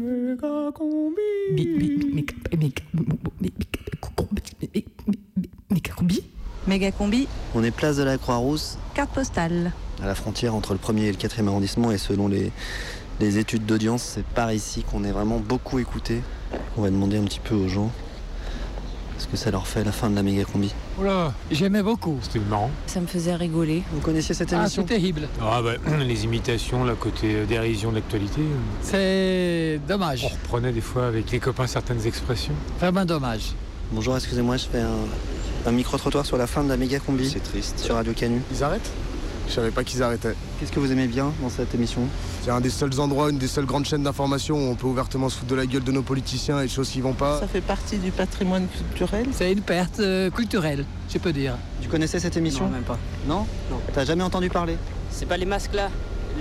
Méga 0.00 0.72
combi. 0.72 1.20
Méga 5.68 5.92
combi 5.94 6.22
Méga 6.66 6.90
combi, 6.90 7.28
On 7.54 7.62
est 7.62 7.70
place 7.70 7.98
de 7.98 8.02
la 8.04 8.16
Croix-Rousse, 8.16 8.78
carte 8.94 9.10
postale. 9.12 9.72
à 10.02 10.06
la 10.06 10.14
frontière 10.14 10.54
entre 10.54 10.72
le 10.72 10.78
premier 10.78 11.08
et 11.08 11.10
le 11.10 11.18
quatrième 11.18 11.48
arrondissement, 11.48 11.90
et 11.90 11.98
selon 11.98 12.28
les, 12.28 12.50
les 13.20 13.36
études 13.36 13.66
d'audience, 13.66 14.02
c'est 14.02 14.24
par 14.24 14.52
ici 14.54 14.84
qu'on 14.84 15.04
est 15.04 15.12
vraiment 15.12 15.38
beaucoup 15.38 15.78
écouté. 15.78 16.22
On 16.78 16.82
va 16.82 16.88
demander 16.88 17.18
un 17.18 17.24
petit 17.24 17.40
peu 17.40 17.54
aux 17.54 17.68
gens 17.68 17.90
ce 19.20 19.26
que 19.28 19.36
ça 19.36 19.50
leur 19.50 19.66
fait 19.68 19.84
la 19.84 19.92
fin 19.92 20.10
de 20.10 20.16
la 20.16 20.22
méga 20.22 20.44
combi. 20.44 20.74
Oula, 20.98 21.32
j'aimais 21.50 21.82
beaucoup. 21.82 22.18
C'était 22.22 22.40
marrant. 22.40 22.70
Ça 22.86 23.00
me 23.00 23.06
faisait 23.06 23.34
rigoler. 23.36 23.82
Vous 23.92 24.00
connaissiez 24.00 24.34
cette 24.34 24.52
Ah, 24.52 24.56
émission 24.62 24.84
c'est 24.88 24.94
terrible. 24.94 25.28
Ah 25.40 25.60
bah, 25.62 25.74
les 26.00 26.24
imitations, 26.24 26.84
le 26.84 26.94
côté 26.94 27.34
euh, 27.36 27.46
dérision 27.46 27.90
de 27.90 27.96
l'actualité. 27.96 28.40
euh, 28.40 29.78
C'est 29.78 29.80
On 29.84 29.88
dommage, 29.88 30.24
reprenait 30.24 30.72
des 30.72 30.80
fois 30.80 31.06
avec 31.06 31.30
les 31.30 31.38
copains 31.38 31.66
certaines 31.66 32.04
expressions. 32.06 32.54
vraiment 32.80 33.04
dommage. 33.04 33.52
Bonjour, 33.92 34.16
excusez-moi, 34.16 34.56
je 34.56 34.66
fais 34.66 34.80
un, 34.80 35.66
un 35.66 35.72
micro-trottoir 35.72 36.24
sur 36.24 36.36
la 36.36 36.46
fin 36.46 36.62
de 36.64 36.68
la 36.68 36.76
méga 36.76 36.98
combi. 37.00 37.28
C'est 37.28 37.42
triste. 37.42 37.78
Sur 37.78 37.96
Radio 37.96 38.12
Canu. 38.12 38.40
Ils 38.52 38.62
arrêtent? 38.64 38.90
Je 39.50 39.56
savais 39.56 39.72
pas 39.72 39.82
qu'ils 39.82 40.00
arrêtaient. 40.00 40.34
Qu'est-ce 40.60 40.70
que 40.70 40.78
vous 40.78 40.92
aimez 40.92 41.08
bien 41.08 41.32
dans 41.42 41.48
cette 41.50 41.74
émission? 41.74 42.02
C'est 42.44 42.52
un 42.52 42.60
des 42.60 42.70
seuls 42.70 43.00
endroits, 43.00 43.30
une 43.30 43.38
des 43.38 43.48
seules 43.48 43.66
grandes 43.66 43.84
chaînes 43.84 44.04
d'information 44.04 44.54
où 44.56 44.70
on 44.70 44.76
peut 44.76 44.86
ouvertement 44.86 45.28
se 45.28 45.38
foutre 45.38 45.50
de 45.50 45.56
la 45.56 45.66
gueule 45.66 45.82
de 45.82 45.90
nos 45.90 46.02
politiciens 46.02 46.60
et 46.60 46.66
de 46.66 46.70
choses 46.70 46.88
qui 46.88 47.00
vont 47.00 47.14
pas. 47.14 47.40
Ça 47.40 47.48
fait 47.48 47.60
partie 47.60 47.98
du 47.98 48.12
patrimoine 48.12 48.68
culturel? 48.68 49.26
C'est 49.32 49.50
une 49.50 49.62
perte 49.62 49.98
euh, 49.98 50.30
culturelle, 50.30 50.84
je 51.12 51.18
peux 51.18 51.32
dire. 51.32 51.56
Tu 51.82 51.88
connaissais 51.88 52.20
cette 52.20 52.36
émission? 52.36 52.68
Même 52.70 52.84
pas. 52.84 52.96
Non? 53.26 53.44
Non. 53.72 53.80
T'as 53.92 54.04
jamais 54.04 54.22
entendu 54.22 54.48
parler? 54.50 54.76
C'est 55.10 55.26
pas 55.26 55.36
les 55.36 55.46
masques 55.46 55.74
là? 55.74 55.88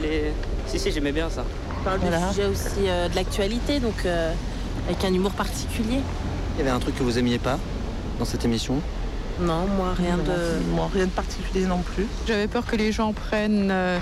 Les... 0.04 0.26
Si, 0.68 0.78
si, 0.78 0.92
j'aimais 0.92 1.12
bien 1.12 1.32
ça. 1.32 1.44
On 1.82 1.84
parle 1.84 2.00
Voilà. 2.02 2.28
du 2.28 2.36
sujet 2.36 2.46
aussi 2.46 2.88
euh, 2.88 3.10
de 3.10 3.16
l'actualité, 3.16 3.80
donc 3.80 4.06
euh, 4.06 4.32
avec 4.88 5.04
un 5.04 5.12
humour 5.12 5.32
particulier. 5.32 5.98
Il 6.56 6.60
y 6.60 6.62
avait 6.62 6.70
un 6.70 6.80
truc 6.80 6.96
que 6.96 7.02
vous 7.04 7.18
aimiez 7.18 7.40
pas 7.40 7.58
dans 8.20 8.26
cette 8.26 8.46
émission? 8.46 8.76
Non, 9.42 9.68
moi, 9.68 9.94
rien 9.96 10.18
de... 10.18 10.74
Moi, 10.74 10.90
rien 10.94 11.06
de 11.06 11.12
particulier 11.12 11.66
non 11.66 11.80
plus. 11.80 12.06
J'avais 12.28 12.48
peur 12.48 12.66
que 12.66 12.76
les 12.76 12.92
gens 12.92 13.14
prennent 13.14 13.70
euh, 13.72 14.00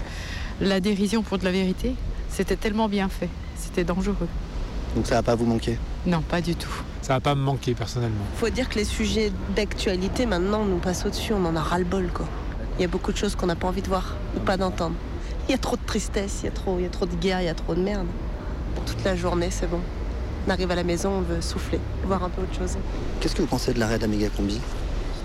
la 0.62 0.80
dérision 0.80 1.22
pour 1.22 1.38
de 1.38 1.46
la 1.46 1.52
vérité. 1.52 1.96
C'était 2.30 2.56
tellement 2.56 2.90
bien 2.90 3.10
fait. 3.10 3.30
C'était 3.56 3.84
dangereux. 3.84 4.28
Donc 4.96 5.06
ça 5.06 5.16
va 5.16 5.24
pas 5.24 5.36
vous 5.36 5.46
manquer? 5.46 5.78
Non, 6.06 6.22
pas 6.22 6.42
du 6.42 6.56
tout. 6.56 6.72
Ça 7.02 7.14
va 7.14 7.20
pas 7.20 7.36
me 7.36 7.42
manquer 7.42 7.74
personnellement. 7.74 8.24
faut 8.36 8.50
dire 8.50 8.68
que 8.68 8.76
les 8.76 8.84
sujets 8.84 9.32
d'actualité, 9.56 10.26
maintenant, 10.26 10.66
nous 10.66 10.78
passent 10.78 11.06
au-dessus. 11.06 11.34
On 11.34 11.46
en 11.46 11.56
a 11.56 11.62
ras-le-bol, 11.62 12.10
quoi. 12.14 12.26
Il 12.78 12.82
y 12.82 12.86
a 12.86 12.88
beaucoup 12.88 13.12
de 13.12 13.18
choses 13.18 13.36
qu'on 13.36 13.48
n'a 13.48 13.56
pas 13.56 13.68
envie 13.68 13.82
de 13.82 13.88
voir 13.88 14.16
ou 14.36 14.40
pas 14.40 14.58
d'entendre. 14.58 14.96
Il 15.48 15.52
y 15.52 15.56
a 15.56 15.58
trop 15.58 15.78
de 15.78 15.82
tristesse, 15.86 16.40
il 16.42 16.46
y, 16.46 16.50
a 16.50 16.52
trop, 16.52 16.78
il 16.80 16.84
y 16.84 16.86
a 16.86 16.90
trop 16.90 17.06
de 17.06 17.16
guerre, 17.16 17.42
il 17.42 17.46
y 17.46 17.50
a 17.50 17.54
trop 17.54 17.74
de 17.74 17.82
merde. 17.82 18.08
Toute 18.86 19.04
la 19.04 19.16
journée, 19.16 19.50
c'est 19.50 19.70
bon. 19.70 19.80
On 20.48 20.52
arrive 20.52 20.72
à 20.72 20.76
la 20.76 20.84
maison, 20.84 21.10
on 21.10 21.22
veut 21.22 21.42
souffler, 21.42 21.80
voir 22.06 22.24
un 22.24 22.30
peu 22.30 22.42
autre 22.42 22.58
chose. 22.58 22.78
Qu'est-ce 23.20 23.36
que 23.36 23.42
vous 23.42 23.48
pensez 23.48 23.74
de 23.74 23.80
l'arrêt 23.80 23.98
de 23.98 24.04
la 24.04 24.08
méga 24.08 24.30
combi? 24.30 24.60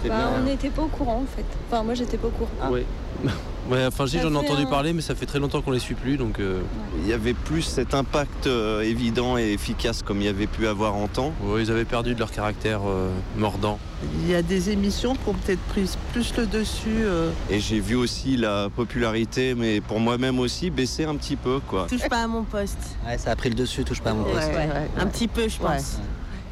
Bah, 0.08 0.30
on 0.38 0.42
n'était 0.44 0.70
pas 0.70 0.82
au 0.82 0.86
courant 0.88 1.22
en 1.22 1.36
fait. 1.36 1.44
Enfin, 1.70 1.82
moi 1.82 1.94
j'étais 1.94 2.16
pas 2.16 2.28
au 2.28 2.30
courant. 2.30 2.70
Ouais, 3.70 3.86
enfin, 3.86 4.06
j'en 4.06 4.18
ai 4.32 4.36
entendu 4.36 4.62
un- 4.62 4.66
parler, 4.66 4.92
mais 4.92 5.02
ça 5.02 5.14
fait 5.14 5.24
très 5.24 5.38
longtemps 5.38 5.62
qu'on 5.62 5.70
les 5.70 5.78
suit 5.78 5.94
plus, 5.94 6.16
donc. 6.16 6.40
euh, 6.40 6.62
Il 7.00 7.06
y 7.08 7.12
avait 7.12 7.32
plus 7.32 7.62
cet 7.62 7.94
impact 7.94 8.48
euh, 8.48 8.80
évident 8.82 9.38
et 9.38 9.52
efficace 9.52 10.02
comme 10.02 10.18
il 10.20 10.24
y 10.24 10.28
avait 10.28 10.48
pu 10.48 10.66
avoir 10.66 10.96
en 10.96 11.06
temps. 11.06 11.32
ouais, 11.44 11.62
ils 11.62 11.70
avaient 11.70 11.84
perdu 11.84 12.14
de 12.14 12.18
leur 12.18 12.32
caractère 12.32 12.80
euh, 12.84 13.08
mordant. 13.36 13.78
Il 14.18 14.28
y 14.28 14.34
a 14.34 14.42
des 14.42 14.70
émissions 14.70 15.14
qui 15.14 15.28
ont 15.28 15.34
peut-être 15.34 15.60
pris 15.68 15.88
plus 16.12 16.36
le 16.36 16.46
dessus. 16.46 16.88
euh, 17.04 17.30
Et 17.50 17.60
j'ai 17.60 17.78
vu 17.78 17.94
aussi 17.94 18.36
la 18.36 18.68
popularité, 18.68 19.54
mais 19.54 19.80
pour 19.80 20.00
moi-même 20.00 20.40
aussi, 20.40 20.70
baisser 20.70 21.04
un 21.04 21.14
petit 21.14 21.36
peu, 21.36 21.60
quoi. 21.68 21.86
Touche 21.88 22.08
pas 22.08 22.24
à 22.24 22.26
mon 22.26 22.42
poste. 22.42 22.96
Ouais, 23.06 23.16
ça 23.16 23.30
a 23.30 23.36
pris 23.36 23.48
le 23.50 23.54
dessus, 23.54 23.84
touche 23.84 24.00
pas 24.00 24.10
à 24.10 24.14
mon 24.14 24.24
poste. 24.24 24.48
ouais, 24.48 24.56
ouais, 24.56 24.90
Un 24.98 25.06
petit 25.06 25.28
peu, 25.28 25.42
je 25.48 25.60
Ouais. 25.62 25.76
pense. 25.76 25.98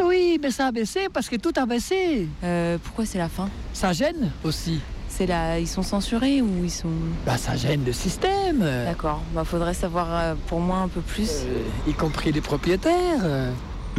Oui, 0.04 0.38
mais 0.42 0.50
ça 0.50 0.66
a 0.68 0.72
baissé 0.72 1.08
parce 1.12 1.28
que 1.28 1.36
tout 1.36 1.52
a 1.56 1.66
baissé. 1.66 2.26
Euh, 2.42 2.78
pourquoi 2.82 3.04
c'est 3.06 3.18
la 3.18 3.28
fin? 3.28 3.48
Ça 3.72 3.92
gêne 3.92 4.30
aussi. 4.44 4.80
C'est 5.08 5.26
là, 5.26 5.58
ils 5.58 5.68
sont 5.68 5.82
censurés 5.82 6.40
ou 6.40 6.48
ils 6.64 6.70
sont. 6.70 6.88
Bah, 7.26 7.36
ça 7.36 7.56
gêne 7.56 7.84
le 7.84 7.92
système, 7.92 8.60
D'accord. 8.60 9.20
Bah, 9.34 9.44
faudrait 9.44 9.74
savoir 9.74 10.06
euh, 10.10 10.34
pour 10.46 10.60
moi 10.60 10.78
un 10.78 10.88
peu 10.88 11.00
plus. 11.00 11.28
euh, 11.46 11.90
y 11.90 11.92
compris 11.92 12.32
les 12.32 12.40
propriétaires. 12.40 13.50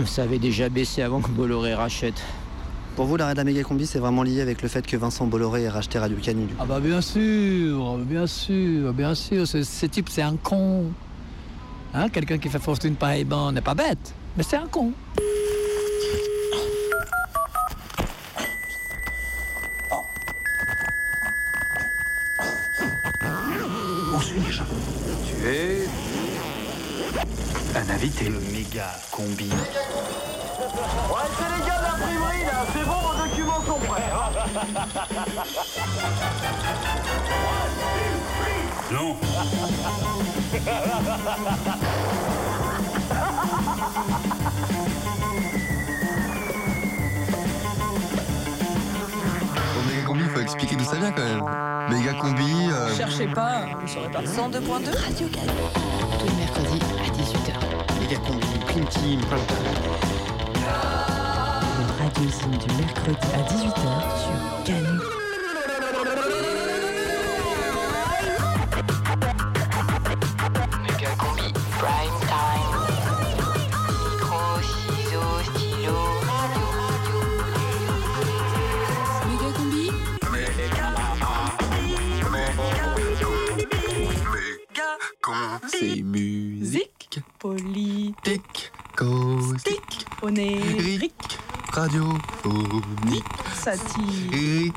Ça 0.06 0.24
avait 0.24 0.40
déjà 0.40 0.70
baissé 0.70 1.02
avant 1.02 1.22
que 1.22 1.30
Bolloré 1.30 1.76
rachète. 1.76 2.22
Pour 2.96 3.06
vous, 3.06 3.18
l'arrêt 3.18 3.34
de 3.34 3.38
la 3.38 3.44
méga 3.44 3.62
combi, 3.64 3.86
c'est 3.86 4.00
vraiment 4.00 4.24
lié 4.24 4.42
avec 4.42 4.62
le 4.62 4.68
fait 4.68 4.86
que 4.86 4.98
Vincent 4.98 5.26
Bolloré 5.28 5.64
ait 5.64 5.70
racheté 5.70 6.00
Radio 6.00 6.18
Canu. 6.22 6.48
Ah 6.60 6.66
bah 6.66 6.80
bien 6.80 7.02
sûr, 7.02 7.98
bien 8.00 8.26
sûr, 8.28 8.94
bien 8.94 9.14
sûr. 9.16 9.48
Ce, 9.48 9.64
ce 9.64 9.86
type, 9.86 10.10
c'est 10.10 10.22
un 10.24 10.36
con. 10.38 10.86
Hein, 11.94 12.10
Quelqu'un 12.10 12.38
qui 12.38 12.50
fait 12.50 12.60
fortune 12.60 12.96
pareillement 12.96 13.52
n'est 13.52 13.62
pas 13.62 13.76
bête, 13.76 14.14
mais 14.36 14.44
c'est 14.44 14.58
un 14.58 14.68
con. 14.68 14.92
Tu 24.22 25.48
es 25.48 25.88
un 27.76 27.90
invité. 27.90 28.30
Le 28.30 28.40
méga 28.40 28.88
combi. 29.12 29.50
Ouais, 29.50 29.56
c'est 31.38 31.50
les 31.58 31.64
gars 31.66 31.80
de 31.80 31.84
l'imprimerie 31.84 32.46
là, 32.46 32.66
c'est 32.74 32.86
bon, 32.86 33.00
vos 33.02 33.16
documents 33.24 33.64
sont 33.66 33.80
prêts. 33.88 34.12
Non. 38.92 39.16
Au 48.52 49.90
méga 49.90 50.02
combi, 50.06 50.22
il 50.24 50.30
faut 50.30 50.40
expliquer 50.42 50.76
d'où 50.76 50.84
ça 50.84 50.98
vient 50.98 51.12
quand 51.12 51.24
même. 51.24 51.44
Méga 51.90 52.14
combi. 52.14 52.70
euh, 52.72 52.96
Cherchez 52.96 53.28
pas, 53.28 53.66
vous 53.80 53.88
saurez 53.88 54.10
pas. 54.10 54.22
102.2 54.22 54.98
Radio 54.98 55.28
Tous 56.20 56.26
les 56.26 56.34
mercredis 56.36 56.80
à 57.00 57.01
18h. 57.32 57.54
Méga 58.00 58.18
combi, 58.28 58.46
Prime 58.68 58.86
Team. 58.88 59.22
Le 61.80 62.04
radiosine 62.04 62.58
du 62.58 62.68
mercredi 62.76 63.28
à 63.34 63.42
18h 63.54 63.90
sur 64.22 64.64
Canu. 64.66 65.11
Radiophonique, 91.82 93.24
satirique, 93.56 94.76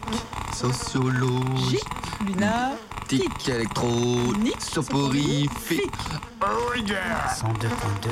sociologique, 0.55 1.85
lunatique, 2.27 3.47
électronique, 3.47 4.61
soporifique. 4.63 5.93
102.2. 6.41 8.09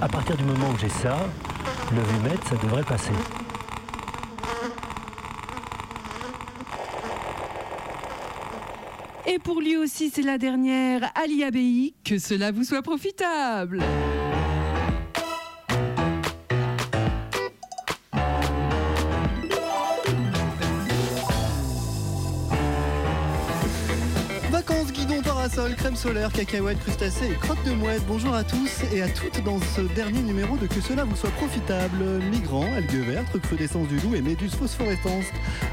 À 0.00 0.08
partir 0.08 0.36
du 0.36 0.42
moment 0.42 0.70
où 0.70 0.78
j'ai 0.78 0.88
ça, 0.88 1.16
le 1.94 2.02
vumètre, 2.02 2.48
ça 2.48 2.56
devrait 2.56 2.82
passer. 2.82 3.12
Et 9.28 9.38
pour 9.38 9.60
lui 9.60 9.76
aussi, 9.76 10.10
c'est 10.12 10.22
la 10.22 10.38
dernière. 10.38 11.12
Ali 11.14 11.44
Abei, 11.44 11.94
que 12.04 12.18
cela 12.18 12.50
vous 12.50 12.64
soit 12.64 12.82
profitable. 12.82 13.80
Crème 25.80 25.96
solaire, 25.96 26.30
cacahuètes, 26.30 26.78
crustacés 26.80 27.30
et 27.30 27.34
crottes 27.36 27.64
de 27.64 27.70
mouette. 27.70 28.02
Bonjour 28.06 28.34
à 28.34 28.44
tous 28.44 28.82
et 28.92 29.00
à 29.00 29.08
toutes 29.08 29.42
dans 29.44 29.58
ce 29.74 29.80
dernier 29.80 30.20
numéro 30.20 30.58
de 30.58 30.66
Que 30.66 30.78
cela 30.78 31.04
vous 31.04 31.16
soit 31.16 31.30
profitable. 31.30 31.96
Migrants, 32.30 32.68
algues 32.76 33.06
vertes, 33.06 33.32
recrudescence 33.32 33.88
du 33.88 33.98
loup 34.00 34.14
et 34.14 34.20
méduses 34.20 34.54
phosphorescentes. 34.54 35.24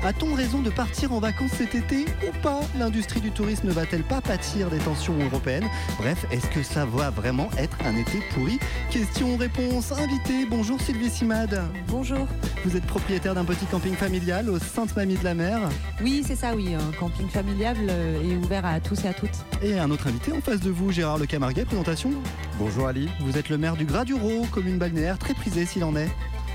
A-t-on 0.06 0.34
raison 0.34 0.62
de 0.62 0.70
partir 0.70 1.12
en 1.12 1.20
vacances 1.20 1.52
cet 1.58 1.76
été 1.76 2.06
ou 2.26 2.32
pas? 2.42 2.62
L'industrie 2.80 3.20
du 3.20 3.32
tourisme 3.32 3.68
ne 3.68 3.74
va-t-elle 3.74 4.04
pas 4.04 4.22
pâtir 4.22 4.70
des 4.70 4.78
tensions 4.78 5.18
européennes? 5.26 5.68
Bref, 6.00 6.26
est-ce 6.32 6.48
que 6.48 6.64
ça 6.64 6.86
va 6.86 7.10
vraiment 7.10 7.50
être 7.58 7.78
un 7.86 7.98
été 7.98 8.20
pourri? 8.34 8.60
Question-réponse 8.90 9.92
invité. 9.92 10.46
Bonjour 10.50 10.80
Sylvie 10.80 11.10
Simad. 11.10 11.62
Bonjour. 11.90 12.26
Vous 12.64 12.78
êtes 12.78 12.86
propriétaire 12.86 13.36
d'un 13.36 13.46
petit 13.46 13.66
camping 13.66 13.96
familial 13.96 14.50
aux 14.50 14.60
Saintes-Mamies 14.60 15.18
de 15.18 15.24
la 15.26 15.34
Mer. 15.34 15.60
Oui, 16.02 16.24
c'est 16.26 16.38
ça, 16.38 16.56
oui. 16.56 16.76
Un 16.76 16.92
camping 16.98 17.28
familial 17.28 17.76
euh, 17.90 18.24
et 18.24 18.38
ouvert 18.38 18.66
à 18.66 18.80
tous 18.80 19.04
et 19.04 19.10
à 19.10 19.14
toutes. 19.14 19.46
Et 19.62 19.78
un 19.78 19.92
autre 19.92 19.97
invité 20.06 20.32
en 20.32 20.42
face 20.42 20.60
de 20.60 20.70
vous, 20.70 20.92
Gérard 20.92 21.18
Le 21.18 21.26
Camarguet, 21.26 21.66
présentation. 21.66 22.12
Bonjour 22.60 22.88
Ali. 22.88 23.10
Vous 23.22 23.38
êtes 23.38 23.50
le 23.50 23.58
maire 23.58 23.76
du 23.76 23.86
Gras-du-Rau, 23.86 24.46
commune 24.52 24.78
balnéaire 24.78 25.18
très 25.18 25.34
prisée 25.34 25.66
s'il 25.66 25.84
en 25.84 25.96
est. 25.96 26.10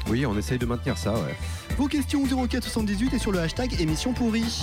Oui, 0.08 0.24
on 0.26 0.36
essaye 0.36 0.58
de 0.58 0.66
maintenir 0.66 0.96
ça, 0.98 1.14
ouais. 1.14 1.34
Vos 1.76 1.88
questions 1.88 2.22
04 2.24 2.62
78 2.62 3.14
et 3.14 3.18
sur 3.18 3.32
le 3.32 3.40
hashtag 3.40 3.80
émission 3.80 4.12
pourrie. 4.12 4.62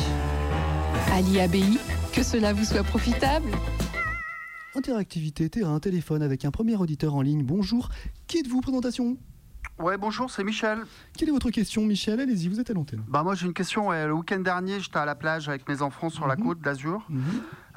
Ali 1.11 1.39
ABI, 1.39 1.79
que 2.13 2.23
cela 2.23 2.53
vous 2.53 2.63
soit 2.63 2.83
profitable. 2.83 3.49
Interactivité, 4.75 5.49
terrain, 5.49 5.79
téléphone 5.79 6.21
avec 6.21 6.45
un 6.45 6.51
premier 6.51 6.75
auditeur 6.75 7.15
en 7.15 7.21
ligne. 7.21 7.43
Bonjour, 7.43 7.89
qui 8.27 8.39
êtes-vous 8.39 8.61
Présentation 8.61 9.17
Ouais, 9.79 9.97
bonjour, 9.97 10.29
c'est 10.29 10.43
Michel. 10.43 10.79
Quelle 11.17 11.29
est 11.29 11.31
votre 11.31 11.49
question, 11.51 11.85
Michel? 11.85 12.19
Allez-y, 12.19 12.49
vous 12.49 12.59
êtes 12.59 12.69
à 12.69 12.73
l'antenne. 12.73 13.01
Bah 13.07 13.23
moi 13.23 13.33
j'ai 13.35 13.45
une 13.45 13.53
question. 13.53 13.91
le 13.91 14.11
week-end 14.13 14.39
dernier, 14.41 14.81
j'étais 14.81 14.97
à 14.99 15.05
la 15.05 15.15
plage 15.15 15.47
avec 15.47 15.67
mes 15.69 15.81
enfants 15.81 16.09
sur 16.09 16.27
la 16.27 16.35
Mhm. 16.35 16.43
côte 16.43 16.59
d'Azur. 16.59 17.07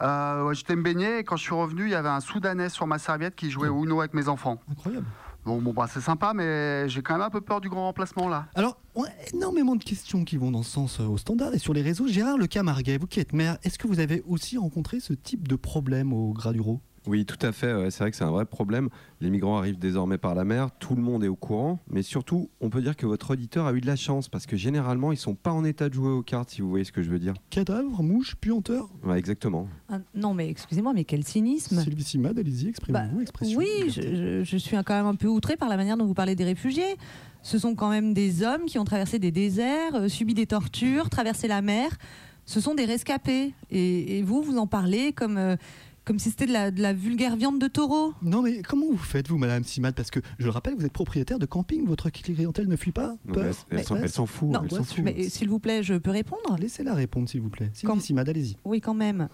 Euh, 0.00 0.44
ouais, 0.44 0.54
j'étais 0.56 0.74
me 0.74 0.82
baigner 0.82 1.18
et 1.18 1.24
quand 1.24 1.36
je 1.36 1.42
suis 1.44 1.54
revenu, 1.54 1.84
il 1.84 1.90
y 1.90 1.94
avait 1.94 2.08
un 2.08 2.18
Soudanais 2.20 2.70
sur 2.70 2.88
ma 2.88 2.98
serviette 2.98 3.36
qui 3.36 3.50
jouait 3.50 3.68
au 3.68 3.84
Uno 3.84 4.00
avec 4.00 4.14
mes 4.14 4.26
enfants. 4.28 4.58
Incroyable. 4.68 5.06
Bon, 5.44 5.60
bon 5.62 5.72
bah 5.72 5.86
c'est 5.88 6.00
sympa, 6.00 6.32
mais 6.34 6.88
j'ai 6.88 7.02
quand 7.02 7.14
même 7.14 7.22
un 7.22 7.30
peu 7.30 7.40
peur 7.40 7.60
du 7.60 7.68
grand 7.68 7.82
remplacement 7.84 8.28
là. 8.28 8.46
Alors, 8.56 8.78
on 8.96 9.04
a 9.04 9.08
énormément 9.32 9.76
de 9.76 9.84
questions 9.84 10.24
qui 10.24 10.36
vont 10.36 10.50
dans 10.50 10.62
ce 10.64 10.70
sens 10.72 10.98
euh, 11.00 11.04
au 11.06 11.18
standard 11.18 11.54
et 11.54 11.58
sur 11.58 11.72
les 11.72 11.82
réseaux. 11.82 12.08
Gérard 12.08 12.36
Le 12.36 12.46
Camarguet, 12.48 12.98
vous 12.98 13.06
qui 13.06 13.20
êtes 13.20 13.32
maire, 13.32 13.58
est-ce 13.62 13.78
que 13.78 13.86
vous 13.86 14.00
avez 14.00 14.22
aussi 14.26 14.58
rencontré 14.58 14.98
ce 14.98 15.12
type 15.12 15.46
de 15.46 15.54
problème 15.56 16.12
au 16.12 16.32
Gras-du-Rau 16.32 16.80
Oui, 17.06 17.24
tout 17.26 17.38
à 17.44 17.50
fait. 17.52 17.90
C'est 17.90 17.98
vrai 18.04 18.10
que 18.12 18.16
c'est 18.16 18.24
un 18.24 18.30
vrai 18.30 18.44
problème. 18.44 18.88
Les 19.20 19.28
migrants 19.28 19.58
arrivent 19.58 19.78
désormais 19.78 20.18
par 20.18 20.34
la 20.36 20.44
mer. 20.44 20.70
Tout 20.78 20.94
le 20.94 21.02
monde 21.02 21.24
est 21.24 21.28
au 21.28 21.34
courant. 21.34 21.80
Mais 21.90 22.02
surtout, 22.02 22.48
on 22.60 22.70
peut 22.70 22.80
dire 22.80 22.96
que 22.96 23.06
votre 23.06 23.32
auditeur 23.32 23.66
a 23.66 23.72
eu 23.72 23.80
de 23.80 23.86
la 23.86 23.96
chance 23.96 24.28
parce 24.28 24.46
que 24.46 24.56
généralement, 24.56 25.10
ils 25.10 25.16
sont 25.16 25.34
pas 25.34 25.50
en 25.52 25.64
état 25.64 25.88
de 25.88 25.94
jouer 25.94 26.10
aux 26.10 26.22
cartes, 26.22 26.50
si 26.50 26.60
vous 26.60 26.70
voyez 26.70 26.84
ce 26.84 26.92
que 26.92 27.02
je 27.02 27.10
veux 27.10 27.18
dire. 27.18 27.34
Cadavre, 27.50 28.02
mouche, 28.02 28.36
puanteur? 28.36 28.88
Ouais, 29.04 29.18
exactement. 29.18 29.68
Ah, 29.88 29.98
non, 30.14 30.32
mais 30.34 30.48
excusez-moi, 30.48 30.92
mais 30.94 31.02
quel 31.04 31.24
cynisme 31.24 31.80
Sylvie 31.82 32.04
Simad, 32.04 32.38
allez-y, 32.38 32.68
exprimez-vous. 32.68 33.18
Bah, 33.18 33.32
Oui, 33.56 33.66
je, 33.88 34.00
je- 34.00 34.44
je 34.44 34.56
suis 34.56 34.76
quand 34.84 34.94
même 34.94 35.06
un 35.06 35.16
peu 35.16 35.26
outrée 35.28 35.56
par 35.56 35.68
la 35.68 35.76
manière 35.76 35.96
dont 35.96 36.06
vous 36.06 36.14
parlez 36.14 36.36
des 36.36 36.44
réfugiés. 36.44 36.96
Ce 37.42 37.58
sont 37.58 37.74
quand 37.74 37.90
même 37.90 38.14
des 38.14 38.44
hommes 38.44 38.66
qui 38.66 38.78
ont 38.78 38.84
traversé 38.84 39.18
des 39.18 39.32
déserts, 39.32 39.96
euh, 39.96 40.08
subi 40.08 40.34
des 40.34 40.46
tortures, 40.46 41.10
traversé 41.10 41.48
la 41.48 41.62
mer. 41.62 41.90
Ce 42.46 42.60
sont 42.60 42.74
des 42.74 42.84
rescapés. 42.84 43.54
Et, 43.70 44.18
et 44.18 44.22
vous, 44.22 44.42
vous 44.42 44.58
en 44.58 44.66
parlez 44.68 45.12
comme, 45.12 45.36
euh, 45.38 45.56
comme 46.04 46.18
si 46.18 46.30
c'était 46.30 46.46
de 46.46 46.52
la, 46.52 46.70
de 46.70 46.82
la 46.82 46.92
vulgaire 46.92 47.36
viande 47.36 47.58
de 47.60 47.68
taureau. 47.68 48.12
Non, 48.22 48.42
mais 48.42 48.62
comment 48.62 48.86
vous 48.90 48.96
faites, 48.96 49.28
vous, 49.28 49.38
Madame 49.38 49.62
Simad 49.62 49.94
Parce 49.94 50.10
que 50.10 50.20
je 50.38 50.44
le 50.44 50.50
rappelle, 50.50 50.74
vous 50.76 50.84
êtes 50.84 50.92
propriétaire 50.92 51.38
de 51.38 51.46
camping. 51.46 51.86
Votre 51.86 52.10
clientèle 52.10 52.66
ne 52.68 52.76
fuit 52.76 52.90
pas 52.92 53.14
Non, 53.26 53.34
peur 53.34 53.44
mais 53.70 53.82
elle- 53.88 53.98
elle 54.02 54.08
s'en- 54.10 54.26
fout, 54.26 54.48
Non, 54.50 54.62
elle 54.64 54.70
s'en 54.70 54.82
fout. 54.84 55.04
mais 55.04 55.28
s'il 55.28 55.48
vous 55.48 55.58
plaît, 55.60 55.82
je 55.82 55.94
peux 55.94 56.10
répondre? 56.10 56.56
Laissez-la 56.58 56.94
répondre, 56.94 57.28
s'il 57.28 57.40
vous 57.40 57.50
plaît. 57.50 57.70
Quand- 57.84 58.00
Simad, 58.00 58.28
allez-y. 58.28 58.56
Oui, 58.64 58.80
quand 58.80 58.94
même. 58.94 59.28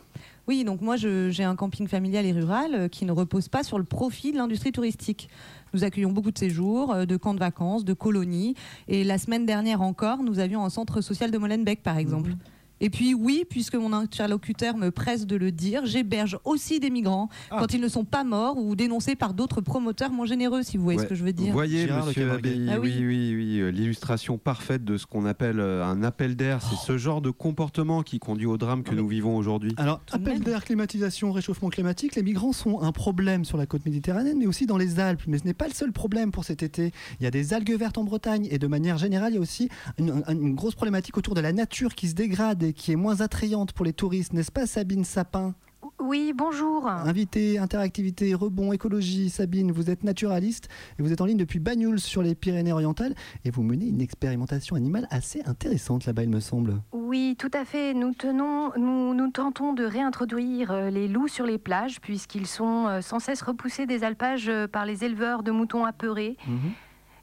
Oui, 0.46 0.64
donc 0.64 0.80
moi, 0.80 0.96
j'ai 0.96 1.44
un 1.44 1.56
camping 1.56 1.88
familial 1.88 2.24
et 2.26 2.32
rural 2.32 2.74
euh, 2.74 2.88
qui 2.88 3.04
ne 3.04 3.12
repose 3.12 3.48
pas 3.48 3.62
sur 3.62 3.78
le 3.78 3.84
profit 3.84 4.32
de 4.32 4.36
l'industrie 4.38 4.72
touristique. 4.72 5.28
Nous 5.74 5.84
accueillons 5.84 6.12
beaucoup 6.12 6.30
de 6.30 6.38
séjours, 6.38 6.92
euh, 6.92 7.04
de 7.06 7.16
camps 7.16 7.34
de 7.34 7.38
vacances, 7.38 7.84
de 7.84 7.92
colonies. 7.92 8.54
Et 8.88 9.04
la 9.04 9.18
semaine 9.18 9.44
dernière 9.46 9.80
encore, 9.82 10.22
nous 10.22 10.38
avions 10.38 10.64
un 10.64 10.70
centre 10.70 11.00
social 11.02 11.30
de 11.30 11.38
Molenbeek, 11.38 11.82
par 11.82 11.98
exemple. 11.98 12.34
Et 12.80 12.90
puis 12.90 13.14
oui, 13.14 13.44
puisque 13.48 13.74
mon 13.74 13.92
interlocuteur 13.92 14.76
me 14.76 14.90
presse 14.90 15.26
de 15.26 15.36
le 15.36 15.50
dire, 15.50 15.84
j'héberge 15.86 16.38
aussi 16.44 16.80
des 16.80 16.90
migrants 16.90 17.28
quand 17.50 17.72
ils 17.72 17.80
ne 17.80 17.88
sont 17.88 18.04
pas 18.04 18.24
morts 18.24 18.56
ou 18.58 18.76
dénoncés 18.76 19.16
par 19.16 19.34
d'autres 19.34 19.60
promoteurs 19.60 20.12
moins 20.12 20.26
généreux, 20.26 20.62
si 20.62 20.76
vous 20.76 20.84
voyez 20.84 20.98
ce 21.00 21.06
que 21.06 21.14
je 21.14 21.24
veux 21.24 21.32
dire. 21.32 21.48
Vous 21.48 21.52
voyez, 21.52 21.86
Gérard 21.86 22.06
monsieur 22.06 22.30
Ah 22.30 22.36
oui. 22.42 22.94
oui, 22.98 23.06
oui, 23.06 23.34
oui, 23.34 23.60
euh, 23.60 23.70
l'illustration 23.70 24.38
parfaite 24.38 24.84
de 24.84 24.96
ce 24.96 25.06
qu'on 25.06 25.26
appelle 25.26 25.60
euh, 25.60 25.84
un 25.84 26.02
appel 26.02 26.36
d'air. 26.36 26.60
C'est 26.62 26.76
ce 26.76 26.98
genre 26.98 27.20
de 27.20 27.30
comportement 27.30 28.02
qui 28.02 28.18
conduit 28.18 28.46
au 28.46 28.58
drame 28.58 28.82
que 28.82 28.94
nous 28.94 29.08
vivons 29.08 29.36
aujourd'hui. 29.36 29.74
Alors, 29.76 30.00
appel 30.12 30.40
d'air, 30.40 30.64
climatisation, 30.64 31.32
réchauffement 31.32 31.70
climatique, 31.70 32.14
les 32.14 32.22
migrants 32.22 32.52
sont 32.52 32.80
un 32.80 32.92
problème 32.92 33.44
sur 33.44 33.56
la 33.58 33.66
côte 33.66 33.84
méditerranéenne, 33.84 34.38
mais 34.38 34.46
aussi 34.46 34.66
dans 34.66 34.76
les 34.78 35.00
Alpes. 35.00 35.22
Mais 35.26 35.38
ce 35.38 35.44
n'est 35.44 35.54
pas 35.54 35.66
le 35.66 35.74
seul 35.74 35.92
problème 35.92 36.30
pour 36.30 36.44
cet 36.44 36.62
été. 36.62 36.92
Il 37.20 37.24
y 37.24 37.26
a 37.26 37.30
des 37.30 37.54
algues 37.54 37.76
vertes 37.76 37.98
en 37.98 38.04
Bretagne, 38.04 38.48
et 38.50 38.58
de 38.58 38.66
manière 38.66 38.98
générale, 38.98 39.32
il 39.32 39.36
y 39.36 39.38
a 39.38 39.40
aussi 39.40 39.68
une, 39.98 40.22
une 40.28 40.54
grosse 40.54 40.74
problématique 40.74 41.16
autour 41.16 41.34
de 41.34 41.40
la 41.40 41.52
nature 41.52 41.94
qui 41.94 42.08
se 42.08 42.14
dégrade 42.14 42.62
et 42.68 42.72
qui 42.74 42.92
est 42.92 42.96
moins 42.96 43.20
attrayante 43.22 43.72
pour 43.72 43.84
les 43.86 43.92
touristes, 43.94 44.32
n'est-ce 44.34 44.52
pas, 44.52 44.66
Sabine 44.66 45.04
Sapin? 45.04 45.54
Oui, 46.00 46.32
bonjour. 46.36 46.86
Invité, 46.88 47.58
interactivité, 47.58 48.34
rebond, 48.34 48.72
écologie. 48.72 49.30
Sabine, 49.30 49.72
vous 49.72 49.90
êtes 49.90 50.04
naturaliste 50.04 50.68
et 50.98 51.02
vous 51.02 51.12
êtes 51.12 51.20
en 51.20 51.24
ligne 51.24 51.38
depuis 51.38 51.58
Banyuls 51.60 51.98
sur 51.98 52.22
les 52.22 52.34
Pyrénées-Orientales 52.34 53.14
et 53.44 53.50
vous 53.50 53.62
menez 53.62 53.86
une 53.86 54.00
expérimentation 54.00 54.76
animale 54.76 55.06
assez 55.10 55.42
intéressante 55.46 56.04
là-bas, 56.06 56.22
il 56.24 56.30
me 56.30 56.40
semble. 56.40 56.82
Oui, 56.92 57.36
tout 57.38 57.50
à 57.52 57.64
fait. 57.64 57.94
Nous 57.94 58.12
tenons, 58.12 58.70
nous, 58.76 59.14
nous 59.14 59.30
tentons 59.30 59.72
de 59.72 59.84
réintroduire 59.84 60.70
euh, 60.70 60.90
les 60.90 61.08
loups 61.08 61.28
sur 61.28 61.46
les 61.46 61.58
plages 61.58 62.00
puisqu'ils 62.00 62.46
sont 62.46 62.86
euh, 62.86 63.00
sans 63.00 63.18
cesse 63.18 63.42
repoussés 63.42 63.86
des 63.86 64.04
alpages 64.04 64.48
euh, 64.48 64.68
par 64.68 64.84
les 64.86 65.04
éleveurs 65.04 65.42
de 65.42 65.50
moutons 65.50 65.84
apeurés. 65.84 66.36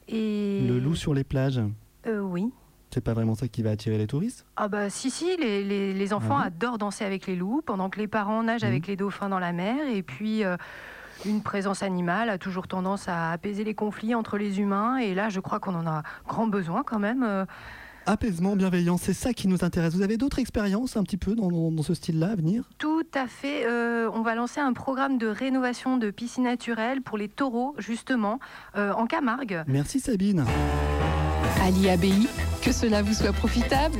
Et 0.08 0.66
Le 0.66 0.78
loup 0.80 0.94
sur 0.96 1.14
les 1.14 1.24
plages, 1.24 1.60
Euh, 2.06 2.20
oui. 2.20 2.50
C'est 2.96 3.02
pas 3.02 3.12
vraiment 3.12 3.34
ça 3.34 3.46
qui 3.46 3.60
va 3.62 3.72
attirer 3.72 3.98
les 3.98 4.06
touristes 4.06 4.46
Ah 4.56 4.68
bah 4.68 4.88
si 4.88 5.10
si, 5.10 5.36
les, 5.36 5.62
les- 5.62 5.92
les 5.92 6.12
enfants 6.14 6.38
Ah 6.40 6.46
adorent 6.46 6.78
danser 6.78 7.04
avec 7.04 7.26
les 7.26 7.36
loups 7.36 7.60
pendant 7.66 7.90
que 7.90 7.98
les 7.98 8.06
parents 8.08 8.42
nagent 8.42 8.62
Mhm. 8.62 8.68
avec 8.70 8.86
les 8.86 8.96
dauphins 8.96 9.28
dans 9.28 9.38
la 9.38 9.52
mer 9.52 9.76
et 9.94 10.02
puis 10.02 10.44
euh, 10.44 10.56
une 11.26 11.42
présence 11.42 11.82
animale 11.82 12.30
a 12.30 12.38
toujours 12.38 12.66
tendance 12.68 13.06
à 13.06 13.32
apaiser 13.32 13.64
les 13.64 13.74
conflits 13.74 14.14
entre 14.14 14.38
les 14.38 14.60
humains 14.60 14.96
et 14.96 15.14
là 15.14 15.28
je 15.28 15.40
crois 15.40 15.60
qu'on 15.60 15.74
en 15.74 15.86
a 15.86 16.04
grand 16.26 16.46
besoin 16.46 16.82
quand 16.84 16.98
même. 16.98 17.22
euh. 17.22 17.44
Apaisement, 18.06 18.56
bienveillance, 18.56 19.02
c'est 19.02 19.12
ça 19.12 19.34
qui 19.34 19.46
nous 19.46 19.62
intéresse. 19.62 19.92
Vous 19.94 20.00
avez 20.02 20.16
d'autres 20.16 20.38
expériences 20.38 20.96
un 20.96 21.02
petit 21.02 21.16
peu 21.18 21.34
dans, 21.34 21.48
dans- 21.50 21.70
dans 21.72 21.82
ce 21.82 21.92
style-là 21.92 22.28
à 22.30 22.34
venir? 22.36 22.62
Tout 22.78 23.04
à 23.12 23.26
fait. 23.26 23.66
euh, 23.66 24.08
on 24.14 24.22
va 24.22 24.34
lancer 24.34 24.60
un 24.60 24.72
programme 24.72 25.18
de 25.18 25.26
rénovation 25.26 25.98
de 25.98 26.10
piscines 26.10 26.44
naturelles 26.44 27.02
pour 27.02 27.18
les 27.18 27.28
taureaux, 27.28 27.74
justement, 27.76 28.38
euh, 28.76 28.92
en 28.94 29.06
Camargue. 29.06 29.64
Merci 29.66 30.00
Sabine. 30.00 30.46
Ali 31.66 31.90
ABI, 31.90 32.28
que 32.62 32.70
cela 32.70 33.02
vous 33.02 33.12
soit 33.12 33.32
profitable. 33.32 33.98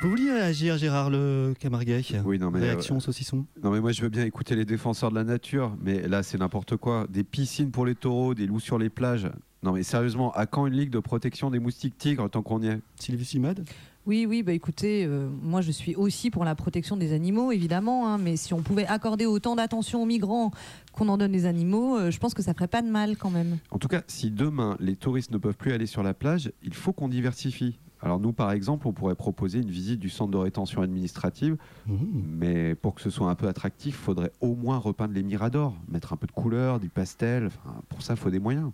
Vous 0.00 0.08
vouliez 0.08 0.30
réagir, 0.30 0.78
Gérard 0.78 1.10
Le 1.10 1.52
Camarguet 1.58 2.00
Oui, 2.24 2.38
non, 2.38 2.52
mais, 2.52 2.60
Réaction 2.60 2.98
euh, 2.98 3.00
saucisson 3.00 3.44
Non 3.60 3.72
mais 3.72 3.80
moi 3.80 3.90
je 3.90 4.02
veux 4.02 4.08
bien 4.08 4.24
écouter 4.24 4.54
les 4.54 4.64
défenseurs 4.64 5.10
de 5.10 5.16
la 5.16 5.24
nature, 5.24 5.76
mais 5.82 6.06
là 6.06 6.22
c'est 6.22 6.38
n'importe 6.38 6.76
quoi. 6.76 7.08
Des 7.10 7.24
piscines 7.24 7.72
pour 7.72 7.86
les 7.86 7.96
taureaux, 7.96 8.34
des 8.34 8.46
loups 8.46 8.60
sur 8.60 8.78
les 8.78 8.88
plages. 8.88 9.28
Non 9.64 9.72
mais 9.72 9.82
sérieusement, 9.82 10.30
à 10.34 10.46
quand 10.46 10.68
une 10.68 10.74
ligue 10.74 10.90
de 10.90 11.00
protection 11.00 11.50
des 11.50 11.58
moustiques 11.58 11.98
tigres 11.98 12.30
tant 12.30 12.42
qu'on 12.42 12.62
y 12.62 12.68
est? 12.68 12.78
Sylvie 13.00 13.24
Simad? 13.24 13.64
Oui, 14.06 14.24
oui, 14.24 14.44
bah 14.44 14.52
écoutez, 14.52 15.04
euh, 15.04 15.28
moi 15.42 15.62
je 15.62 15.72
suis 15.72 15.96
aussi 15.96 16.30
pour 16.30 16.44
la 16.44 16.54
protection 16.54 16.96
des 16.96 17.12
animaux, 17.12 17.50
évidemment, 17.50 18.08
hein, 18.08 18.18
mais 18.18 18.36
si 18.36 18.54
on 18.54 18.62
pouvait 18.62 18.86
accorder 18.86 19.26
autant 19.26 19.56
d'attention 19.56 20.04
aux 20.04 20.06
migrants 20.06 20.52
qu'on 20.96 21.08
en 21.08 21.16
donne 21.16 21.36
aux 21.36 21.46
animaux, 21.46 21.96
euh, 21.96 22.10
je 22.10 22.18
pense 22.18 22.34
que 22.34 22.42
ça 22.42 22.54
ferait 22.54 22.66
pas 22.66 22.82
de 22.82 22.88
mal 22.88 23.16
quand 23.16 23.30
même. 23.30 23.58
En 23.70 23.78
tout 23.78 23.88
cas, 23.88 24.02
si 24.08 24.30
demain 24.30 24.76
les 24.80 24.96
touristes 24.96 25.30
ne 25.30 25.38
peuvent 25.38 25.56
plus 25.56 25.72
aller 25.72 25.86
sur 25.86 26.02
la 26.02 26.14
plage, 26.14 26.50
il 26.62 26.74
faut 26.74 26.92
qu'on 26.92 27.08
diversifie. 27.08 27.78
Alors 28.02 28.20
nous, 28.20 28.32
par 28.32 28.52
exemple, 28.52 28.86
on 28.86 28.92
pourrait 28.92 29.14
proposer 29.14 29.60
une 29.60 29.70
visite 29.70 29.98
du 29.98 30.10
centre 30.10 30.30
de 30.30 30.36
rétention 30.36 30.82
administrative, 30.82 31.56
mais 31.86 32.74
pour 32.74 32.94
que 32.94 33.00
ce 33.00 33.10
soit 33.10 33.30
un 33.30 33.34
peu 33.34 33.48
attractif, 33.48 33.94
il 33.98 34.04
faudrait 34.04 34.32
au 34.40 34.54
moins 34.54 34.76
repeindre 34.78 35.14
les 35.14 35.22
miradors, 35.22 35.74
mettre 35.88 36.12
un 36.12 36.16
peu 36.16 36.26
de 36.26 36.32
couleur, 36.32 36.78
du 36.78 36.88
pastel. 36.88 37.46
Enfin, 37.46 37.80
pour 37.88 38.02
ça, 38.02 38.12
il 38.12 38.18
faut 38.18 38.30
des 38.30 38.38
moyens. 38.38 38.70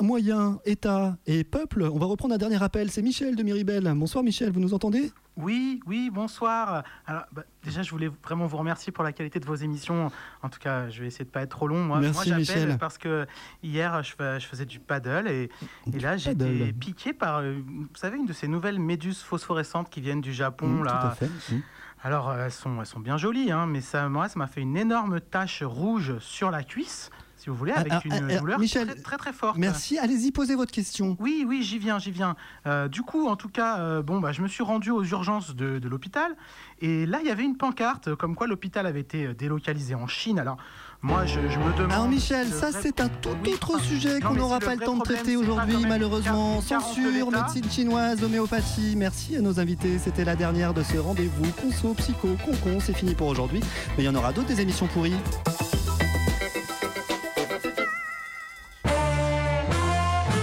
Et 0.00 0.02
Moyens, 0.02 0.58
État 0.64 1.16
et 1.26 1.44
peuple, 1.44 1.82
on 1.92 1.98
va 1.98 2.06
reprendre 2.06 2.34
un 2.34 2.38
dernier 2.38 2.62
appel. 2.62 2.90
C'est 2.90 3.02
Michel 3.02 3.36
de 3.36 3.42
Miribel. 3.42 3.90
Bonsoir 3.94 4.24
Michel, 4.24 4.50
vous 4.50 4.60
nous 4.60 4.74
entendez? 4.74 5.12
Oui, 5.36 5.80
oui, 5.86 6.10
bonsoir. 6.12 6.84
Alors, 7.06 7.24
bah, 7.32 7.42
déjà, 7.62 7.82
je 7.82 7.90
voulais 7.90 8.10
vraiment 8.22 8.46
vous 8.46 8.56
remercier 8.56 8.92
pour 8.92 9.02
la 9.04 9.12
qualité 9.12 9.40
de 9.40 9.46
vos 9.46 9.54
émissions. 9.54 10.10
En 10.42 10.48
tout 10.48 10.58
cas, 10.58 10.88
je 10.90 11.00
vais 11.00 11.06
essayer 11.08 11.24
de 11.24 11.30
pas 11.30 11.42
être 11.42 11.50
trop 11.50 11.66
long. 11.68 11.84
Moi, 11.84 12.00
Merci, 12.00 12.30
moi 12.30 12.38
j'appelle 12.40 12.78
parce 12.78 12.98
que 12.98 13.26
hier, 13.62 14.02
je, 14.02 14.14
fais- 14.16 14.40
je 14.40 14.46
faisais 14.46 14.64
du 14.66 14.78
paddle 14.80 15.28
et, 15.28 15.48
et 15.92 15.98
là, 15.98 16.16
j'ai 16.16 16.32
été 16.32 16.72
piqué 16.72 17.12
par, 17.12 17.38
euh, 17.38 17.56
vous 17.66 17.86
savez, 17.96 18.16
une 18.16 18.26
de 18.26 18.32
ces 18.32 18.48
nouvelles 18.48 18.78
méduses 18.80 19.22
phosphorescentes 19.22 19.90
qui 19.90 20.00
viennent 20.00 20.20
du 20.20 20.32
Japon. 20.32 20.66
Mmh, 20.68 20.84
là. 20.84 21.00
Tout 21.00 21.06
à 21.06 21.10
fait. 21.28 21.54
Mmh. 21.54 21.60
Alors, 22.02 22.32
elles 22.34 22.52
sont, 22.52 22.80
elles 22.80 22.86
sont 22.86 23.00
bien 23.00 23.16
jolies, 23.16 23.50
hein, 23.50 23.66
mais 23.66 23.80
ça, 23.80 24.08
moi, 24.08 24.28
ça 24.28 24.38
m'a 24.38 24.46
fait 24.46 24.60
une 24.60 24.76
énorme 24.76 25.20
tache 25.20 25.62
rouge 25.62 26.18
sur 26.18 26.50
la 26.50 26.62
cuisse, 26.62 27.10
si 27.44 27.50
vous 27.50 27.56
voulez, 27.56 27.72
avec 27.72 27.92
Ah, 27.92 28.00
une 28.06 28.12
ah, 28.14 28.20
ah, 28.30 28.38
douleur 28.38 28.58
Michel, 28.58 28.86
très, 28.88 29.02
très, 29.02 29.16
très 29.18 29.32
forte. 29.34 29.58
Merci, 29.58 29.98
allez-y, 29.98 30.32
posez 30.32 30.54
votre 30.54 30.72
question. 30.72 31.14
Oui, 31.20 31.44
oui, 31.46 31.62
j'y 31.62 31.78
viens, 31.78 31.98
j'y 31.98 32.10
viens. 32.10 32.36
Euh, 32.66 32.88
du 32.88 33.02
coup, 33.02 33.28
en 33.28 33.36
tout 33.36 33.50
cas, 33.50 33.78
euh, 33.80 34.02
bon, 34.02 34.18
bah, 34.18 34.32
je 34.32 34.40
me 34.40 34.48
suis 34.48 34.62
rendu 34.62 34.90
aux 34.90 35.04
urgences 35.04 35.54
de, 35.54 35.78
de 35.78 35.88
l'hôpital 35.90 36.34
et 36.80 37.04
là, 37.04 37.18
il 37.20 37.26
y 37.26 37.30
avait 37.30 37.44
une 37.44 37.58
pancarte 37.58 38.14
comme 38.14 38.34
quoi 38.34 38.46
l'hôpital 38.46 38.86
avait 38.86 39.00
été 39.00 39.26
euh, 39.26 39.34
délocalisé 39.34 39.94
en 39.94 40.06
Chine. 40.06 40.38
Alors, 40.38 40.56
moi, 41.02 41.26
je, 41.26 41.34
je 41.50 41.58
me 41.58 41.76
demande. 41.76 41.92
Alors 41.92 42.08
Michel, 42.08 42.48
ça 42.48 42.70
vrai- 42.70 42.80
c'est 42.80 42.98
un 43.02 43.08
tout 43.10 43.28
Oui, 43.44 43.52
autre 43.52 43.78
sujet 43.78 44.20
qu'on 44.20 44.32
n'aura 44.32 44.58
pas 44.58 44.74
le 44.74 44.80
temps 44.80 44.96
de 44.96 45.02
traiter 45.02 45.36
aujourd'hui 45.36 45.84
malheureusement. 45.86 46.62
Censure, 46.62 47.30
médecine 47.30 47.70
chinoise, 47.70 48.24
homéopathie. 48.24 48.94
Merci 48.96 49.36
à 49.36 49.42
nos 49.42 49.60
invités. 49.60 49.98
C'était 49.98 50.24
la 50.24 50.34
dernière 50.34 50.72
de 50.72 50.82
ce 50.82 50.96
rendez-vous. 50.96 51.52
Conso, 51.60 51.92
psycho, 51.92 52.28
concon, 52.42 52.80
c'est 52.80 52.94
fini 52.94 53.14
pour 53.14 53.26
aujourd'hui. 53.26 53.60
Mais 53.98 54.04
il 54.04 54.06
y 54.06 54.08
en 54.08 54.14
aura 54.14 54.32
d'autres 54.32 54.48
des 54.48 54.62
émissions 54.62 54.86
pourries. 54.86 55.12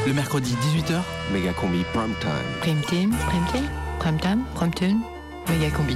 Le 0.08 0.14
mercredi 0.14 0.56
18h, 0.56 1.02
méga 1.32 1.54
combi 1.54 1.84
prime 1.94 2.16
time. 2.20 2.32
Prime 2.62 2.82
time, 2.82 3.12
prime 3.28 3.46
time, 3.52 3.70
prime 4.00 4.20
time, 4.20 4.46
prime 4.56 4.74
time, 4.74 5.04
méga 5.48 5.70
combi. 5.72 5.96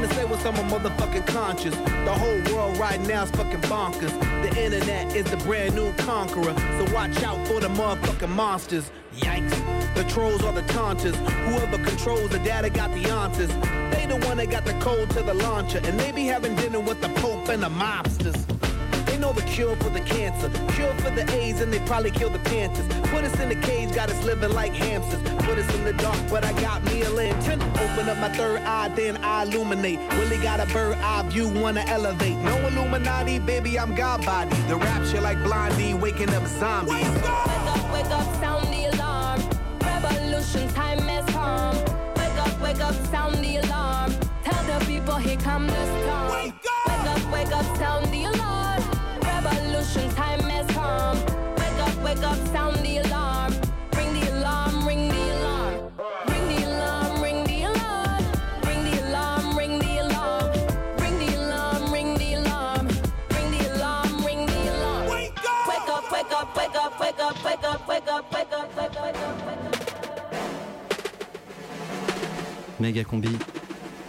trying 0.00 0.42
to 0.42 0.48
on 0.48 0.54
my 0.54 0.78
motherfucking 0.78 1.26
conscience. 1.26 1.76
The 1.76 2.12
whole 2.12 2.54
world 2.54 2.78
right 2.78 3.00
now 3.00 3.24
is 3.24 3.30
fucking 3.30 3.60
bonkers. 3.62 4.12
The 4.42 4.62
internet 4.62 5.14
is 5.14 5.24
the 5.30 5.36
brand 5.38 5.74
new 5.74 5.92
conqueror. 5.94 6.54
So 6.78 6.94
watch 6.94 7.22
out 7.22 7.46
for 7.46 7.60
the 7.60 7.68
motherfucking 7.68 8.30
monsters. 8.30 8.90
Yikes. 9.16 9.94
The 9.94 10.04
trolls 10.04 10.42
are 10.44 10.52
the 10.52 10.62
taunters. 10.62 11.16
Whoever 11.16 11.78
controls 11.78 12.30
the 12.30 12.38
data 12.38 12.70
got 12.70 12.90
the 12.92 13.10
answers. 13.10 13.48
They 13.94 14.06
the 14.06 14.24
one 14.26 14.36
that 14.38 14.50
got 14.50 14.64
the 14.64 14.74
code 14.74 15.10
to 15.10 15.22
the 15.22 15.34
launcher. 15.34 15.80
And 15.84 15.98
they 15.98 16.12
be 16.12 16.26
having 16.26 16.54
dinner 16.56 16.80
with 16.80 17.00
the 17.00 17.08
Pope 17.20 17.48
and 17.48 17.62
the 17.62 17.68
mobsters. 17.68 18.46
They 19.06 19.18
know 19.18 19.32
the 19.32 19.42
cure 19.42 19.74
for 19.76 19.90
the 19.90 20.00
cancer, 20.00 20.48
cure 20.74 20.94
for 20.98 21.10
the 21.10 21.28
AIDS, 21.32 21.60
and 21.60 21.72
they 21.72 21.80
probably 21.80 22.12
kill 22.12 22.30
the 22.30 22.38
Panthers. 22.38 22.86
Put 23.10 23.24
us 23.24 23.38
in 23.40 23.48
the 23.48 23.56
cage, 23.56 23.92
got 23.92 24.08
us 24.08 24.24
living 24.24 24.52
like 24.52 24.72
hamsters. 24.72 25.20
Put 25.44 25.58
us 25.58 25.74
in 25.74 25.84
the 25.84 25.92
dark, 25.94 26.18
but 26.30 26.44
I 26.44 26.52
got 26.60 26.84
me 26.84 27.02
a 27.02 27.10
lantern. 27.10 27.60
Open 27.60 28.08
up 28.08 28.18
my 28.18 28.28
third 28.30 28.62
eye, 28.62 28.88
then 28.90 29.16
I 29.24 29.42
illuminate. 29.42 29.98
Really 30.14 30.38
got 30.38 30.60
a 30.60 30.66
bird 30.72 30.96
eye 30.98 31.22
view, 31.28 31.48
wanna 31.48 31.84
elevate. 31.88 32.36
No 32.36 32.56
Illuminati, 32.68 33.40
baby, 33.40 33.78
I'm 33.78 33.94
God 33.94 34.24
body. 34.24 34.56
The 34.68 34.76
rapture 34.76 35.20
like 35.20 35.42
Blondie, 35.42 35.94
waking 35.94 36.30
up 36.30 36.46
zombies. 36.46 36.94
Wake 36.94 37.04
up, 37.06 37.92
wake 37.92 38.06
up, 38.06 38.40
sound 38.40 38.40
the 38.40 38.48
alarm. 38.50 38.59
Come 45.60 45.66
the 45.66 45.84
storm. 46.00 46.28
Wake 46.32 46.54
up, 46.66 46.88
wake 46.88 47.06
up, 47.06 47.32
wake 47.32 47.52
up 47.52 47.76
sound 47.76 48.06
the 48.06 48.24
alarm. 48.24 48.82
Revolution 49.22 50.08
time 50.10 50.40
has 50.40 50.66
come. 50.74 51.18
Wake 51.56 51.80
up, 51.86 51.96
wake 52.04 52.22
up, 52.22 52.38
sound 52.48 52.76
the 52.76 52.98
alarm. 52.98 53.52
Ring 53.96 54.12
the 54.18 54.30
alarm, 54.32 54.86
ring 54.86 55.08
the 55.08 55.22
alarm. 55.34 55.92
Ring 56.28 56.46
the 56.48 56.58
alarm, 56.64 57.22
ring 57.22 57.44
the 57.44 57.62
alarm. 57.70 58.24
Ring 58.66 58.82
the 58.88 58.94
alarm, 59.04 59.58
ring 59.58 59.78
the 59.78 59.92
alarm. 60.04 60.52
Ring 61.02 61.16
the 61.20 61.30
alarm, 61.36 61.92
ring 61.92 62.14
the 62.16 62.34
alarm. 62.34 62.86
Ring 63.34 63.50
the 63.52 63.60
alarm, 63.74 64.24
ring 64.26 64.46
the 64.46 64.60
alarm. 64.72 65.04
Wake 65.08 65.44
up, 65.48 66.12
wake 66.12 66.32
up, 66.32 66.56
wake 66.58 66.76
up, 66.76 67.00
wake 67.00 67.20
up, 67.20 67.44
wake 67.44 67.64
up, 67.64 67.88
wake 67.88 68.08
up, 68.08 68.32
wake 68.32 68.52
up, 68.52 68.52
wake 68.52 68.52
up, 68.52 68.76
wake 68.76 68.96
up, 68.96 69.46
wake 69.46 69.64
up. 69.64 69.80
Méga 72.80 73.04
combi, 73.04 73.28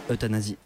euthanasie. 0.08 0.56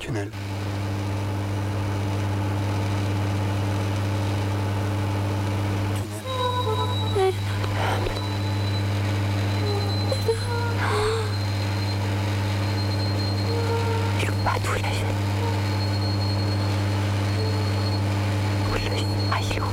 Tunnel. 0.00 0.30
pas 14.44 14.58
tous 14.62 14.74
les 14.74 14.82
Oui, 18.72 19.04
asilo. 19.32 19.66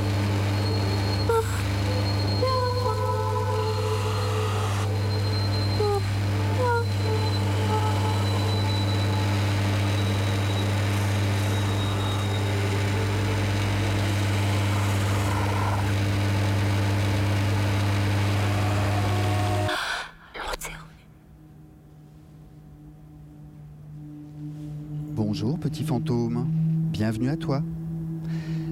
Bonjour 25.16 25.58
petit 25.74 25.82
fantôme, 25.82 26.46
bienvenue 26.92 27.30
à 27.30 27.36
toi. 27.36 27.60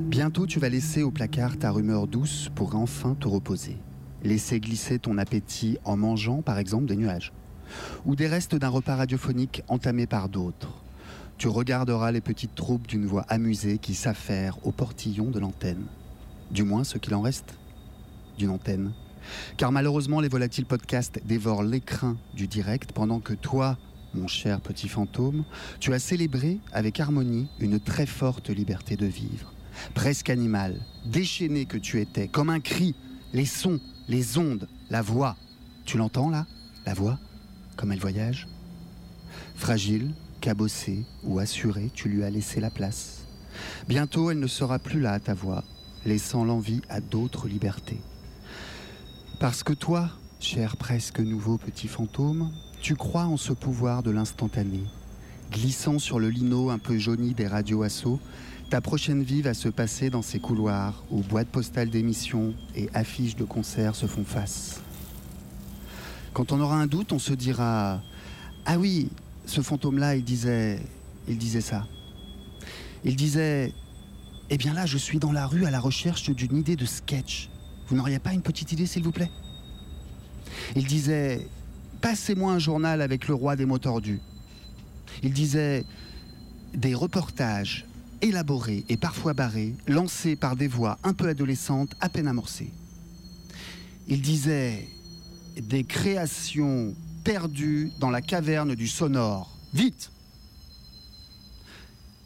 Bientôt 0.06 0.46
tu 0.46 0.60
vas 0.60 0.68
laisser 0.68 1.02
au 1.02 1.10
placard 1.10 1.58
ta 1.58 1.72
rumeur 1.72 2.06
douce 2.06 2.48
pour 2.54 2.76
enfin 2.76 3.16
te 3.18 3.26
reposer. 3.26 3.76
Laisser 4.22 4.60
glisser 4.60 5.00
ton 5.00 5.18
appétit 5.18 5.78
en 5.82 5.96
mangeant 5.96 6.42
par 6.42 6.60
exemple 6.60 6.84
des 6.84 6.94
nuages 6.94 7.32
ou 8.06 8.14
des 8.14 8.28
restes 8.28 8.54
d'un 8.54 8.68
repas 8.68 8.94
radiophonique 8.94 9.64
entamé 9.66 10.06
par 10.06 10.28
d'autres. 10.28 10.80
Tu 11.38 11.48
regarderas 11.48 12.12
les 12.12 12.20
petites 12.20 12.54
troupes 12.54 12.86
d'une 12.86 13.06
voix 13.06 13.24
amusée 13.28 13.78
qui 13.78 13.94
s'affairent 13.94 14.64
au 14.64 14.70
portillon 14.70 15.28
de 15.28 15.40
l'antenne. 15.40 15.86
Du 16.52 16.62
moins 16.62 16.84
ce 16.84 16.98
qu'il 16.98 17.16
en 17.16 17.22
reste 17.22 17.58
d'une 18.38 18.50
antenne. 18.50 18.92
Car 19.56 19.72
malheureusement 19.72 20.20
les 20.20 20.28
volatiles 20.28 20.66
podcasts 20.66 21.20
dévorent 21.26 21.64
l'écrin 21.64 22.16
du 22.32 22.46
direct 22.46 22.92
pendant 22.92 23.18
que 23.18 23.34
toi, 23.34 23.76
mon 24.14 24.28
cher 24.28 24.60
petit 24.60 24.88
fantôme, 24.88 25.44
tu 25.80 25.94
as 25.94 25.98
célébré 25.98 26.58
avec 26.72 27.00
harmonie 27.00 27.48
une 27.60 27.80
très 27.80 28.06
forte 28.06 28.50
liberté 28.50 28.96
de 28.96 29.06
vivre. 29.06 29.52
Presque 29.94 30.30
animale, 30.30 30.80
déchaîné 31.06 31.64
que 31.64 31.78
tu 31.78 32.00
étais, 32.00 32.28
comme 32.28 32.50
un 32.50 32.60
cri, 32.60 32.94
les 33.32 33.46
sons, 33.46 33.80
les 34.08 34.38
ondes, 34.38 34.68
la 34.90 35.02
voix. 35.02 35.36
Tu 35.84 35.96
l'entends 35.96 36.30
là 36.30 36.46
La 36.86 36.94
voix 36.94 37.18
Comme 37.76 37.92
elle 37.92 38.00
voyage? 38.00 38.48
Fragile, 39.54 40.12
cabossée 40.40 41.04
ou 41.22 41.38
assurée, 41.38 41.90
tu 41.94 42.08
lui 42.08 42.22
as 42.24 42.30
laissé 42.30 42.60
la 42.60 42.70
place. 42.70 43.26
Bientôt, 43.88 44.30
elle 44.30 44.40
ne 44.40 44.46
sera 44.46 44.78
plus 44.78 45.00
là, 45.00 45.18
ta 45.20 45.34
voix, 45.34 45.64
laissant 46.04 46.44
l'envie 46.44 46.82
à 46.88 47.00
d'autres 47.00 47.48
libertés. 47.48 48.00
Parce 49.40 49.62
que 49.62 49.72
toi, 49.72 50.10
cher 50.40 50.76
presque 50.76 51.20
nouveau 51.20 51.58
petit 51.58 51.88
fantôme, 51.88 52.52
tu 52.82 52.96
crois 52.96 53.26
en 53.26 53.36
ce 53.36 53.52
pouvoir 53.52 54.02
de 54.02 54.10
l'instantané. 54.10 54.80
Glissant 55.52 56.00
sur 56.00 56.18
le 56.18 56.28
lino 56.28 56.68
un 56.70 56.78
peu 56.78 56.98
jauni 56.98 57.32
des 57.32 57.46
radios 57.46 57.84
assauts, 57.84 58.18
ta 58.70 58.80
prochaine 58.80 59.22
vie 59.22 59.40
va 59.40 59.54
se 59.54 59.68
passer 59.68 60.10
dans 60.10 60.22
ces 60.22 60.40
couloirs 60.40 61.04
où 61.10 61.20
boîtes 61.20 61.48
postales 61.48 61.90
d'émissions 61.90 62.54
et 62.74 62.90
affiches 62.92 63.36
de 63.36 63.44
concerts 63.44 63.94
se 63.94 64.06
font 64.06 64.24
face. 64.24 64.80
Quand 66.32 66.50
on 66.50 66.60
aura 66.60 66.74
un 66.76 66.88
doute, 66.88 67.12
on 67.12 67.20
se 67.20 67.32
dira 67.34 68.02
Ah 68.66 68.78
oui, 68.78 69.10
ce 69.46 69.60
fantôme-là, 69.60 70.16
il 70.16 70.24
disait. 70.24 70.80
Il 71.28 71.38
disait 71.38 71.60
ça. 71.60 71.86
Il 73.04 73.14
disait 73.14 73.72
Eh 74.50 74.56
bien 74.56 74.74
là, 74.74 74.86
je 74.86 74.98
suis 74.98 75.20
dans 75.20 75.30
la 75.30 75.46
rue 75.46 75.66
à 75.66 75.70
la 75.70 75.78
recherche 75.78 76.30
d'une 76.30 76.56
idée 76.56 76.74
de 76.74 76.86
sketch. 76.86 77.48
Vous 77.86 77.94
n'auriez 77.94 78.18
pas 78.18 78.32
une 78.32 78.42
petite 78.42 78.72
idée, 78.72 78.86
s'il 78.86 79.04
vous 79.04 79.12
plaît? 79.12 79.30
Il 80.74 80.86
disait 80.86 81.46
Passez-moi 82.02 82.52
un 82.52 82.58
journal 82.58 83.00
avec 83.00 83.28
le 83.28 83.34
roi 83.34 83.54
des 83.54 83.64
mots 83.64 83.78
tordus. 83.78 84.20
Il 85.22 85.32
disait 85.32 85.84
Des 86.74 86.94
reportages 86.94 87.86
élaborés 88.20 88.84
et 88.88 88.96
parfois 88.96 89.34
barrés, 89.34 89.74
lancés 89.86 90.34
par 90.34 90.56
des 90.56 90.66
voix 90.66 90.98
un 91.04 91.12
peu 91.12 91.28
adolescentes, 91.28 91.94
à 92.00 92.08
peine 92.08 92.26
amorcées. 92.26 92.72
Il 94.08 94.20
disait 94.20 94.88
Des 95.56 95.84
créations 95.84 96.92
perdues 97.22 97.92
dans 98.00 98.10
la 98.10 98.20
caverne 98.20 98.74
du 98.74 98.88
sonore. 98.88 99.56
Vite 99.72 100.10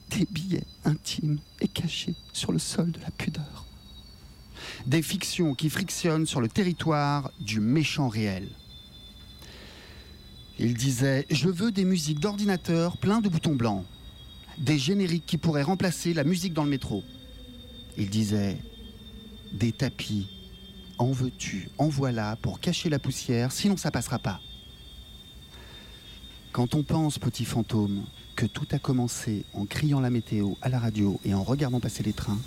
Des 0.08 0.26
billets 0.30 0.66
intimes 0.86 1.38
et 1.60 1.68
cachés 1.68 2.16
sur 2.32 2.50
le 2.50 2.58
sol 2.58 2.92
de 2.92 3.00
la 3.00 3.10
pudeur. 3.10 3.66
Des 4.86 5.02
fictions 5.02 5.54
qui 5.54 5.68
frictionnent 5.68 6.26
sur 6.26 6.40
le 6.40 6.48
territoire 6.48 7.30
du 7.40 7.60
méchant 7.60 8.08
réel. 8.08 8.48
Il 10.58 10.74
disait 10.74 11.26
Je 11.30 11.48
veux 11.48 11.70
des 11.70 11.84
musiques 11.84 12.20
d'ordinateur 12.20 12.96
plein 12.96 13.20
de 13.20 13.28
boutons 13.28 13.54
blancs. 13.54 13.84
Des 14.58 14.78
génériques 14.78 15.26
qui 15.26 15.36
pourraient 15.36 15.62
remplacer 15.62 16.14
la 16.14 16.24
musique 16.24 16.54
dans 16.54 16.64
le 16.64 16.70
métro. 16.70 17.04
Il 17.98 18.08
disait 18.08 18.56
Des 19.52 19.72
tapis. 19.72 20.28
En 20.98 21.12
veux-tu, 21.12 21.68
en 21.76 21.88
voilà 21.88 22.36
pour 22.36 22.58
cacher 22.58 22.88
la 22.88 22.98
poussière, 22.98 23.52
sinon 23.52 23.76
ça 23.76 23.90
passera 23.90 24.18
pas. 24.18 24.40
Quand 26.52 26.74
on 26.74 26.82
pense, 26.82 27.18
petit 27.18 27.44
fantôme, 27.44 28.06
que 28.34 28.46
tout 28.46 28.66
a 28.70 28.78
commencé 28.78 29.44
en 29.52 29.66
criant 29.66 30.00
la 30.00 30.08
météo 30.08 30.54
à 30.62 30.70
la 30.70 30.78
radio 30.78 31.20
et 31.26 31.34
en 31.34 31.42
regardant 31.42 31.80
passer 31.80 32.02
les 32.02 32.14
trains, 32.14 32.38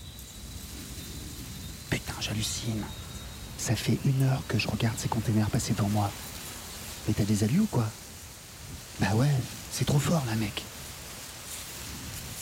putain, 1.92 2.16
j'hallucine. 2.20 2.84
Ça 3.60 3.76
fait 3.76 4.00
une 4.04 4.24
heure 4.24 4.42
que 4.48 4.58
je 4.58 4.68
regarde 4.68 4.98
ces 4.98 5.10
containers 5.10 5.52
passer 5.52 5.74
devant 5.74 5.90
moi. 5.90 6.12
Mais 7.10 7.16
t'as 7.18 7.24
des 7.24 7.44
alus 7.44 7.62
ou 7.62 7.66
quoi? 7.66 7.90
Bah 9.00 9.16
ouais, 9.16 9.32
c'est 9.72 9.86
trop 9.86 9.98
fort 9.98 10.24
là, 10.28 10.36
mec. 10.36 10.62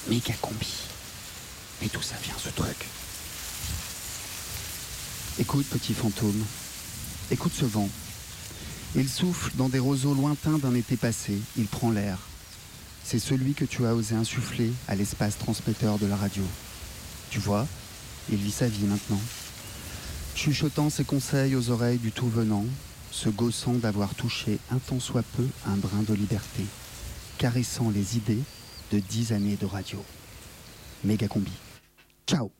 Méga 0.09 0.33
combi. 0.41 0.73
Mais 1.81 1.87
d'où 1.87 2.01
ça 2.01 2.15
vient 2.21 2.35
ce 2.37 2.49
truc? 2.49 2.75
Écoute, 5.39 5.67
petit 5.67 5.93
fantôme. 5.93 6.43
Écoute 7.31 7.53
ce 7.57 7.63
vent. 7.63 7.87
Il 8.93 9.07
souffle 9.07 9.51
dans 9.55 9.69
des 9.69 9.79
roseaux 9.79 10.13
lointains 10.13 10.57
d'un 10.57 10.75
été 10.75 10.97
passé. 10.97 11.39
Il 11.55 11.67
prend 11.67 11.89
l'air. 11.89 12.17
C'est 13.05 13.19
celui 13.19 13.53
que 13.53 13.63
tu 13.63 13.85
as 13.85 13.95
osé 13.95 14.15
insuffler 14.15 14.73
à 14.89 14.95
l'espace 14.95 15.37
transmetteur 15.37 15.97
de 15.97 16.07
la 16.07 16.17
radio. 16.17 16.43
Tu 17.29 17.39
vois, 17.39 17.65
Il 18.29 18.39
vit 18.39 18.51
sa 18.51 18.67
vie 18.67 18.83
maintenant. 18.83 19.21
Chuchotant 20.35 20.89
ses 20.89 21.05
conseils 21.05 21.55
aux 21.55 21.69
oreilles 21.69 21.99
du 21.99 22.11
tout 22.11 22.27
venant, 22.27 22.65
se 23.17 23.29
gaussant 23.29 23.73
d'avoir 23.73 24.13
touché 24.13 24.59
un 24.69 24.77
tant 24.77 24.99
soit 24.99 25.23
peu 25.35 25.47
un 25.65 25.75
brin 25.75 26.03
de 26.07 26.13
liberté, 26.13 26.63
caressant 27.39 27.89
les 27.89 28.15
idées 28.15 28.43
de 28.91 28.99
dix 28.99 29.31
années 29.33 29.57
de 29.59 29.65
radio. 29.65 30.03
Méga 31.03 31.27
combi. 31.27 31.51
Ciao. 32.27 32.51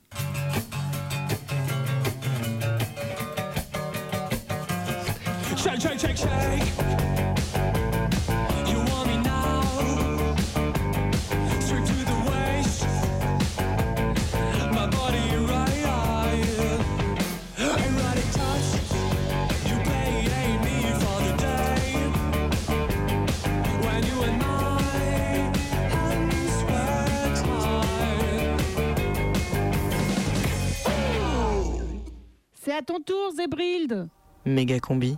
C'est 32.67 32.74
à 32.74 32.81
ton 32.81 33.00
tour, 33.00 33.31
Zébrilde 33.33 34.09
Méga 34.45 34.77
combi, 34.81 35.17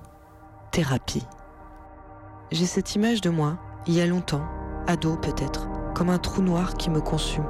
thérapie. 0.71 1.25
J'ai 2.51 2.67
cette 2.67 2.93
image 2.93 3.21
de 3.21 3.31
moi, 3.31 3.57
il 3.87 3.95
y 3.95 4.01
a 4.01 4.05
longtemps, 4.05 4.43
ado 4.85 5.15
peut-être, 5.15 5.67
comme 5.95 6.11
un 6.11 6.19
trou 6.19 6.43
noir 6.43 6.75
qui 6.75 6.91
me 6.91 7.01
consume. 7.01 7.47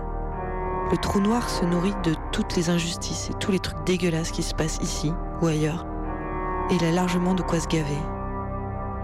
Le 0.89 0.95
trou 0.95 1.19
noir 1.19 1.49
se 1.49 1.65
nourrit 1.65 1.95
de 2.05 2.13
toutes 2.31 2.55
les 2.55 2.69
injustices 2.69 3.29
et 3.29 3.33
tous 3.41 3.51
les 3.51 3.59
trucs 3.59 3.83
dégueulasses 3.85 4.31
qui 4.31 4.41
se 4.41 4.55
passent 4.55 4.79
ici 4.81 5.11
ou 5.41 5.47
ailleurs. 5.47 5.85
Et 6.69 6.75
il 6.75 6.85
a 6.85 6.91
largement 6.91 7.33
de 7.33 7.43
quoi 7.43 7.59
se 7.59 7.67
gaver. 7.67 7.99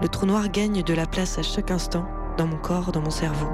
Le 0.00 0.08
trou 0.08 0.24
noir 0.24 0.48
gagne 0.48 0.82
de 0.82 0.94
la 0.94 1.04
place 1.04 1.38
à 1.38 1.42
chaque 1.42 1.70
instant, 1.70 2.06
dans 2.38 2.46
mon 2.46 2.56
corps, 2.56 2.90
dans 2.90 3.02
mon 3.02 3.10
cerveau, 3.10 3.50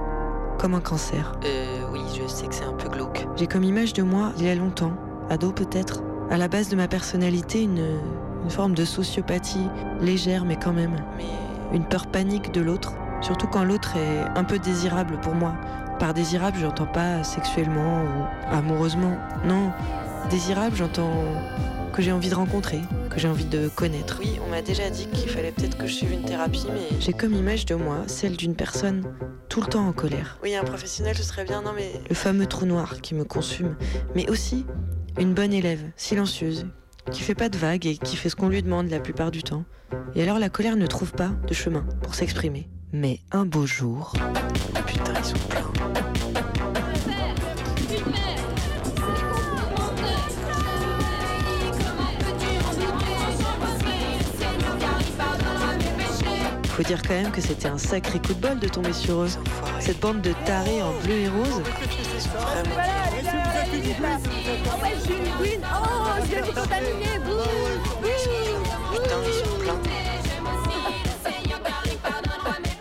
comme 0.61 0.75
un 0.75 0.81
cancer. 0.81 1.33
Euh, 1.45 1.91
oui, 1.91 2.03
je 2.15 2.25
sais 2.29 2.47
que 2.47 2.55
c'est 2.55 2.63
un 2.63 2.75
peu 2.75 2.89
glauque. 2.89 3.27
J'ai 3.35 3.49
comme 3.49 3.65
image 3.65 3.95
de 3.95 4.05
moi, 4.05 4.31
il 4.37 4.45
y 4.45 4.49
a 4.49 4.55
longtemps, 4.55 4.93
ado 5.29 5.51
peut-être, 5.51 6.05
à 6.33 6.39
la 6.39 6.49
base 6.49 6.71
de 6.71 6.77
ma 6.77 6.89
personnalité, 6.89 7.63
une, 7.63 8.01
forme 8.49 8.75
de 8.75 8.87
sociopathie 8.87 9.69
légère 10.01 10.47
mais 10.47 10.57
quand 10.57 10.73
même. 10.73 10.97
Une 11.75 11.85
peur 11.85 12.07
panique 12.07 12.53
de 12.53 12.63
l'autre, 12.63 12.95
surtout 13.21 13.47
quand 13.47 13.65
l'autre 13.65 13.97
est 13.97 14.25
un 14.35 14.43
peu 14.43 14.59
désirable 14.59 15.21
pour 15.21 15.35
moi. 15.35 15.55
Par 15.99 16.15
désirable, 16.15 16.57
j'entends 16.59 16.87
pas 16.87 17.23
sexuellement 17.23 18.03
ou 18.03 18.51
amoureusement. 18.51 19.19
Non, 19.45 19.73
désirable, 20.31 20.75
j'entends 20.75 21.13
que 21.93 22.03
j'ai 22.03 22.13
envie 22.13 22.31
de 22.31 22.35
rencontrer, 22.35 22.81
que 23.11 23.21
j'ai 23.21 23.29
envie 23.29 23.45
de 23.45 23.69
connaître. 23.69 24.19
Oui, 24.21 24.39
on 24.47 24.51
m'a 24.51 24.63
déjà 24.63 24.89
dit 24.89 25.07
qu'il 25.09 25.29
fallait 25.29 25.53
peut-être 25.53 25.77
que 25.77 25.87
je 25.87 25.93
suive 25.93 26.13
une 26.13 26.25
thérapie, 26.25 26.67
mais 26.73 27.01
j'ai 27.01 27.13
comme 27.13 27.35
image 27.35 27.67
de 27.67 27.75
moi 27.75 27.99
celle 28.07 28.37
d'une 28.37 28.55
personne 28.55 29.05
tout 29.49 29.61
le 29.61 29.67
temps 29.67 29.87
en 29.87 29.93
colère. 29.93 30.39
Oui, 30.43 30.55
un 30.55 30.65
professionnel, 30.65 31.17
ce 31.17 31.23
serait 31.23 31.45
bien, 31.45 31.61
non 31.63 31.73
mais... 31.77 31.93
Le 32.09 32.15
fameux 32.15 32.47
trou 32.47 32.65
noir 32.65 33.01
qui 33.03 33.15
me 33.15 33.25
consume, 33.25 33.77
mais 34.15 34.29
aussi 34.31 34.65
une 35.19 35.35
bonne 35.35 35.53
élève, 35.53 35.83
silencieuse, 35.97 36.67
qui 37.11 37.21
fait 37.21 37.35
pas 37.35 37.51
de 37.51 37.59
vagues 37.59 37.87
et 37.87 37.99
qui 37.99 38.17
fait 38.17 38.31
ce 38.31 38.37
qu'on 38.37 38.49
lui 38.49 38.63
demande 38.63 38.89
la 38.89 39.01
plupart 39.01 39.31
du 39.31 39.43
temps. 39.43 39.65
Et 40.15 40.23
alors 40.23 40.39
la 40.39 40.49
colère 40.49 40.77
ne 40.77 40.87
trouve 40.87 41.13
pas 41.13 41.31
de 41.47 41.53
chemin 41.53 41.85
pour 42.03 42.15
s'exprimer. 42.15 42.71
Mais 42.93 43.21
un 43.31 43.45
beau 43.45 43.67
jour... 43.67 44.15
Putain, 44.87 45.13
ils 45.19 45.25
sont 45.25 45.49
pleins. 45.49 46.22
Dire 56.87 57.03
quand 57.03 57.15
même 57.15 57.31
que 57.31 57.41
c'était 57.41 57.69
un 57.69 57.79
sacré 57.79 58.19
coup 58.19 58.35
de 58.35 58.41
bol 58.41 58.59
de 58.59 58.67
tomber 58.67 58.93
sur 58.93 59.23
eux. 59.23 59.29
Cette 59.79 60.01
bande 60.01 60.21
de 60.21 60.33
tarés 60.45 60.83
en 60.83 60.93
bleu 61.05 61.15
et 61.15 61.29
rose. 61.29 61.63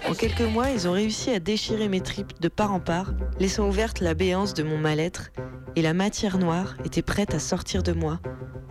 En 0.09 0.13
quelques 0.13 0.41
mois, 0.41 0.71
ils 0.71 0.87
ont 0.87 0.93
réussi 0.93 1.29
à 1.29 1.39
déchirer 1.39 1.87
mes 1.87 2.01
tripes 2.01 2.33
de 2.41 2.47
part 2.47 2.73
en 2.73 2.79
part, 2.79 3.13
laissant 3.39 3.67
ouverte 3.67 3.99
la 3.99 4.15
béance 4.15 4.55
de 4.55 4.63
mon 4.63 4.79
mal-être, 4.79 5.29
et 5.75 5.81
la 5.83 5.93
matière 5.93 6.39
noire 6.39 6.75
était 6.83 7.03
prête 7.03 7.35
à 7.35 7.39
sortir 7.39 7.83
de 7.83 7.93
moi, 7.93 8.19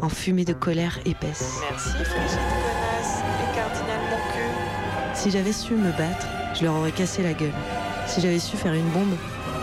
en 0.01 0.09
fumée 0.09 0.45
de 0.45 0.55
colère 0.55 0.99
épaisse. 1.07 1.61
Merci, 1.71 1.91
Si 5.21 5.31
j'avais 5.31 5.53
su 5.53 5.75
me 5.75 5.91
battre, 5.99 6.27
je 6.55 6.65
leur 6.65 6.77
aurais 6.77 6.93
cassé 6.93 7.23
la 7.23 7.35
gueule. 7.35 7.53
Si 8.07 8.23
j'avais 8.23 8.39
su 8.39 8.57
faire 8.57 8.73
une 8.73 8.89
bombe, 8.89 9.15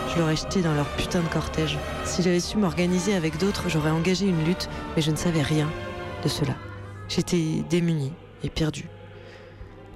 je 0.08 0.20
l'aurais 0.20 0.36
jeté 0.36 0.62
dans 0.62 0.72
leur 0.72 0.86
putain 0.90 1.18
de 1.18 1.26
cortège. 1.26 1.76
Si 2.04 2.22
j'avais 2.22 2.38
su 2.38 2.58
m'organiser 2.58 3.12
avec 3.12 3.38
d'autres, 3.38 3.64
j'aurais 3.68 3.90
engagé 3.90 4.26
une 4.26 4.44
lutte, 4.44 4.68
mais 4.94 5.02
je 5.02 5.10
ne 5.10 5.16
savais 5.16 5.42
rien 5.42 5.68
de 6.22 6.28
cela. 6.28 6.54
J'étais 7.08 7.64
démunie 7.68 8.12
et 8.44 8.50
perdue. 8.50 8.88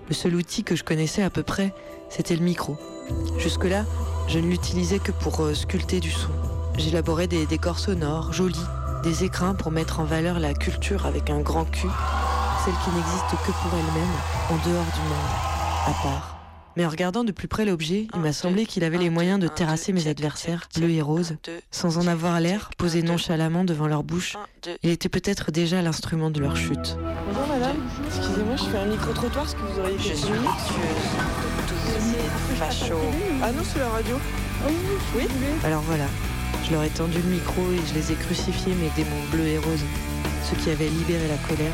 Le 0.09 0.15
seul 0.15 0.35
outil 0.35 0.65
que 0.65 0.75
je 0.75 0.83
connaissais 0.83 1.23
à 1.23 1.31
peu 1.31 1.45
près, 1.45 1.73
c'était 2.09 2.35
le 2.35 2.43
micro. 2.43 2.77
Jusque-là, 3.39 3.85
je 4.27 4.41
ne 4.41 4.49
l'utilisais 4.49 4.99
que 4.99 5.13
pour 5.13 5.45
euh, 5.45 5.55
sculpter 5.55 6.01
du 6.01 6.11
son. 6.11 6.31
J'élaborais 6.77 7.29
des 7.29 7.47
décors 7.47 7.79
sonores, 7.79 8.33
jolis, 8.33 8.67
des 9.05 9.23
écrins 9.23 9.55
pour 9.55 9.71
mettre 9.71 10.01
en 10.01 10.05
valeur 10.05 10.41
la 10.41 10.55
culture 10.55 11.07
avec 11.07 11.31
un 11.31 11.39
grand 11.39 11.67
cul, 11.67 11.87
celle 12.65 12.75
qui 12.83 12.91
n'existe 12.97 13.31
que 13.47 13.53
pour 13.53 13.71
elle-même, 13.79 14.11
en 14.51 14.69
dehors 14.69 14.93
du 14.93 15.01
monde, 15.03 15.52
à 15.87 15.93
part. 16.03 16.39
Mais 16.77 16.87
en 16.87 16.89
regardant 16.89 17.23
de 17.23 17.33
plus 17.33 17.49
près 17.49 17.67
l'objet, 17.67 18.07
il 18.15 18.21
m'a 18.21 18.33
semblé 18.33 18.65
qu'il 18.65 18.83
avait 18.83 18.97
les 18.97 19.11
moyens 19.11 19.39
de 19.39 19.47
terrasser 19.47 19.93
mes 19.93 20.07
adversaires, 20.07 20.69
bleus 20.75 20.91
et 20.91 21.03
roses, 21.03 21.37
sans 21.71 21.99
en 21.99 22.07
avoir 22.07 22.41
l'air, 22.41 22.71
posé 22.79 23.03
nonchalamment 23.03 23.65
devant 23.65 23.87
leur 23.87 24.03
bouche. 24.03 24.39
Il 24.83 24.89
était 24.89 25.11
peut-être 25.11 25.51
déjà 25.51 25.83
l'instrument 25.83 26.31
de 26.31 26.41
leur 26.41 26.57
chute. 26.57 26.97
Bonjour 27.27 27.47
madame, 27.47 27.77
excusez-moi, 28.07 28.57
je 28.57 28.65
fais 28.65 28.79
un 28.79 28.87
micro-trottoir, 28.87 29.45
est-ce 29.45 29.55
que 29.55 29.61
vous 29.61 29.81
auriez 29.81 29.99
Je 29.99 30.15
suis 30.15 30.33
facho. 32.57 32.97
Ah 33.43 33.53
non, 33.53 33.63
c'est 33.63 33.81
la 33.81 33.89
radio. 33.91 34.17
Oui 35.15 35.27
Alors 35.65 35.83
voilà, 35.83 36.07
je 36.65 36.73
leur 36.73 36.85
ai 36.85 36.89
tendu 36.89 37.19
le 37.19 37.29
micro 37.35 37.61
et 37.73 37.81
je 37.87 37.95
les 37.95 38.13
ai 38.13 38.15
crucifiés, 38.15 38.75
mes 38.75 38.91
démons 38.97 39.25
bleus 39.31 39.47
et 39.47 39.59
roses. 39.59 39.85
Ceux 40.49 40.57
qui 40.57 40.71
avaient 40.71 40.89
libéré 40.89 41.29
la 41.29 41.37
colère, 41.49 41.73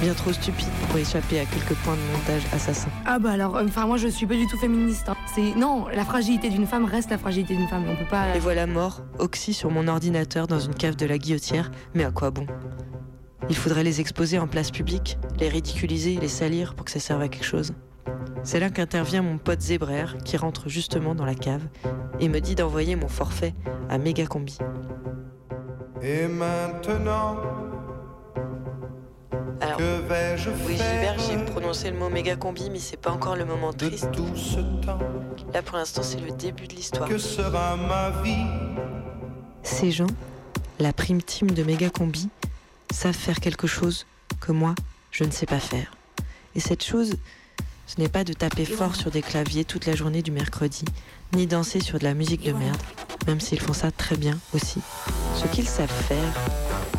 bien 0.00 0.14
trop 0.14 0.32
stupides 0.32 0.68
pour 0.88 0.98
échapper 0.98 1.40
à 1.40 1.44
quelques 1.44 1.74
points 1.82 1.94
de 1.96 2.16
montage 2.16 2.42
assassins. 2.52 2.88
Ah 3.04 3.18
bah 3.18 3.30
alors, 3.32 3.58
enfin 3.64 3.86
moi 3.86 3.96
je 3.96 4.08
suis 4.08 4.26
pas 4.26 4.34
du 4.34 4.46
tout 4.46 4.58
féministe. 4.58 5.08
hein. 5.08 5.16
C'est 5.34 5.54
non, 5.56 5.86
la 5.88 6.04
fragilité 6.04 6.48
d'une 6.50 6.66
femme 6.66 6.84
reste 6.84 7.10
la 7.10 7.18
fragilité 7.18 7.54
d'une 7.56 7.68
femme. 7.68 7.84
On 7.88 7.96
peut 7.96 8.08
pas. 8.08 8.34
Et 8.34 8.38
voilà 8.38 8.66
mort, 8.66 9.02
oxy 9.18 9.52
sur 9.52 9.70
mon 9.70 9.88
ordinateur 9.88 10.46
dans 10.46 10.60
une 10.60 10.74
cave 10.74 10.96
de 10.96 11.06
la 11.06 11.18
guillotière, 11.18 11.70
mais 11.94 12.04
à 12.04 12.10
quoi 12.10 12.30
bon? 12.30 12.46
Il 13.48 13.56
faudrait 13.56 13.84
les 13.84 14.00
exposer 14.00 14.38
en 14.38 14.46
place 14.46 14.70
publique, 14.70 15.18
les 15.38 15.48
ridiculiser, 15.48 16.18
les 16.20 16.28
salir 16.28 16.74
pour 16.74 16.84
que 16.84 16.90
ça 16.92 17.00
serve 17.00 17.22
à 17.22 17.28
quelque 17.28 17.46
chose. 17.46 17.72
C'est 18.42 18.60
là 18.60 18.70
qu'intervient 18.70 19.22
mon 19.22 19.38
pote 19.38 19.60
Zébraire 19.60 20.16
qui 20.24 20.36
rentre 20.36 20.68
justement 20.68 21.14
dans 21.14 21.24
la 21.24 21.34
cave 21.34 21.62
et 22.20 22.28
me 22.28 22.40
dit 22.40 22.54
d'envoyer 22.54 22.94
mon 22.94 23.08
forfait 23.08 23.54
à 23.88 23.98
Megacombi. 23.98 24.58
Et 26.02 26.28
maintenant, 26.28 27.36
Alors, 29.60 29.78
que 29.78 30.00
vais-je 30.08 30.50
oui 30.66 30.76
faire 30.76 31.18
Gilbert, 31.18 31.18
j'ai 31.18 31.52
prononcé 31.52 31.90
le 31.90 31.96
mot 31.96 32.08
Megacombi, 32.08 32.70
mais 32.70 32.78
c'est 32.78 32.96
pas 32.96 33.10
encore 33.10 33.36
le 33.36 33.44
moment 33.44 33.72
triste. 33.72 34.10
tout 34.12 34.36
ce 34.36 34.60
temps 34.84 34.98
Là 35.52 35.62
pour 35.62 35.78
l'instant 35.78 36.02
c'est 36.02 36.20
le 36.20 36.30
début 36.30 36.66
de 36.66 36.74
l'histoire. 36.74 37.08
Que 37.08 37.18
sera 37.18 37.76
ma 37.76 38.10
vie 38.22 38.46
Ces 39.62 39.90
gens, 39.90 40.06
la 40.78 40.92
prime 40.92 41.22
team 41.22 41.50
de 41.50 41.62
Megacombi, 41.62 42.28
savent 42.92 43.14
faire 43.14 43.40
quelque 43.40 43.66
chose 43.66 44.06
que 44.40 44.52
moi, 44.52 44.74
je 45.10 45.24
ne 45.24 45.30
sais 45.30 45.46
pas 45.46 45.60
faire. 45.60 45.92
Et 46.54 46.60
cette 46.60 46.84
chose, 46.84 47.16
ce 47.86 48.00
n'est 48.00 48.08
pas 48.08 48.24
de 48.24 48.32
taper 48.32 48.64
fort 48.64 48.94
sur 48.94 49.10
des 49.10 49.22
claviers 49.22 49.64
toute 49.64 49.86
la 49.86 49.94
journée 49.94 50.22
du 50.22 50.30
mercredi, 50.30 50.84
ni 51.34 51.46
danser 51.46 51.80
sur 51.80 51.98
de 51.98 52.04
la 52.04 52.14
musique 52.14 52.42
de 52.42 52.52
merde, 52.52 52.76
même 53.26 53.40
s'ils 53.40 53.60
font 53.60 53.72
ça 53.72 53.90
très 53.90 54.16
bien 54.16 54.38
aussi. 54.54 54.80
Ce 55.34 55.46
qu'ils 55.48 55.68
savent 55.68 55.88
faire, 55.88 56.34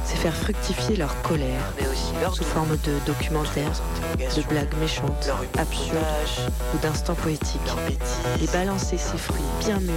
c'est 0.06 0.18
faire 0.18 0.36
fructifier 0.36 0.96
leur 0.96 1.22
colère, 1.22 1.62
mais 1.80 1.88
aussi 1.88 2.14
leur 2.22 2.36
sous 2.36 2.44
forme 2.44 2.78
de 2.86 2.94
documentaires, 3.06 3.72
de 4.18 4.42
blagues 4.50 4.76
méchantes, 4.80 5.30
absurdes 5.58 5.98
ou 6.74 6.78
d'instants 6.80 7.16
poétiques, 7.16 7.60
et 8.42 8.48
balancer 8.48 8.98
ces 8.98 9.18
fruits 9.18 9.42
bien 9.60 9.80
mûrs 9.80 9.94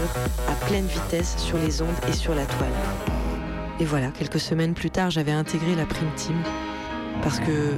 à 0.48 0.66
pleine 0.66 0.86
vitesse 0.86 1.34
sur 1.38 1.58
les 1.58 1.82
ondes 1.82 1.88
et 2.08 2.12
sur 2.12 2.34
la 2.34 2.46
toile. 2.46 2.68
Et 3.80 3.84
voilà, 3.84 4.08
quelques 4.08 4.40
semaines 4.40 4.74
plus 4.74 4.90
tard, 4.90 5.10
j'avais 5.10 5.32
intégré 5.32 5.74
la 5.74 5.86
Prime 5.86 6.14
Team 6.16 6.36
parce 7.22 7.38
que 7.38 7.74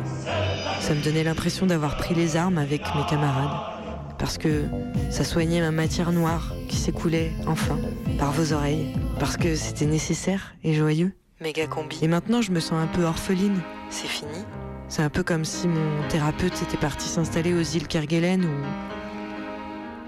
ça 0.81 0.95
me 0.95 1.03
donnait 1.03 1.25
l'impression 1.25 1.67
d'avoir 1.67 1.97
pris 1.97 2.15
les 2.15 2.37
armes 2.37 2.59
avec 2.59 2.83
mes 2.95 3.05
camarades. 3.09 3.74
Parce 4.19 4.39
que 4.39 4.65
ça 5.11 5.25
soignait 5.25 5.61
ma 5.61 5.71
matière 5.71 6.13
noire 6.13 6.53
qui 6.69 6.77
s'écoulait 6.77 7.33
enfin 7.47 7.79
par 8.19 8.33
vos 8.33 8.53
oreilles. 8.53 8.95
Parce 9.19 9.37
que 9.37 9.55
c'était 9.55 9.87
nécessaire 9.87 10.55
et 10.63 10.75
joyeux 10.75 11.13
méga 11.41 11.67
combi. 11.67 11.99
Et 12.01 12.09
maintenant, 12.09 12.41
je 12.41 12.53
me 12.53 12.61
sens 12.61 12.83
un 12.83 12.87
peu 12.87 13.05
orpheline. 13.05 13.61
C'est 13.91 14.09
fini? 14.09 14.45
C'est 14.89 15.03
un 15.03 15.11
peu 15.11 15.23
comme 15.23 15.45
si 15.45 15.69
mon 15.69 16.09
thérapeute 16.09 16.63
était 16.63 16.77
parti 16.77 17.09
s'installer 17.09 17.53
aux 17.53 17.63
îles 17.63 17.87
Kerguelen 17.87 18.45
ou 18.45 18.55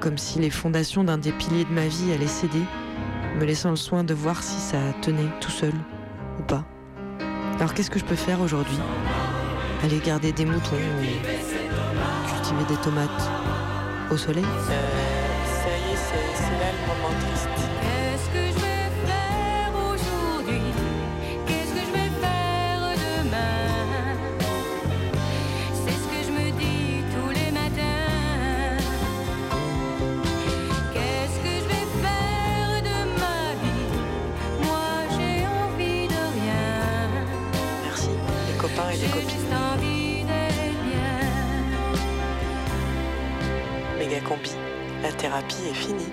comme 0.00 0.18
si 0.18 0.38
les 0.38 0.50
fondations 0.50 1.04
d'un 1.04 1.18
des 1.18 1.32
piliers 1.32 1.64
de 1.64 1.72
ma 1.72 1.86
vie 1.86 2.12
allaient 2.12 2.26
céder, 2.26 2.62
me 3.38 3.44
laissant 3.44 3.70
le 3.70 3.76
soin 3.76 4.04
de 4.04 4.14
voir 4.14 4.42
si 4.42 4.60
ça 4.60 4.78
tenait 5.02 5.30
tout 5.40 5.50
seul 5.50 5.72
ou 6.38 6.42
pas. 6.42 6.64
Alors 7.58 7.74
qu'est-ce 7.74 7.90
que 7.90 7.98
je 7.98 8.04
peux 8.04 8.16
faire 8.16 8.40
aujourd'hui? 8.40 8.78
Aller 9.82 9.98
garder 9.98 10.32
des 10.32 10.44
moutons 10.44 10.76
ou 10.76 12.28
cultiver 12.28 12.64
des 12.68 12.80
tomates 12.82 13.30
au 14.10 14.16
soleil 14.16 14.44
Ça 14.44 15.70
y 15.70 15.92
est, 15.92 15.96
c'est 15.96 16.58
là 16.60 16.70
le 16.72 16.86
moment 16.86 17.14
triste. 17.20 17.55
Combi, 44.28 44.50
la 45.02 45.12
thérapie 45.12 45.56
est 45.70 45.74
finie. 45.74 46.12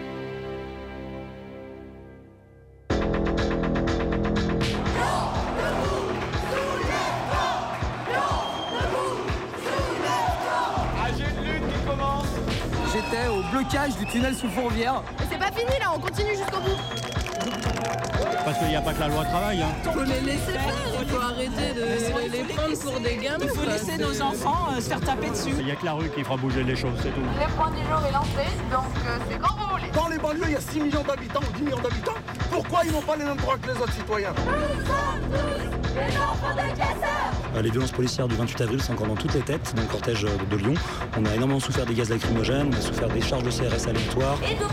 J'étais 12.91 13.28
au 13.28 13.41
blocage 13.52 13.97
du 13.97 14.06
tunnel 14.06 14.36
sous 14.36 14.47
Fourvière. 14.49 15.02
Mais 15.19 15.26
c'est 15.32 15.39
pas 15.39 15.52
fini 15.52 15.80
là, 15.80 15.91
on 15.95 15.99
continue 15.99 16.36
jusqu'au 16.36 16.60
bout. 16.60 17.12
Parce 18.45 18.58
qu'il 18.60 18.67
n'y 18.67 18.75
a 18.75 18.82
pas 18.82 18.93
que 18.93 18.99
la 18.99 19.08
loi 19.08 19.23
travail. 19.25 19.62
Hein. 19.62 19.91
Faut 19.91 20.03
les 20.03 20.19
laisser 20.19 20.51
faire, 20.51 20.73
il 21.01 21.08
faut 21.08 21.21
arrêter 21.21 21.73
de 21.75 22.32
les 22.32 22.43
prendre 22.43 22.77
pour 22.79 22.99
des 22.99 23.15
gamins. 23.17 23.38
Il 23.41 23.49
faut 23.49 23.65
laisser 23.69 23.97
nos 23.97 24.21
enfants, 24.21 24.67
euh, 24.71 24.82
se 24.82 24.89
faire 24.89 24.99
taper 24.99 25.29
dessus. 25.29 25.53
Il 25.60 25.65
n'y 25.65 25.71
a 25.71 25.75
que 25.75 25.86
la 25.86 25.93
rue 25.93 26.10
qui 26.10 26.23
fera 26.23 26.36
bouger 26.38 26.63
les 26.63 26.75
choses, 26.75 26.97
c'est 27.01 27.10
tout. 27.13 27.21
Le 27.21 27.53
point 27.56 27.71
du 27.71 27.77
jour 27.77 28.01
est 28.08 28.12
lancé, 28.12 28.49
donc 28.71 28.91
euh, 29.06 29.17
c'est 29.29 29.39
quand 29.39 29.56
vous 29.58 29.69
voulez. 29.75 29.91
Dans 29.93 30.08
les 30.10 30.17
banlieues, 30.17 30.43
il 30.47 30.51
y 30.51 30.56
a 30.56 30.62
6 30.62 30.79
millions 30.82 31.03
d'habitants 31.08 31.39
ou 31.41 31.58
10 31.58 31.63
millions 31.63 31.79
d'habitants. 31.79 32.13
Pourquoi 32.51 32.82
ils 32.86 32.91
n'ont 32.91 33.01
pas 33.01 33.15
les 33.15 33.23
mêmes 33.25 33.38
droits 33.38 33.58
que 33.58 33.67
les 33.67 33.77
autres 33.82 33.93
citoyens? 33.93 34.34
Euh, 37.56 37.62
Les 37.62 37.69
violences 37.69 37.91
policières 37.91 38.27
du 38.27 38.36
28 38.36 38.62
avril 38.62 38.82
sont 38.82 38.93
encore 38.93 39.08
dans 39.08 39.15
toutes 39.15 39.34
les 39.36 39.41
têtes 39.41 39.73
dans 39.75 39.84
le 39.84 39.88
cortège 39.88 40.23
de 40.23 40.58
Lyon. 40.58 40.73
On 41.17 41.25
a 41.25 41.36
énormément 41.36 41.60
souffert 41.60 41.86
des 41.86 41.93
gaz 41.93 42.10
lacrymogènes, 42.10 42.71
on 42.73 42.77
a 42.77 42.82
souffert 42.82 43.08
des 43.10 43.21
charges 43.21 43.43
de 43.43 43.51
CRS 43.51 43.88
aléatoires. 43.88 44.38
Et 44.43 44.56
de 44.56 44.65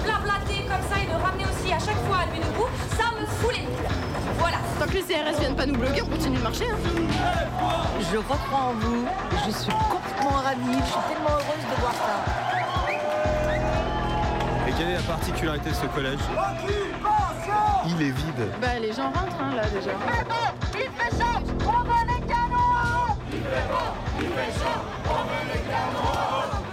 que 4.91 4.97
les 4.97 5.03
CRS 5.03 5.39
viennent 5.39 5.57
pas 5.57 5.67
nous 5.67 5.77
bloquer, 5.77 6.03
on 6.03 6.07
continue 6.07 6.37
de 6.39 6.43
marcher. 6.43 6.65
hein. 6.71 6.77
Je 8.13 8.17
recrois 8.17 8.59
en 8.59 8.73
vous. 8.75 9.07
Je 9.47 9.51
suis 9.53 9.73
complètement 9.73 10.31
ravie. 10.43 10.79
Je 10.81 10.85
suis 10.91 11.01
tellement 11.15 11.31
heureuse 11.31 11.65
de 11.71 11.81
voir 11.81 11.93
ça. 11.93 12.17
Et 14.69 14.73
quelle 14.73 14.91
est 14.91 14.95
la 14.95 15.01
particularité 15.03 15.71
de 15.71 15.75
ce 15.75 15.87
collège? 15.87 16.19
Il 17.87 18.03
est 18.03 18.11
vide. 18.11 18.49
Bah 18.61 18.79
les 18.81 18.93
gens 18.93 19.05
rentrent 19.11 19.41
hein, 19.41 19.55
là 19.57 19.63
déjà. 19.69 19.91
Il 20.75 20.81
fait 20.81 21.17
chaud, 21.19 21.43
on 21.67 21.83
veut 21.85 22.07
les 22.15 22.21
canons 22.27 23.17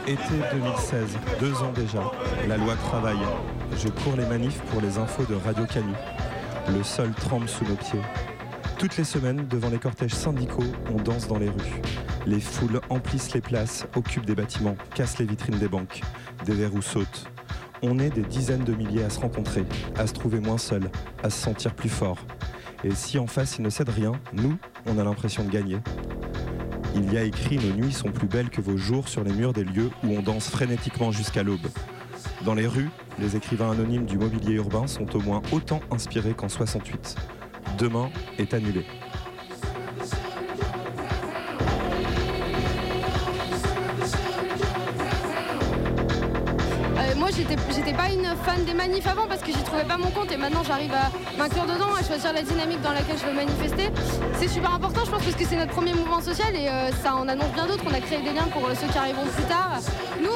Été 0.05 0.55
2016, 0.55 1.17
deux 1.39 1.53
ans 1.63 1.71
déjà, 1.75 1.99
la 2.47 2.57
loi 2.57 2.75
travail. 2.75 3.17
Je 3.77 3.89
cours 3.89 4.15
les 4.17 4.25
manifs 4.25 4.59
pour 4.71 4.81
les 4.81 4.97
infos 4.97 5.23
de 5.23 5.35
Radio 5.45 5.65
Canu. 5.65 5.93
Le 6.73 6.83
sol 6.83 7.11
tremble 7.13 7.47
sous 7.47 7.63
nos 7.65 7.75
pieds. 7.75 8.01
Toutes 8.77 8.97
les 8.97 9.03
semaines, 9.03 9.47
devant 9.47 9.69
les 9.69 9.79
cortèges 9.79 10.13
syndicaux, 10.13 10.65
on 10.93 11.01
danse 11.01 11.27
dans 11.27 11.37
les 11.37 11.49
rues. 11.49 11.81
Les 12.25 12.39
foules 12.39 12.81
emplissent 12.89 13.33
les 13.33 13.41
places, 13.41 13.87
occupent 13.95 14.25
des 14.25 14.35
bâtiments, 14.35 14.75
cassent 14.93 15.17
les 15.17 15.25
vitrines 15.25 15.57
des 15.57 15.69
banques. 15.69 16.01
Des 16.45 16.53
verrous 16.53 16.81
sautent. 16.81 17.25
On 17.81 17.99
est 17.99 18.09
des 18.09 18.21
dizaines 18.21 18.63
de 18.63 18.73
milliers 18.73 19.03
à 19.03 19.09
se 19.09 19.19
rencontrer, 19.19 19.63
à 19.97 20.07
se 20.07 20.13
trouver 20.13 20.39
moins 20.39 20.57
seuls, 20.57 20.89
à 21.23 21.29
se 21.29 21.41
sentir 21.41 21.73
plus 21.73 21.89
fort. 21.89 22.17
Et 22.83 22.91
si 22.91 23.17
en 23.17 23.27
face 23.27 23.57
il 23.57 23.61
ne 23.63 23.69
cède 23.69 23.89
rien, 23.89 24.11
nous, 24.33 24.57
on 24.85 24.97
a 24.97 25.03
l'impression 25.03 25.43
de 25.43 25.49
gagner. 25.49 25.77
Il 26.95 27.13
y 27.13 27.17
a 27.17 27.23
écrit 27.23 27.57
Nos 27.57 27.73
nuits 27.73 27.93
sont 27.93 28.11
plus 28.11 28.27
belles 28.27 28.49
que 28.49 28.61
vos 28.61 28.77
jours 28.77 29.07
sur 29.07 29.23
les 29.23 29.31
murs 29.31 29.53
des 29.53 29.63
lieux 29.63 29.89
où 30.03 30.09
on 30.09 30.21
danse 30.21 30.49
frénétiquement 30.49 31.11
jusqu'à 31.11 31.43
l'aube. 31.43 31.67
Dans 32.45 32.53
les 32.53 32.67
rues, 32.67 32.89
les 33.19 33.35
écrivains 33.35 33.71
anonymes 33.71 34.05
du 34.05 34.17
mobilier 34.17 34.53
urbain 34.53 34.87
sont 34.87 35.15
au 35.15 35.19
moins 35.19 35.41
autant 35.51 35.79
inspirés 35.91 36.33
qu'en 36.33 36.49
68. 36.49 37.15
Demain 37.77 38.09
est 38.37 38.53
annulé. 38.53 38.85
Euh, 46.97 47.15
moi 47.15 47.29
j'étais 47.31 47.93
pas 47.93 48.09
une 48.11 48.25
fan 48.43 48.63
des 48.65 48.73
manifs 48.73 49.07
avant 49.07 49.27
parce 49.27 49.41
que 49.41 49.51
j'y 49.51 49.63
trouvais 49.63 49.83
pas 49.83 49.97
mon 49.97 50.09
compte 50.09 50.31
et 50.31 50.37
maintenant 50.37 50.63
j'arrive 50.63 50.93
à 50.93 51.11
m'inclure 51.37 51.65
dedans, 51.65 51.93
à 51.99 52.03
choisir 52.03 52.33
la 52.33 52.41
dynamique 52.41 52.81
dans 52.81 52.93
laquelle 52.93 53.17
je 53.17 53.25
veux 53.25 53.33
manifester. 53.33 53.89
C'est 54.39 54.47
super 54.47 54.73
important 54.73 55.01
je 55.05 55.11
pense 55.11 55.23
parce 55.23 55.35
que 55.35 55.45
c'est 55.45 55.57
notre 55.57 55.73
premier 55.73 55.93
mouvement 55.93 56.21
social 56.21 56.55
et 56.55 56.67
euh, 56.67 56.91
ça 57.03 57.15
en 57.15 57.27
annonce 57.27 57.51
bien 57.53 57.67
d'autres. 57.67 57.83
On 57.89 57.93
a 57.93 57.99
créé 57.99 58.21
des 58.21 58.33
liens 58.33 58.47
pour 58.51 58.65
euh, 58.65 58.73
ceux 58.79 58.87
qui 58.87 58.97
arriveront 58.97 59.25
plus 59.25 59.43
tard. 59.43 59.79
Nous 60.21 60.31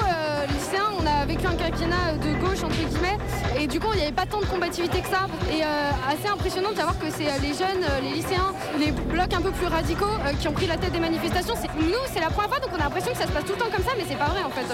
un 1.52 1.56
quinquennat 1.56 2.14
de 2.14 2.34
gauche 2.40 2.64
entre 2.64 2.76
guillemets 2.76 3.18
et 3.60 3.68
du 3.68 3.80
coup 3.80 3.88
il 3.94 3.98
n'y 3.98 4.04
avait 4.04 4.12
pas 4.12 4.26
tant 4.26 4.40
de 4.40 4.46
combativité 4.46 5.02
que 5.02 5.08
ça 5.08 5.28
et 5.52 5.64
euh, 5.64 5.92
assez 6.08 6.28
impressionnant 6.28 6.72
de 6.72 6.78
savoir 6.78 6.98
que 6.98 7.10
c'est 7.10 7.28
euh, 7.28 7.38
les 7.42 7.50
jeunes, 7.50 7.84
euh, 7.84 8.02
les 8.02 8.14
lycéens, 8.16 8.54
les 8.80 8.92
blocs 8.92 9.34
un 9.34 9.42
peu 9.42 9.52
plus 9.52 9.68
radicaux 9.68 10.06
euh, 10.06 10.34
qui 10.40 10.48
ont 10.48 10.54
pris 10.54 10.68
la 10.68 10.78
tête 10.78 10.92
des 10.92 11.00
manifestations. 11.00 11.56
Nous 11.80 12.04
c'est 12.12 12.20
la 12.20 12.30
première 12.30 12.50
fois 12.50 12.60
donc 12.60 12.70
on 12.74 12.80
a 12.80 12.84
l'impression 12.84 13.12
que 13.12 13.18
ça 13.18 13.28
se 13.28 13.32
passe 13.32 13.46
tout 13.46 13.54
le 13.54 13.60
temps 13.60 13.72
comme 13.74 13.84
ça 13.84 13.92
mais 13.98 14.06
c'est 14.08 14.18
pas 14.18 14.28
vrai 14.28 14.44
en 14.44 14.50
fait. 14.50 14.66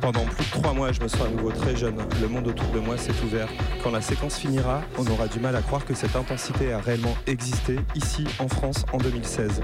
Pendant 0.00 0.24
plus 0.24 0.44
de 0.44 0.50
trois 0.50 0.72
mois, 0.72 0.92
je 0.92 1.00
me 1.00 1.08
sens 1.08 1.22
à 1.22 1.28
nouveau 1.28 1.50
très 1.50 1.74
jeune. 1.74 1.96
Le 2.20 2.28
monde 2.28 2.46
autour 2.46 2.68
de 2.68 2.78
moi 2.78 2.96
s'est 2.96 3.14
ouvert. 3.24 3.48
Quand 3.82 3.90
la 3.90 4.00
séquence 4.00 4.36
finira, 4.36 4.82
on 4.98 5.06
aura 5.08 5.26
du 5.26 5.40
mal 5.40 5.56
à 5.56 5.62
croire 5.62 5.84
que 5.84 5.94
cette 5.94 6.14
intensité 6.14 6.72
a 6.72 6.78
réellement 6.78 7.16
existé 7.26 7.76
ici 7.96 8.24
en 8.38 8.46
France 8.46 8.84
en 8.92 8.98
2016. 8.98 9.62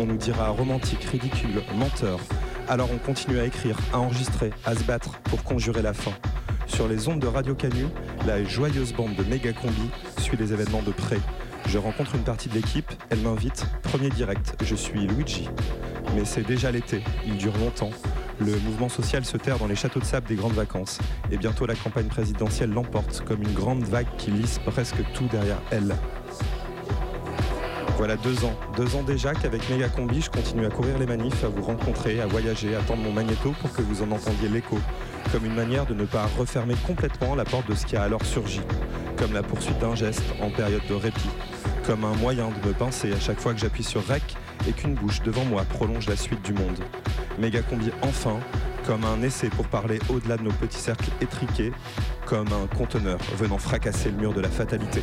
On 0.00 0.06
nous 0.06 0.16
dira 0.16 0.48
romantique, 0.48 1.04
ridicule, 1.04 1.62
menteur. 1.76 2.18
Alors 2.72 2.88
on 2.90 2.96
continue 2.96 3.38
à 3.38 3.44
écrire, 3.44 3.76
à 3.92 3.98
enregistrer, 3.98 4.50
à 4.64 4.74
se 4.74 4.82
battre 4.84 5.18
pour 5.24 5.44
conjurer 5.44 5.82
la 5.82 5.92
fin. 5.92 6.12
Sur 6.66 6.88
les 6.88 7.06
ondes 7.06 7.20
de 7.20 7.26
Radio 7.26 7.54
Canu, 7.54 7.84
la 8.26 8.42
joyeuse 8.44 8.94
bande 8.94 9.14
de 9.14 9.22
méga 9.24 9.52
combi 9.52 9.90
suit 10.16 10.38
les 10.38 10.54
événements 10.54 10.80
de 10.80 10.90
près. 10.90 11.18
Je 11.68 11.76
rencontre 11.76 12.14
une 12.14 12.22
partie 12.22 12.48
de 12.48 12.54
l'équipe, 12.54 12.90
elle 13.10 13.18
m'invite, 13.18 13.66
premier 13.82 14.08
direct, 14.08 14.56
je 14.64 14.74
suis 14.74 15.06
Luigi. 15.06 15.50
Mais 16.14 16.24
c'est 16.24 16.46
déjà 16.46 16.70
l'été, 16.70 17.04
il 17.26 17.36
dure 17.36 17.58
longtemps. 17.58 17.90
Le 18.40 18.56
mouvement 18.60 18.88
social 18.88 19.26
se 19.26 19.36
terre 19.36 19.58
dans 19.58 19.66
les 19.66 19.76
châteaux 19.76 20.00
de 20.00 20.06
sable 20.06 20.26
des 20.26 20.36
grandes 20.36 20.54
vacances. 20.54 20.98
Et 21.30 21.36
bientôt 21.36 21.66
la 21.66 21.74
campagne 21.74 22.06
présidentielle 22.06 22.70
l'emporte 22.70 23.22
comme 23.26 23.42
une 23.42 23.52
grande 23.52 23.82
vague 23.82 24.08
qui 24.16 24.30
lisse 24.30 24.58
presque 24.64 24.96
tout 25.12 25.26
derrière 25.30 25.60
elle. 25.70 25.94
Voilà 27.96 28.16
deux 28.16 28.44
ans, 28.44 28.54
deux 28.76 28.96
ans 28.96 29.02
déjà 29.02 29.34
qu'avec 29.34 29.68
Méga 29.70 29.88
Combi, 29.88 30.20
je 30.20 30.30
continue 30.30 30.66
à 30.66 30.70
courir 30.70 30.98
les 30.98 31.06
manifs, 31.06 31.44
à 31.44 31.48
vous 31.48 31.62
rencontrer, 31.62 32.20
à 32.20 32.26
voyager, 32.26 32.74
à 32.74 32.80
tendre 32.80 33.02
mon 33.02 33.12
magnéto 33.12 33.54
pour 33.60 33.72
que 33.72 33.82
vous 33.82 34.02
en 34.02 34.10
entendiez 34.10 34.48
l'écho, 34.48 34.78
comme 35.30 35.44
une 35.44 35.54
manière 35.54 35.86
de 35.86 35.94
ne 35.94 36.04
pas 36.04 36.28
refermer 36.38 36.74
complètement 36.86 37.34
la 37.34 37.44
porte 37.44 37.68
de 37.68 37.74
ce 37.74 37.86
qui 37.86 37.96
a 37.96 38.02
alors 38.02 38.24
surgi, 38.24 38.60
comme 39.18 39.32
la 39.32 39.42
poursuite 39.42 39.78
d'un 39.78 39.94
geste 39.94 40.24
en 40.40 40.50
période 40.50 40.82
de 40.88 40.94
répit, 40.94 41.30
comme 41.86 42.04
un 42.04 42.14
moyen 42.16 42.48
de 42.48 42.68
me 42.68 42.72
pincer 42.72 43.12
à 43.12 43.20
chaque 43.20 43.38
fois 43.38 43.54
que 43.54 43.60
j'appuie 43.60 43.84
sur 43.84 44.04
REC 44.06 44.22
et 44.66 44.72
qu'une 44.72 44.94
bouche 44.94 45.22
devant 45.22 45.44
moi 45.44 45.62
prolonge 45.64 46.08
la 46.08 46.16
suite 46.16 46.42
du 46.42 46.54
monde. 46.54 46.78
Méga 47.38 47.62
Combi 47.62 47.90
enfin, 48.02 48.38
comme 48.86 49.04
un 49.04 49.22
essai 49.22 49.48
pour 49.48 49.66
parler 49.66 50.00
au-delà 50.08 50.36
de 50.38 50.42
nos 50.42 50.52
petits 50.52 50.80
cercles 50.80 51.10
étriqués, 51.20 51.72
comme 52.26 52.48
un 52.48 52.66
conteneur 52.76 53.18
venant 53.38 53.58
fracasser 53.58 54.10
le 54.10 54.16
mur 54.16 54.32
de 54.32 54.40
la 54.40 54.48
fatalité. 54.48 55.02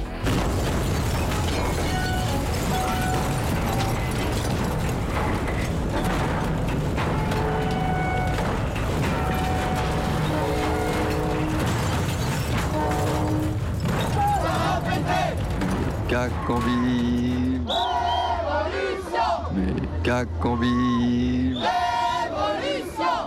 Méga 19.54 20.26
combi. 20.36 21.54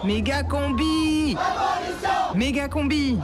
Méga 0.04 0.42
combi 0.42 1.36
Méga 2.34 2.68
combi 2.68 3.18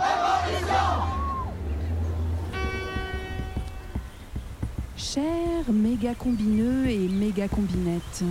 Chers 4.97 5.73
méga 5.73 6.15
combineux 6.15 6.87
et 6.89 7.09
méga 7.09 7.49
combinettes, 7.49 8.25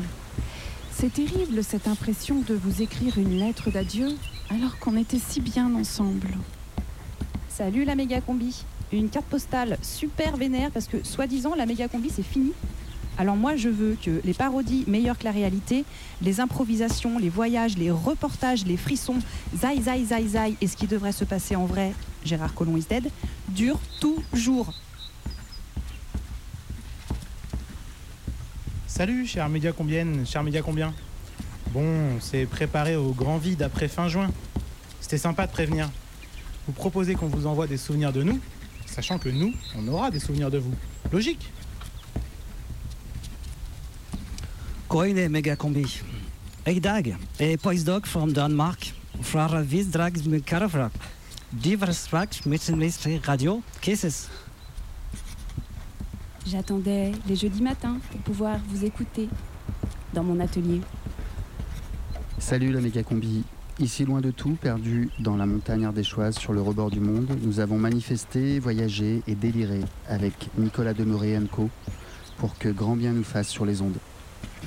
c'est 0.92 1.12
terrible 1.14 1.64
cette 1.64 1.88
impression 1.88 2.36
de 2.48 2.54
vous 2.54 2.82
écrire 2.82 3.18
une 3.18 3.40
lettre 3.40 3.72
d'adieu 3.72 4.10
alors 4.50 4.78
qu'on 4.80 4.96
était 4.96 5.20
si 5.20 5.42
bien 5.42 5.74
ensemble. 5.76 6.30
Salut 7.50 7.84
la 7.84 7.96
méga 7.96 8.22
combi. 8.22 8.64
Une 8.94 9.10
carte 9.10 9.26
postale 9.26 9.78
super 9.82 10.38
vénère 10.38 10.72
parce 10.72 10.88
que 10.88 11.04
soi-disant 11.04 11.56
la 11.56 11.66
méga 11.66 11.88
combi 11.88 12.10
c'est 12.10 12.24
fini. 12.24 12.54
Alors 13.18 13.36
moi 13.36 13.56
je 13.56 13.68
veux 13.68 13.98
que 14.02 14.22
les 14.24 14.34
parodies 14.34 14.86
meilleures 14.88 15.18
que 15.18 15.26
la 15.26 15.32
réalité, 15.32 15.84
les 16.22 16.40
improvisations, 16.40 17.20
les 17.20 17.30
voyages, 17.30 17.78
les 17.78 17.92
reportages, 17.92 18.66
les 18.66 18.78
frissons, 18.78 19.20
zai 19.56 19.82
zai 19.82 20.06
zai 20.06 20.28
zai 20.28 20.56
et 20.62 20.68
ce 20.68 20.78
qui 20.78 20.88
devrait 20.88 21.12
se 21.12 21.26
passer 21.26 21.56
en 21.56 21.66
vrai, 21.66 21.94
Gérard 22.24 22.54
Collomb 22.54 22.78
is 22.78 22.86
dead, 22.90 23.10
durent 23.50 23.82
toujours. 24.00 24.74
Salut, 28.86 29.28
cher 29.28 29.50
média 29.50 29.74
combienne, 29.74 30.26
cher 30.26 30.44
média 30.44 30.62
combien? 30.62 30.94
Bon, 31.72 31.84
on 32.16 32.22
s'est 32.22 32.46
préparé 32.46 32.96
au 32.96 33.12
grand 33.12 33.38
vide 33.38 33.62
après 33.64 33.90
fin 33.90 34.08
juin. 34.08 34.32
C'était 35.02 35.18
sympa 35.18 35.46
de 35.46 35.52
prévenir. 35.52 35.90
Vous 36.66 36.74
proposez 36.74 37.16
qu'on 37.16 37.28
vous 37.28 37.48
envoie 37.48 37.68
des 37.68 37.78
souvenirs 37.78 38.14
de 38.14 38.24
nous, 38.24 38.40
sachant 38.98 39.20
que 39.20 39.30
nous, 39.30 39.54
on 39.78 39.88
aura 39.90 40.10
des 40.10 40.20
souvenirs 40.20 40.50
de 40.50 40.58
vous. 40.58 40.74
Logique 41.12 41.52
Koine 44.88 45.30
megacombi. 45.30 46.02
Ik 46.64 46.82
dag, 46.82 47.06
e 47.38 47.58
postdoc 47.58 48.08
from 48.08 48.34
Denmark, 48.34 48.94
fra 49.20 49.64
visdrags 49.64 50.24
med 50.24 50.44
karafrak. 50.44 50.94
Diversfrak 51.50 52.46
met 52.46 52.68
een 52.68 53.20
radio, 53.22 53.62
kisses. 53.80 54.28
J'attendais 56.46 57.12
les 57.28 57.36
jeudis 57.36 57.62
matins 57.62 58.00
pour 58.10 58.20
pouvoir 58.22 58.60
vous 58.68 58.84
écouter 58.84 59.30
dans 60.14 60.24
mon 60.24 60.40
atelier. 60.40 60.82
Salut 62.40 62.72
la 62.72 62.82
méga 62.82 63.04
combi. 63.04 63.44
Ici 63.80 64.06
loin 64.06 64.22
de 64.22 64.32
tout, 64.32 64.58
perdu 64.60 65.12
dans 65.20 65.38
la 65.38 65.46
montagne 65.46 65.86
ardéchoise 65.86 66.36
sur 66.36 66.52
le 66.52 66.62
rebord 66.62 66.90
du 66.90 67.00
monde, 67.00 67.38
nous 67.44 67.60
avons 67.60 67.78
manifesté, 67.78 68.58
voyagé 68.58 69.22
et 69.28 69.36
déliré 69.36 69.82
avec 70.10 70.50
Nicolas 70.58 70.96
Demoré 70.96 71.36
et 71.36 71.40
Co 71.52 71.70
pour 72.38 72.58
que 72.58 72.70
grand 72.70 72.96
bien 72.96 73.12
nous 73.12 73.24
fasse 73.24 73.50
sur 73.50 73.68
les 73.68 73.84
ondes. 73.84 73.98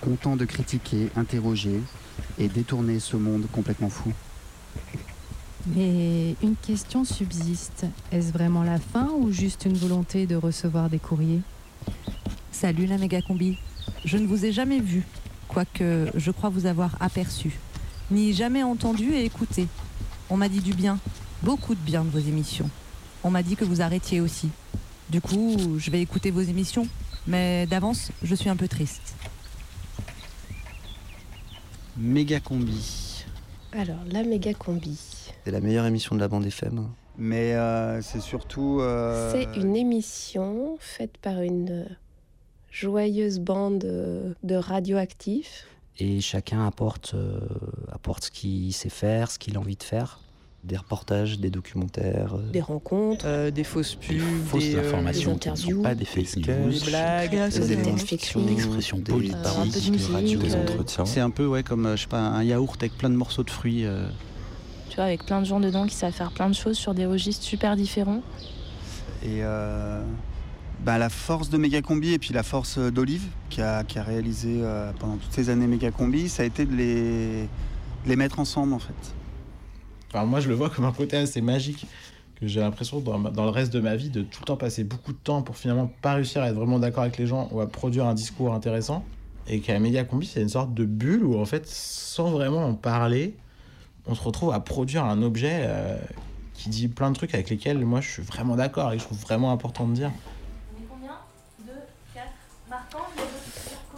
Content 0.00 0.36
de 0.36 0.44
critiquer, 0.44 1.08
interroger 1.16 1.80
et 2.38 2.46
détourner 2.46 3.00
ce 3.00 3.16
monde 3.16 3.46
complètement 3.50 3.88
fou. 3.90 4.12
Mais 5.74 6.36
une 6.40 6.54
question 6.54 7.04
subsiste. 7.04 7.86
Est-ce 8.12 8.32
vraiment 8.32 8.62
la 8.62 8.78
fin 8.78 9.08
ou 9.18 9.32
juste 9.32 9.64
une 9.64 9.76
volonté 9.76 10.26
de 10.26 10.36
recevoir 10.36 10.88
des 10.88 11.00
courriers? 11.00 11.40
Salut 12.52 12.86
la 12.86 12.96
méga 12.96 13.22
combi. 13.22 13.58
Je 14.04 14.18
ne 14.18 14.26
vous 14.28 14.44
ai 14.44 14.52
jamais 14.52 14.78
vu, 14.78 15.04
quoique 15.48 16.06
je 16.14 16.30
crois 16.30 16.48
vous 16.48 16.66
avoir 16.66 16.96
aperçu, 17.00 17.58
ni 18.10 18.32
jamais 18.32 18.62
entendu 18.62 19.12
et 19.12 19.24
écouté. 19.24 19.66
On 20.28 20.36
m'a 20.36 20.48
dit 20.48 20.60
du 20.60 20.74
bien, 20.74 20.98
beaucoup 21.42 21.74
de 21.74 21.80
bien 21.80 22.04
de 22.04 22.10
vos 22.10 22.18
émissions. 22.18 22.68
On 23.24 23.30
m'a 23.30 23.42
dit 23.42 23.56
que 23.56 23.64
vous 23.64 23.82
arrêtiez 23.82 24.20
aussi. 24.20 24.48
Du 25.10 25.20
coup, 25.20 25.56
je 25.78 25.90
vais 25.90 26.00
écouter 26.00 26.30
vos 26.30 26.40
émissions, 26.40 26.86
mais 27.26 27.66
d'avance, 27.66 28.10
je 28.22 28.34
suis 28.34 28.48
un 28.48 28.56
peu 28.56 28.68
triste. 28.68 29.14
Méga 31.96 32.40
combi. 32.40 33.24
Alors, 33.72 33.98
la 34.10 34.22
méga 34.22 34.54
combi. 34.54 34.98
C'est 35.44 35.50
la 35.50 35.60
meilleure 35.60 35.86
émission 35.86 36.14
de 36.16 36.20
la 36.20 36.28
bande 36.28 36.46
FM. 36.46 36.88
Mais 37.18 37.54
euh, 37.54 38.00
c'est 38.02 38.20
surtout. 38.20 38.78
euh, 38.80 39.30
C'est 39.32 39.60
une 39.60 39.76
émission 39.76 40.76
faite 40.80 41.18
par 41.20 41.42
une 41.42 41.70
euh, 41.70 41.84
joyeuse 42.70 43.40
bande 43.40 43.78
de 44.42 44.54
radioactifs. 44.54 45.66
Et 46.00 46.20
chacun 46.20 46.66
apporte, 46.66 47.12
euh, 47.14 47.38
apporte 47.92 48.24
ce 48.24 48.30
qu'il 48.30 48.72
sait 48.72 48.88
faire, 48.88 49.30
ce 49.30 49.38
qu'il 49.38 49.56
a 49.56 49.60
envie 49.60 49.76
de 49.76 49.82
faire. 49.82 50.20
Des 50.64 50.76
reportages, 50.76 51.38
des 51.38 51.48
documentaires. 51.50 52.34
euh, 52.34 52.50
Des 52.50 52.60
rencontres, 52.60 53.48
des 53.50 53.64
fausses 53.64 53.94
pubs, 53.94 54.18
fausses 54.46 54.62
des, 54.64 54.74
euh, 54.76 54.86
informations 54.86 55.32
des 55.34 55.38
qui 55.38 55.48
ne 55.50 55.54
sont 55.56 55.62
interviews, 55.62 55.82
pas 55.82 55.94
des 55.94 56.04
fake 56.04 56.38
des 56.40 56.54
news, 56.54 56.84
blagues, 56.84 57.30
des 57.30 57.58
de 57.58 57.64
éléments 57.64 57.82
de 57.82 57.88
textes 57.92 58.06
fiction, 58.08 58.40
écrits, 58.42 58.52
expressions 58.54 58.98
euh, 58.98 59.02
politiques, 59.02 59.36
de 59.86 59.90
musique, 59.90 60.12
radio, 60.12 60.40
des 60.40 60.54
euh, 60.54 60.62
entretiens. 60.62 61.06
C'est 61.06 61.20
un 61.20 61.30
peu 61.30 61.46
ouais, 61.46 61.62
comme 61.62 61.86
euh, 61.86 61.96
je 61.96 62.02
sais 62.02 62.08
pas, 62.08 62.20
un 62.20 62.42
yaourt 62.42 62.76
avec 62.82 62.96
plein 62.98 63.08
de 63.08 63.14
morceaux 63.16 63.42
de 63.42 63.50
fruits. 63.50 63.86
euh. 63.86 64.06
Tu 64.90 64.96
vois, 64.96 65.04
avec 65.04 65.24
plein 65.24 65.40
de 65.40 65.46
gens 65.46 65.60
dedans 65.60 65.86
qui 65.86 65.94
savent 65.94 66.12
faire 66.12 66.30
plein 66.32 66.48
de 66.50 66.54
choses 66.54 66.76
sur 66.76 66.92
des 66.94 67.06
registres 67.06 67.44
super 67.44 67.74
différents. 67.74 68.22
Et 69.22 69.40
euh, 69.42 70.02
bah, 70.84 70.98
la 70.98 71.08
force 71.08 71.50
de 71.50 71.58
Megacombi 71.58 72.12
et 72.12 72.18
puis 72.18 72.32
la 72.32 72.42
force 72.42 72.78
euh, 72.78 72.90
d'Olive, 72.90 73.26
qui 73.48 73.60
a, 73.60 73.84
qui 73.84 73.98
a 73.98 74.02
réalisé 74.02 74.60
euh, 74.62 74.90
pendant 74.98 75.16
toutes 75.16 75.32
ces 75.32 75.50
années 75.50 75.66
Megacombi, 75.66 76.28
ça 76.28 76.42
a 76.42 76.46
été 76.46 76.64
de 76.64 76.74
les, 76.74 77.48
les 78.06 78.16
mettre 78.16 78.38
ensemble 78.38 78.72
en 78.72 78.78
fait. 78.78 78.94
Enfin, 80.12 80.24
moi, 80.24 80.40
je 80.40 80.48
le 80.48 80.54
vois 80.54 80.70
comme 80.70 80.84
un 80.84 80.92
côté 80.92 81.16
assez 81.16 81.40
magique 81.40 81.86
que 82.40 82.46
j'ai 82.46 82.60
l'impression 82.60 83.00
dans, 83.00 83.18
dans 83.18 83.44
le 83.44 83.50
reste 83.50 83.72
de 83.72 83.80
ma 83.80 83.94
vie 83.96 84.08
de 84.08 84.22
tout 84.22 84.40
le 84.40 84.46
temps 84.46 84.56
passer 84.56 84.82
beaucoup 84.82 85.12
de 85.12 85.18
temps 85.18 85.42
pour 85.42 85.56
finalement 85.56 85.92
pas 86.00 86.14
réussir 86.14 86.42
à 86.42 86.48
être 86.48 86.54
vraiment 86.54 86.78
d'accord 86.78 87.02
avec 87.02 87.18
les 87.18 87.26
gens 87.26 87.48
ou 87.52 87.60
à 87.60 87.68
produire 87.68 88.06
un 88.06 88.14
discours 88.14 88.54
intéressant. 88.54 89.04
Et 89.46 89.60
qu'à 89.60 89.78
Média 89.78 90.04
Combi, 90.04 90.26
c'est 90.26 90.40
une 90.40 90.48
sorte 90.48 90.74
de 90.74 90.84
bulle 90.84 91.24
où 91.24 91.38
en 91.38 91.44
fait, 91.44 91.66
sans 91.66 92.30
vraiment 92.30 92.64
en 92.64 92.74
parler, 92.74 93.36
on 94.06 94.14
se 94.14 94.22
retrouve 94.22 94.52
à 94.52 94.60
produire 94.60 95.04
un 95.04 95.22
objet 95.22 95.60
euh, 95.62 95.96
qui 96.54 96.70
dit 96.70 96.88
plein 96.88 97.10
de 97.10 97.16
trucs 97.16 97.34
avec 97.34 97.50
lesquels 97.50 97.84
moi 97.84 98.00
je 98.00 98.08
suis 98.08 98.22
vraiment 98.22 98.56
d'accord 98.56 98.92
et 98.92 98.96
que 98.96 99.02
je 99.02 99.06
trouve 99.06 99.20
vraiment 99.20 99.52
important 99.52 99.86
de 99.86 99.94
dire. 99.94 100.10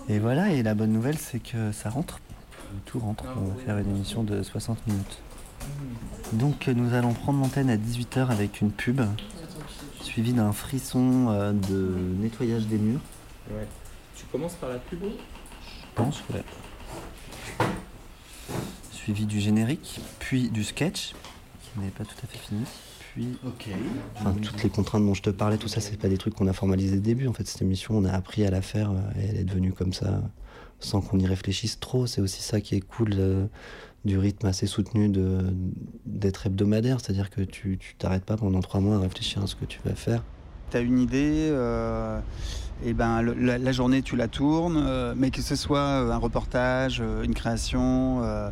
Et 0.09 0.19
voilà, 0.19 0.51
et 0.51 0.63
la 0.63 0.75
bonne 0.75 0.93
nouvelle, 0.93 1.19
c'est 1.19 1.39
que 1.39 1.73
ça 1.73 1.91
rentre. 1.91 2.21
Tout 2.87 2.99
rentre. 2.99 3.25
On 3.37 3.45
va 3.45 3.55
faire 3.65 3.79
une 3.79 3.91
émission 3.91 4.23
de 4.23 4.43
60 4.43 4.87
minutes. 4.87 5.23
Donc, 6.33 6.69
euh, 6.69 6.75
nous 6.75 6.95
allons 6.95 7.13
prendre 7.13 7.41
l'antenne 7.41 7.71
à 7.71 7.77
18h 7.77 8.31
avec 8.31 8.61
une 8.61 8.71
pub, 8.71 9.03
suivie 10.01 10.33
d'un 10.33 10.53
frisson 10.53 11.29
euh, 11.29 11.53
de 11.53 11.97
nettoyage 12.21 12.67
des 12.67 12.79
murs. 12.79 13.01
Tu 14.17 14.25
commences 14.27 14.55
par 14.55 14.71
la 14.71 14.79
pub 14.79 15.01
Je 15.03 15.87
pense, 15.95 16.23
ouais. 16.33 16.43
Suivi 18.93 19.27
du 19.27 19.41
générique, 19.41 20.01
puis 20.19 20.49
du 20.49 20.65
sketch, 20.65 21.13
qui 21.63 21.81
n'est 21.81 21.91
pas 21.91 22.05
tout 22.05 22.17
à 22.23 22.27
fait 22.27 22.39
fini. 22.39 22.65
Puis, 23.15 23.29
enfin, 24.17 24.35
toutes 24.41 24.63
les 24.63 24.71
contraintes 24.71 25.05
dont 25.05 25.13
je 25.15 25.23
te 25.23 25.31
parlais, 25.31 25.59
tout 25.59 25.69
ça, 25.69 25.81
c'est 25.81 25.99
pas 25.99 26.09
des 26.09 26.17
trucs 26.19 26.35
qu'on 26.35 26.47
a 26.49 26.53
formalisés 26.55 26.97
au 26.97 27.01
début. 27.01 27.29
En 27.29 27.33
fait, 27.35 27.47
cette 27.47 27.61
émission, 27.63 27.95
on 27.97 28.05
a 28.05 28.13
appris 28.13 28.45
à 28.47 28.51
la 28.51 28.63
faire 28.63 28.91
euh, 28.91 29.21
et 29.21 29.27
elle 29.29 29.37
est 29.37 29.45
devenue 29.45 29.73
comme 29.73 29.93
ça, 29.93 30.23
sans 30.81 31.01
qu'on 31.03 31.19
y 31.19 31.27
réfléchisse 31.27 31.79
trop. 31.79 32.07
C'est 32.07 32.23
aussi 32.23 32.43
ça 32.43 32.61
qui 32.63 32.75
est 32.75 32.81
cool 32.81 33.11
euh, 33.19 33.47
du 34.07 34.17
rythme 34.19 34.47
assez 34.47 34.67
soutenu 34.67 35.09
de- 35.11 35.53
d'être 36.07 36.47
hebdomadaire, 36.47 37.01
c'est-à-dire 37.01 37.29
que 37.31 37.43
tu 37.43 37.77
tu 37.79 37.95
t'arrêtes 37.97 38.25
pas 38.25 38.37
pendant 38.39 38.61
trois 38.61 38.81
mois 38.81 38.97
à 38.97 39.01
réfléchir 39.01 39.43
à 39.43 39.47
ce 39.47 39.57
que 39.57 39.65
tu 39.67 39.79
vas 39.85 39.95
faire. 39.95 40.23
Tu 40.71 40.79
as 40.79 40.81
une 40.81 40.99
idée, 40.99 41.49
euh, 41.51 42.19
et 42.85 42.95
ben 42.95 43.21
le- 43.21 43.35
la, 43.35 43.59
la 43.59 43.73
journée 43.73 44.01
tu 44.03 44.17
la 44.17 44.27
tournes, 44.27 44.83
euh, 44.83 45.13
mais 45.17 45.31
que 45.31 45.43
ce 45.43 45.55
soit 45.55 45.83
un 46.13 46.17
reportage, 46.17 47.03
une 47.23 47.35
création, 47.35 48.23
euh, 48.25 48.49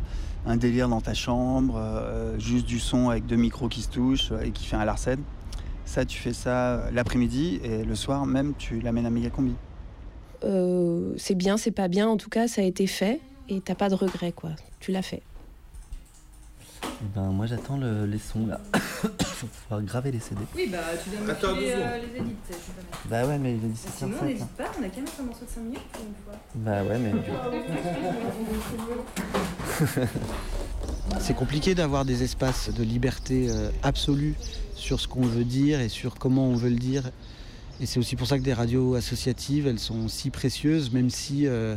un 0.47 0.57
délire 0.57 0.89
dans 0.89 1.01
ta 1.01 1.15
chambre, 1.15 1.75
euh, 1.77 2.39
juste 2.39 2.67
du 2.67 2.79
son 2.79 3.11
avec 3.11 3.27
deux 3.27 3.37
micros 3.37 3.69
qui 3.69 3.83
se 3.83 3.91
touchent 3.91 4.33
euh, 4.33 4.43
et 4.43 4.51
qui 4.51 4.67
fait 4.67 4.77
un 4.77 4.85
Larsen. 4.85 5.21
Ça, 5.85 6.05
tu 6.05 6.19
fais 6.19 6.33
ça 6.33 6.75
euh, 6.75 6.91
l'après-midi 6.93 7.61
et 7.65 7.85
le 7.85 7.95
soir 7.95 8.25
même, 8.27 8.55
tu 8.57 8.81
l'amènes 8.81 9.07
à 9.07 9.11
Megacombi. 9.11 9.55
Euh, 10.45 11.13
c'est 11.17 11.35
bien, 11.35 11.57
c'est 11.57 11.71
pas 11.71 11.89
bien, 11.89 12.09
en 12.09 12.17
tout 12.17 12.31
cas, 12.31 12.49
ça 12.49 12.63
a 12.63 12.65
été 12.65 12.87
fait 12.87 13.21
et 13.49 13.61
t'as 13.61 13.75
pas 13.75 13.89
de 13.89 13.95
regret, 13.95 14.33
quoi. 14.33 14.51
Tu 14.79 14.93
l'as 14.93 15.03
fait. 15.03 15.23
Et 16.83 17.07
ben, 17.15 17.31
moi, 17.31 17.47
j'attends 17.47 17.77
le- 17.79 18.07
les 18.07 18.19
sons 18.19 18.47
là. 18.47 18.61
Faut 19.21 19.47
pouvoir 19.47 19.83
graver 19.83 20.13
les 20.13 20.21
CD. 20.21 20.41
Oui, 20.55 20.69
bah 20.71 20.79
tu 21.03 21.11
viens 21.11 21.21
de 21.25 21.31
Attends, 21.31 21.55
filer 21.55 21.73
euh, 21.75 21.99
les 21.99 22.21
édits. 22.21 22.35
je 22.49 22.55
pas. 22.55 22.99
Bah 23.23 23.27
ouais, 23.27 23.39
mais 23.39 23.53
il 23.53 23.65
est 23.65 23.69
Bah, 23.69 23.75
17 23.75 23.93
Sinon, 23.97 24.17
on 24.21 24.25
n'hésite 24.27 24.47
pas, 24.49 24.65
on 24.79 24.85
a 24.85 24.89
qu'à 24.89 25.01
mettre 25.01 25.13
un 25.21 25.23
morceau 25.25 25.45
de 25.47 25.51
5 25.51 25.61
minutes 25.63 25.81
pour 25.93 26.03
une 26.05 26.15
fois. 26.25 26.35
Bah 26.57 26.83
ouais, 26.85 26.99
mais. 26.99 27.13
C'est 31.21 31.35
compliqué 31.35 31.75
d'avoir 31.75 32.05
des 32.05 32.23
espaces 32.23 32.71
de 32.73 32.83
liberté 32.83 33.49
euh, 33.51 33.71
absolue 33.83 34.35
sur 34.75 35.01
ce 35.01 35.09
qu'on 35.09 35.23
veut 35.27 35.45
dire 35.45 35.81
et 35.81 35.89
sur 35.89 36.17
comment 36.17 36.47
on 36.49 36.55
veut 36.57 36.71
le 36.71 36.77
dire. 36.77 37.11
Et 37.81 37.87
c'est 37.87 37.99
aussi 37.99 38.15
pour 38.17 38.27
ça 38.27 38.39
que 38.39 38.45
des 38.45 38.53
radios 38.55 38.95
associatives, 38.95 39.67
elles 39.67 39.79
sont 39.79 40.09
si 40.09 40.31
précieuses, 40.31 40.93
même 40.93 41.09
si 41.11 41.47
euh, 41.47 41.77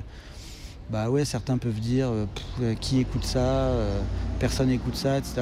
bah 0.89 1.09
ouais, 1.09 1.25
certains 1.25 1.57
peuvent 1.57 1.79
dire 1.79 2.07
euh, 2.09 2.25
euh, 2.61 2.75
qui 2.75 2.99
écoute 2.99 3.23
ça, 3.23 3.39
euh, 3.39 3.99
personne 4.39 4.67
n'écoute 4.67 4.95
ça, 4.95 5.17
etc. 5.17 5.41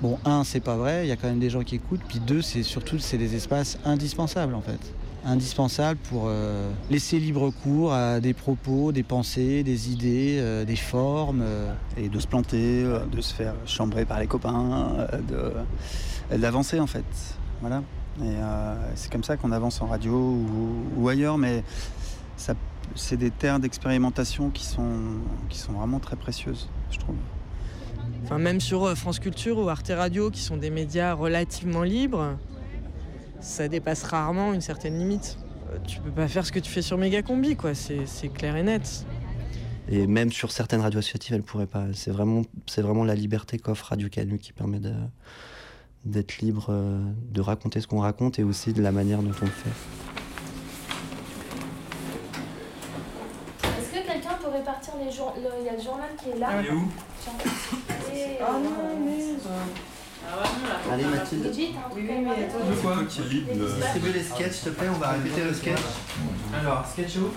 Bon, 0.00 0.18
un, 0.24 0.44
c'est 0.44 0.60
pas 0.60 0.76
vrai, 0.76 1.06
il 1.06 1.08
y 1.08 1.12
a 1.12 1.16
quand 1.16 1.28
même 1.28 1.40
des 1.40 1.50
gens 1.50 1.62
qui 1.62 1.76
écoutent. 1.76 2.02
Puis 2.06 2.20
deux, 2.20 2.42
c'est 2.42 2.62
surtout 2.62 2.98
c'est 2.98 3.18
des 3.18 3.34
espaces 3.34 3.78
indispensables 3.84 4.54
en 4.54 4.60
fait. 4.60 4.80
Indispensables 5.24 5.98
pour 6.10 6.30
laisser 6.88 7.18
libre 7.18 7.50
cours 7.50 7.92
à 7.92 8.20
des 8.20 8.32
propos, 8.32 8.92
des 8.92 9.02
pensées, 9.02 9.64
des 9.64 9.90
idées, 9.90 10.64
des 10.64 10.76
formes. 10.76 11.42
Et 11.96 12.08
de 12.08 12.20
se 12.20 12.28
planter, 12.28 12.84
de 13.10 13.20
se 13.20 13.34
faire 13.34 13.54
chambrer 13.64 14.04
par 14.04 14.20
les 14.20 14.28
copains, 14.28 15.08
d'avancer 16.30 16.78
en 16.78 16.86
fait. 16.86 17.04
Voilà. 17.60 17.82
Et 18.22 18.36
c'est 18.94 19.10
comme 19.10 19.24
ça 19.24 19.36
qu'on 19.36 19.50
avance 19.50 19.80
en 19.80 19.86
radio 19.86 20.12
ou, 20.12 20.84
ou 20.96 21.08
ailleurs, 21.08 21.38
mais 21.38 21.64
ça, 22.36 22.54
c'est 22.96 23.16
des 23.16 23.30
terres 23.30 23.60
d'expérimentation 23.60 24.50
qui 24.50 24.64
sont, 24.64 25.18
qui 25.48 25.58
sont 25.58 25.72
vraiment 25.72 26.00
très 26.00 26.16
précieuses, 26.16 26.68
je 26.90 26.98
trouve. 26.98 27.16
Enfin, 28.24 28.38
même 28.38 28.60
sur 28.60 28.84
euh, 28.84 28.94
France 28.94 29.18
Culture 29.20 29.58
ou 29.58 29.68
Arte 29.68 29.92
Radio, 29.94 30.30
qui 30.30 30.40
sont 30.40 30.56
des 30.56 30.70
médias 30.70 31.12
relativement 31.12 31.82
libres, 31.82 32.36
ça 33.40 33.68
dépasse 33.68 34.02
rarement 34.02 34.52
une 34.52 34.60
certaine 34.60 34.98
limite. 34.98 35.38
Euh, 35.72 35.78
Tu 35.86 36.00
peux 36.00 36.10
pas 36.10 36.26
faire 36.28 36.44
ce 36.44 36.52
que 36.52 36.58
tu 36.58 36.70
fais 36.70 36.82
sur 36.82 36.98
Megacombi, 36.98 37.54
quoi. 37.56 37.74
C'est 37.74 38.06
c'est 38.06 38.28
clair 38.28 38.56
et 38.56 38.62
net. 38.62 39.06
Et 39.88 40.08
même 40.08 40.32
sur 40.32 40.50
certaines 40.50 40.80
radios 40.80 40.98
associatives, 40.98 41.34
elles 41.34 41.42
pourraient 41.44 41.66
pas. 41.68 41.84
C'est 41.92 42.10
vraiment, 42.10 42.42
c'est 42.66 42.82
vraiment 42.82 43.04
la 43.04 43.14
liberté 43.14 43.58
qu'offre 43.58 43.86
Radio 43.90 44.08
Canu 44.08 44.38
qui 44.38 44.52
permet 44.52 44.80
de- 44.80 44.92
d'être 46.04 46.38
libre, 46.38 46.66
euh, 46.70 47.00
de 47.30 47.40
raconter 47.40 47.80
ce 47.80 47.86
qu'on 47.86 48.00
raconte 48.00 48.38
et 48.40 48.42
aussi 48.44 48.72
de 48.72 48.82
la 48.82 48.90
manière 48.90 49.22
dont 49.22 49.30
on 49.42 49.44
le 49.44 49.50
fait. 49.50 49.70
Est-ce 53.62 53.90
que 53.92 54.06
quelqu'un 54.06 54.36
Il 55.08 55.64
y 55.64 55.68
a 55.68 55.72
le 55.72 55.82
journal 55.82 56.08
qui 56.20 56.30
est 56.30 56.38
là. 56.38 56.48
Il 56.60 56.66
est 56.66 56.70
où? 56.70 56.88
Ah 58.40 58.58
non, 58.62 58.70
mais. 59.04 59.34
Allez 60.92 61.04
Mathilde. 61.04 61.52
Oui, 61.54 61.74
oui, 61.94 62.04
mais 62.08 62.48
De 62.48 62.80
quoi 62.80 62.96
qui 63.08 63.22
libre 63.22 63.50
le... 63.56 63.66
Distribue 63.66 64.12
les 64.12 64.22
sketchs, 64.24 64.52
s'il 64.52 64.72
te 64.72 64.78
plaît, 64.78 64.88
on 64.88 64.98
va 64.98 65.10
répéter 65.10 65.44
le 65.44 65.54
sketch. 65.54 65.78
Alors, 66.60 66.84
sketch 66.86 67.16
où? 67.18 67.30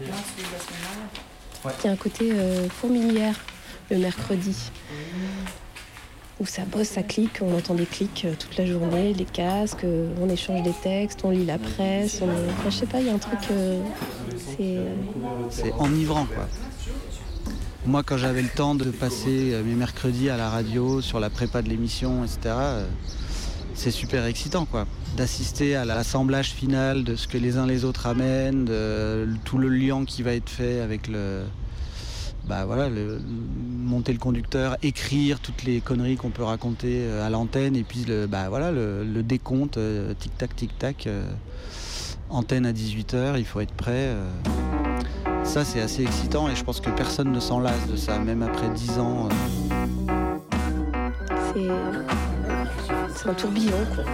Il 0.00 0.06
y 1.84 1.88
a 1.88 1.90
un 1.90 1.96
côté 1.96 2.30
euh, 2.32 2.68
fourmilière 2.68 3.34
le 3.90 3.98
mercredi. 3.98 4.70
Où 6.38 6.46
ça 6.46 6.62
bosse, 6.62 6.90
ça 6.90 7.02
clique, 7.02 7.40
on 7.42 7.56
entend 7.58 7.74
des 7.74 7.84
clics 7.86 8.24
euh, 8.24 8.34
toute 8.38 8.56
la 8.56 8.64
journée, 8.64 9.12
les 9.12 9.24
casques, 9.24 9.82
euh, 9.82 10.08
on 10.20 10.28
échange 10.28 10.62
des 10.62 10.70
textes, 10.84 11.24
on 11.24 11.30
lit 11.30 11.44
la 11.44 11.58
presse. 11.58 12.20
On... 12.22 12.28
Enfin, 12.28 12.70
je 12.70 12.76
sais 12.76 12.86
pas, 12.86 13.00
il 13.00 13.08
y 13.08 13.10
a 13.10 13.14
un 13.14 13.18
truc. 13.18 13.40
euh, 13.50 13.82
c'est. 14.56 14.76
C'est 15.50 15.72
enivrant, 15.80 16.26
quoi. 16.26 16.46
Moi, 17.86 18.02
quand 18.02 18.16
j'avais 18.16 18.42
le 18.42 18.48
temps 18.48 18.74
de 18.74 18.90
passer 18.90 19.54
euh, 19.54 19.62
mes 19.62 19.74
mercredis 19.74 20.30
à 20.30 20.36
la 20.36 20.50
radio, 20.50 21.00
sur 21.00 21.20
la 21.20 21.30
prépa 21.30 21.62
de 21.62 21.68
l'émission, 21.68 22.24
etc., 22.24 22.38
euh, 22.46 22.86
c'est 23.74 23.92
super 23.92 24.26
excitant, 24.26 24.64
quoi. 24.66 24.86
D'assister 25.16 25.76
à 25.76 25.84
l'assemblage 25.84 26.50
final 26.50 27.04
de 27.04 27.14
ce 27.14 27.28
que 27.28 27.38
les 27.38 27.56
uns 27.56 27.66
les 27.66 27.84
autres 27.84 28.06
amènent, 28.06 28.64
de 28.64 29.28
tout 29.44 29.58
le 29.58 29.68
lien 29.68 30.04
qui 30.04 30.22
va 30.22 30.34
être 30.34 30.50
fait 30.50 30.80
avec 30.80 31.06
le. 31.06 31.44
Bah 32.48 32.64
voilà, 32.64 32.88
monter 32.88 34.12
le 34.12 34.18
conducteur, 34.18 34.76
écrire 34.82 35.38
toutes 35.38 35.64
les 35.64 35.80
conneries 35.80 36.16
qu'on 36.16 36.30
peut 36.30 36.42
raconter 36.42 37.02
euh, 37.02 37.24
à 37.24 37.30
l'antenne, 37.30 37.76
et 37.76 37.84
puis 37.84 38.04
le, 38.08 38.26
bah 38.26 38.48
voilà, 38.48 38.72
le, 38.72 39.22
décompte, 39.22 39.78
tic-tac, 40.18 40.56
tic-tac, 40.56 41.08
antenne 42.30 42.66
à 42.66 42.72
18h, 42.72 43.38
il 43.38 43.44
faut 43.44 43.60
être 43.60 43.74
prêt. 43.74 44.14
Ça, 45.48 45.64
c'est 45.64 45.80
assez 45.80 46.02
excitant 46.02 46.46
et 46.50 46.54
je 46.54 46.62
pense 46.62 46.78
que 46.78 46.90
personne 46.90 47.32
ne 47.32 47.40
s'en 47.40 47.58
lasse 47.58 47.86
de 47.90 47.96
ça, 47.96 48.18
même 48.18 48.42
après 48.42 48.68
10 48.68 48.98
ans. 48.98 49.28
euh. 49.30 50.10
C'est. 51.54 51.68
C'est 53.16 53.30
un 53.30 53.34
tourbillon, 53.34 53.78
quoi. 53.94 54.04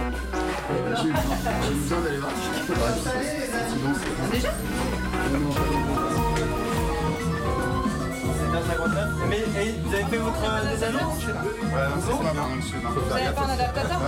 Mais 9.29 9.39
et, 9.39 9.75
vous 9.83 9.93
avez 9.93 10.03
fait 10.05 10.17
votre 10.17 10.43
euh, 10.43 10.75
des 10.75 10.83
annonces? 10.85 11.25
Vous 11.25 13.13
avez 13.13 13.33
pas 13.35 13.41
un 13.41 13.49
adaptateur? 13.49 13.99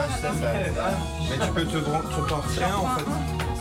Mais 1.29 1.45
tu 1.45 1.51
peux 1.51 1.65
te, 1.65 1.77
te 1.77 2.63
un 2.63 2.75
en 2.75 2.95
fait. 2.95 3.56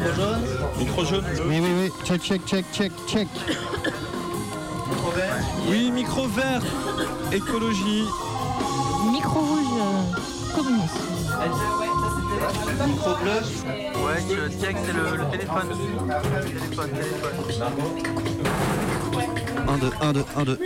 Micro 0.00 0.14
jaune 0.14 0.44
Micro 0.78 1.04
jaune 1.04 1.24
Oui, 1.46 1.60
oui, 1.60 1.68
oui, 1.82 1.90
check, 2.04 2.22
check, 2.22 2.40
check, 2.46 2.64
check, 2.72 2.92
check. 3.06 3.28
Micro 4.88 5.10
vert 5.10 5.36
Oui, 5.68 5.90
micro 5.90 6.26
vert 6.26 6.62
Écologie 7.32 8.04
Micro 9.12 9.40
rouge 9.40 9.66
euh, 9.78 10.56
communiste. 10.56 11.00
Micro 12.86 13.10
bleu 13.16 13.40
Ouais, 14.06 14.20
check, 14.60 14.76
c'est 14.84 14.92
le, 14.92 15.16
le 15.16 15.30
téléphone. 15.30 15.68
Téléphone, 16.46 16.90
téléphone. 16.90 17.70
1, 19.68 19.78
2, 19.78 19.90
1, 20.00 20.12
2, 20.12 20.24
1, 20.36 20.44
2. 20.44 20.58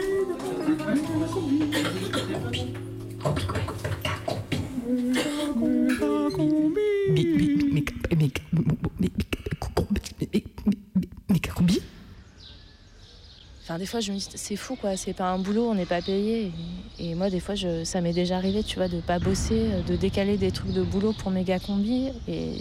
Des 13.84 13.90
fois, 13.90 14.00
je 14.00 14.12
me 14.12 14.16
dis, 14.16 14.26
c'est 14.34 14.56
fou, 14.56 14.76
quoi. 14.76 14.96
C'est 14.96 15.12
pas 15.12 15.28
un 15.30 15.38
boulot, 15.38 15.68
on 15.68 15.74
n'est 15.74 15.84
pas 15.84 16.00
payé. 16.00 16.50
Et, 16.98 17.10
et 17.10 17.14
moi, 17.14 17.28
des 17.28 17.38
fois, 17.38 17.54
je, 17.54 17.84
ça 17.84 18.00
m'est 18.00 18.14
déjà 18.14 18.36
arrivé, 18.38 18.62
tu 18.62 18.76
vois, 18.76 18.88
de 18.88 18.98
pas 19.02 19.18
bosser, 19.18 19.60
euh, 19.60 19.82
de 19.82 19.94
décaler 19.94 20.38
des 20.38 20.52
trucs 20.52 20.72
de 20.72 20.82
boulot 20.82 21.12
pour 21.12 21.30
méga 21.30 21.58
combi. 21.58 22.08
Et 22.26 22.54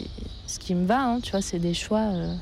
ce 0.48 0.60
qui 0.60 0.76
me 0.76 0.86
va, 0.86 1.02
hein, 1.02 1.20
tu 1.22 1.32
vois, 1.32 1.42
c'est 1.42 1.60
des 1.60 1.74
choix. 1.74 2.02
euh, 2.12 2.36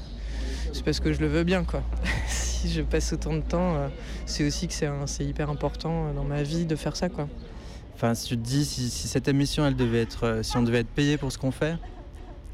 C'est 0.73 0.83
parce 0.83 0.99
que 0.99 1.13
je 1.13 1.19
le 1.19 1.27
veux 1.27 1.43
bien, 1.43 1.63
quoi. 1.63 1.83
si 2.27 2.71
je 2.71 2.81
passe 2.81 3.13
autant 3.13 3.35
de 3.35 3.41
temps, 3.41 3.75
euh, 3.75 3.87
c'est 4.25 4.47
aussi 4.47 4.67
que 4.67 4.73
c'est 4.73 5.25
hyper 5.25 5.51
important 5.51 6.11
dans 6.15 6.23
ma 6.23 6.41
vie 6.41 6.65
de 6.65 6.75
faire 6.75 6.95
ça, 6.95 7.07
quoi. 7.07 7.27
Enfin, 7.93 8.15
si 8.15 8.29
tu 8.29 8.35
te 8.35 8.41
dis, 8.43 8.65
si, 8.65 8.89
si 8.89 9.07
cette 9.07 9.27
émission, 9.27 9.63
elle 9.63 9.75
devait 9.75 10.01
être, 10.01 10.23
euh, 10.25 10.41
si 10.41 10.57
on 10.57 10.63
devait 10.63 10.79
être 10.79 10.89
payé 10.89 11.17
pour 11.17 11.31
ce 11.31 11.37
qu'on 11.37 11.51
fait, 11.51 11.75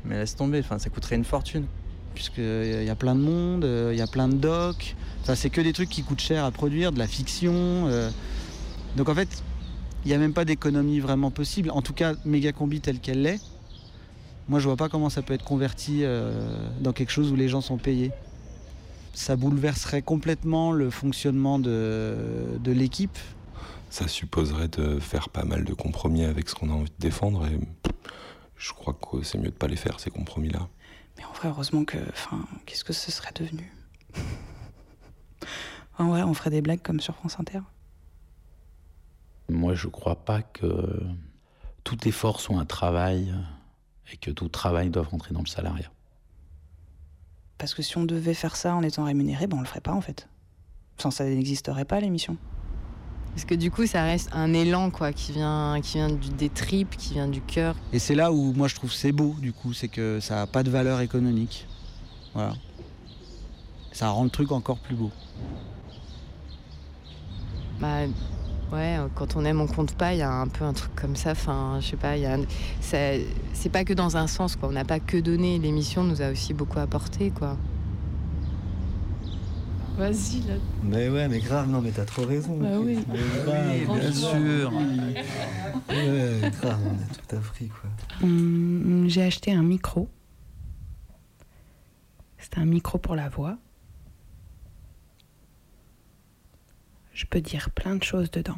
mais 0.04 0.16
laisse 0.18 0.36
tomber, 0.36 0.60
enfin, 0.60 0.78
ça 0.78 0.90
coûterait 0.90 1.16
une 1.16 1.24
fortune. 1.24 1.68
Puisqu'il 2.18 2.84
y 2.84 2.90
a 2.90 2.96
plein 2.96 3.14
de 3.14 3.22
monde, 3.22 3.64
euh, 3.64 3.92
il 3.94 4.00
y 4.00 4.02
a 4.02 4.08
plein 4.08 4.28
de 4.28 4.34
docs. 4.34 4.96
Ça, 5.24 5.36
c'est 5.36 5.52
que 5.52 5.62
des 5.62 5.72
trucs 5.72 5.90
qui 5.90 6.02
coûtent 6.02 6.20
cher 6.20 6.46
à 6.46 6.50
produire, 6.50 6.92
de 6.92 6.98
la 6.98 7.06
fiction. 7.06 7.54
euh. 7.54 8.10
Donc 8.96 9.08
en 9.08 9.14
fait, 9.14 9.44
il 10.04 10.08
n'y 10.08 10.16
a 10.16 10.18
même 10.18 10.34
pas 10.34 10.44
d'économie 10.44 11.00
vraiment 11.00 11.30
possible. 11.30 11.70
En 11.70 11.84
tout 11.84 11.94
cas, 11.94 12.16
Megacombi 12.26 12.82
telle 12.82 13.00
qu'elle 13.00 13.22
l'est, 13.22 13.40
moi 14.50 14.60
je 14.60 14.66
vois 14.66 14.78
pas 14.78 14.90
comment 14.90 15.12
ça 15.12 15.22
peut 15.22 15.36
être 15.36 15.44
converti 15.44 16.00
euh, 16.02 16.68
dans 16.82 16.92
quelque 16.92 17.12
chose 17.12 17.32
où 17.32 17.36
les 17.36 17.50
gens 17.50 17.62
sont 17.62 17.78
payés. 17.78 18.10
Ça 19.14 19.36
bouleverserait 19.36 20.02
complètement 20.02 20.72
le 20.72 20.90
fonctionnement 20.90 21.60
de, 21.60 22.58
l'équipe. 22.66 23.20
Ça 23.92 24.08
supposerait 24.08 24.70
de 24.70 25.00
faire 25.00 25.30
pas 25.30 25.44
mal 25.44 25.66
de 25.66 25.74
compromis 25.76 26.24
avec 26.24 26.50
ce 26.50 26.56
qu'on 26.56 26.72
a 26.72 26.74
envie 26.74 26.90
de 26.90 27.00
défendre 27.00 27.46
et 27.46 27.60
je 28.56 28.74
crois 28.74 28.96
que 28.96 29.22
c'est 29.22 29.38
mieux 29.38 29.52
de 29.52 29.56
pas 29.56 29.68
les 29.68 29.76
faire 29.76 30.00
ces 30.00 30.10
compromis-là. 30.10 30.68
Mais 31.18 31.26
en 31.26 31.32
vrai, 31.34 31.50
heureusement 31.50 31.86
que. 31.86 31.98
Enfin, 32.10 32.46
qu'est-ce 32.66 32.84
que 32.84 32.94
ce 32.94 33.12
serait 33.12 33.34
devenu 33.34 33.72
En 35.98 36.10
vrai, 36.10 36.24
on 36.24 36.34
ferait 36.34 36.52
des 36.52 36.62
blagues 36.62 36.82
comme 36.82 37.00
sur 37.00 37.16
France 37.16 37.40
Inter. 37.40 37.60
Moi, 39.50 39.74
je 39.74 39.88
crois 39.88 40.16
pas 40.16 40.42
que 40.42 41.02
tout 41.84 42.08
effort 42.08 42.40
soit 42.40 42.58
un 42.58 42.66
travail 42.66 43.34
et 44.12 44.18
que 44.18 44.30
tout 44.30 44.50
travail 44.50 44.90
doive 44.90 45.08
rentrer 45.08 45.34
dans 45.34 45.42
le 45.42 45.48
salariat. 45.48 45.92
Parce 47.58 47.74
que 47.74 47.82
si 47.82 47.98
on 47.98 48.06
devait 48.06 48.34
faire 48.34 48.56
ça 48.56 48.76
en 48.76 48.84
étant 48.84 49.06
rémunéré, 49.06 49.48
ben 49.48 49.58
on 49.58 49.62
le 49.62 49.66
ferait 49.66 49.82
pas 49.82 49.94
en 49.94 50.02
fait. 50.02 50.28
Sans 50.98 51.12
ça 51.12 51.26
n'existerait 51.26 51.86
pas 51.86 52.00
l'émission. 52.00 52.38
Parce 53.38 53.46
que 53.46 53.54
du 53.54 53.70
coup, 53.70 53.86
ça 53.86 54.02
reste 54.02 54.30
un 54.34 54.52
élan 54.52 54.90
quoi, 54.90 55.14
qui 55.14 55.32
vient, 55.32 55.80
qui 55.84 55.98
vient 56.00 56.10
du- 56.10 56.30
des 56.30 56.50
tripes, 56.50 56.98
qui 56.98 57.14
vient 57.14 57.28
du 57.28 57.40
cœur. 57.42 57.76
Et 57.94 58.00
c'est 58.00 58.16
là 58.16 58.32
où 58.32 58.52
moi 58.54 58.68
je 58.68 58.74
trouve 58.74 58.92
c'est 58.92 59.12
beau 59.12 59.36
du 59.40 59.54
coup, 59.54 59.74
c'est 59.74 59.90
que 59.90 60.20
ça 60.20 60.38
n'a 60.38 60.48
pas 60.48 60.64
de 60.64 60.72
valeur 60.72 61.02
économique. 61.02 61.68
Voilà. 62.34 62.54
Ça 63.92 64.10
rend 64.10 64.24
le 64.24 64.32
truc 64.32 64.52
encore 64.52 64.80
plus 64.80 64.96
beau. 64.96 65.12
Bah, 67.80 68.08
ouais, 68.74 68.98
quand 69.14 69.36
on 69.36 69.46
aime, 69.46 69.62
on 69.62 69.68
compte 69.68 69.94
pas. 69.94 70.14
Il 70.16 70.18
y 70.18 70.24
a 70.24 70.32
un 70.32 70.48
peu 70.48 70.66
un 70.66 70.74
truc 70.74 70.96
comme 70.96 71.16
ça. 71.16 71.30
Enfin, 71.34 71.78
je 71.80 71.90
sais 71.92 71.96
pas. 71.96 72.18
il 72.18 72.24
Y 72.24 72.26
a 72.26 72.34
un- 72.34 72.46
ça- 72.82 73.22
c'est 73.54 73.70
pas 73.70 73.84
que 73.84 73.94
dans 73.94 74.18
un 74.18 74.26
sens 74.26 74.56
quoi. 74.56 74.68
On 74.70 74.72
n'a 74.72 74.84
pas 74.84 75.00
que 75.00 75.16
donné. 75.18 75.60
L'émission 75.60 76.04
nous 76.04 76.24
a 76.24 76.32
aussi 76.32 76.56
beaucoup 76.56 76.80
apporté 76.80 77.30
quoi. 77.30 77.56
Vas-y, 79.98 80.42
là. 80.48 80.54
Mais 80.84 81.10
ouais, 81.10 81.28
mais 81.28 81.40
grave, 81.40 81.68
non, 81.70 81.82
mais 81.82 81.90
t'as 81.92 82.06
trop 82.06 82.24
raison. 82.26 82.56
Bah 82.58 82.78
oui. 82.80 83.00
Mais 83.12 83.84
grave, 83.86 84.00
bien 84.00 84.12
sûr. 84.12 84.72
Ouais, 85.90 86.52
grave, 86.62 86.80
on 86.86 86.94
a 86.94 87.16
tout 87.16 87.36
appris, 87.36 87.68
quoi. 87.70 87.90
Hum, 88.22 89.06
J'ai 89.08 89.24
acheté 89.24 89.52
un 89.52 89.64
micro. 89.64 90.08
C'est 92.38 92.58
un 92.60 92.66
micro 92.66 92.98
pour 93.00 93.16
la 93.16 93.28
voix. 93.30 93.58
Je 97.14 97.26
peux 97.26 97.42
dire 97.42 97.72
plein 97.72 97.96
de 97.96 98.04
choses 98.04 98.30
dedans. 98.30 98.58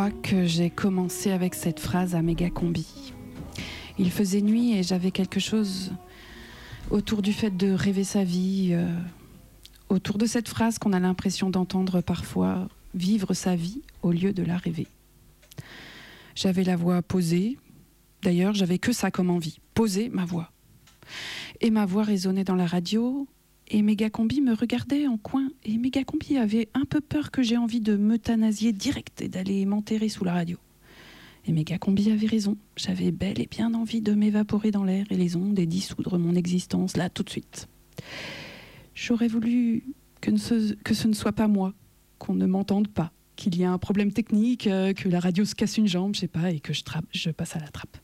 Crois 0.00 0.18
que 0.22 0.46
j'ai 0.46 0.70
commencé 0.70 1.30
avec 1.30 1.54
cette 1.54 1.78
phrase 1.78 2.14
à 2.14 2.22
méga 2.22 2.48
combi. 2.48 3.12
Il 3.98 4.10
faisait 4.10 4.40
nuit 4.40 4.72
et 4.72 4.82
j'avais 4.82 5.10
quelque 5.10 5.40
chose 5.40 5.92
autour 6.88 7.20
du 7.20 7.34
fait 7.34 7.54
de 7.54 7.70
rêver 7.72 8.04
sa 8.04 8.24
vie, 8.24 8.70
euh, 8.72 8.88
autour 9.90 10.16
de 10.16 10.24
cette 10.24 10.48
phrase 10.48 10.78
qu'on 10.78 10.94
a 10.94 11.00
l'impression 11.00 11.50
d'entendre 11.50 12.00
parfois, 12.00 12.66
vivre 12.94 13.34
sa 13.34 13.54
vie 13.54 13.82
au 14.00 14.10
lieu 14.10 14.32
de 14.32 14.42
la 14.42 14.56
rêver. 14.56 14.86
J'avais 16.34 16.64
la 16.64 16.76
voix 16.76 17.02
posée, 17.02 17.58
d'ailleurs 18.22 18.54
j'avais 18.54 18.78
que 18.78 18.92
ça 18.92 19.10
comme 19.10 19.28
envie, 19.28 19.58
poser 19.74 20.08
ma 20.08 20.24
voix. 20.24 20.50
Et 21.60 21.68
ma 21.68 21.84
voix 21.84 22.04
résonnait 22.04 22.44
dans 22.44 22.56
la 22.56 22.66
radio, 22.66 23.28
et 23.70 23.82
Mégacombi 23.82 24.40
me 24.40 24.52
regardait 24.52 25.06
en 25.06 25.16
coin, 25.16 25.48
et 25.64 25.78
Mégacombi 25.78 26.36
avait 26.36 26.68
un 26.74 26.84
peu 26.84 27.00
peur 27.00 27.30
que 27.30 27.42
j'ai 27.42 27.56
envie 27.56 27.80
de 27.80 27.96
m'euthanasier 27.96 28.72
direct 28.72 29.22
et 29.22 29.28
d'aller 29.28 29.64
m'enterrer 29.64 30.08
sous 30.08 30.24
la 30.24 30.32
radio. 30.32 30.58
Et 31.46 31.52
Mégacombi 31.52 32.10
avait 32.10 32.26
raison, 32.26 32.56
j'avais 32.76 33.12
bel 33.12 33.40
et 33.40 33.46
bien 33.46 33.72
envie 33.74 34.00
de 34.00 34.12
m'évaporer 34.12 34.72
dans 34.72 34.84
l'air 34.84 35.06
et 35.10 35.16
les 35.16 35.36
ondes 35.36 35.58
et 35.58 35.66
dissoudre 35.66 36.18
mon 36.18 36.34
existence 36.34 36.96
là 36.96 37.08
tout 37.08 37.22
de 37.22 37.30
suite. 37.30 37.68
J'aurais 38.94 39.28
voulu 39.28 39.84
que, 40.20 40.36
ce, 40.36 41.06
ne 41.06 41.12
soit 41.14 41.32
pas 41.32 41.48
moi, 41.48 41.72
qu'on 42.18 42.34
ne 42.34 42.46
m'entende 42.46 42.88
pas, 42.88 43.12
qu'il 43.36 43.54
y 43.54 43.62
ait 43.62 43.66
un 43.66 43.78
problème 43.78 44.12
technique, 44.12 44.66
euh, 44.66 44.92
que 44.92 45.08
la 45.08 45.20
radio 45.20 45.44
se 45.44 45.54
casse 45.54 45.78
une 45.78 45.86
jambe, 45.86 46.14
je 46.16 46.20
sais 46.20 46.28
pas, 46.28 46.50
et 46.50 46.58
que 46.58 46.72
je, 46.72 46.82
je 47.12 47.30
passe 47.30 47.54
à 47.54 47.60
la 47.60 47.68
trappe. 47.68 47.96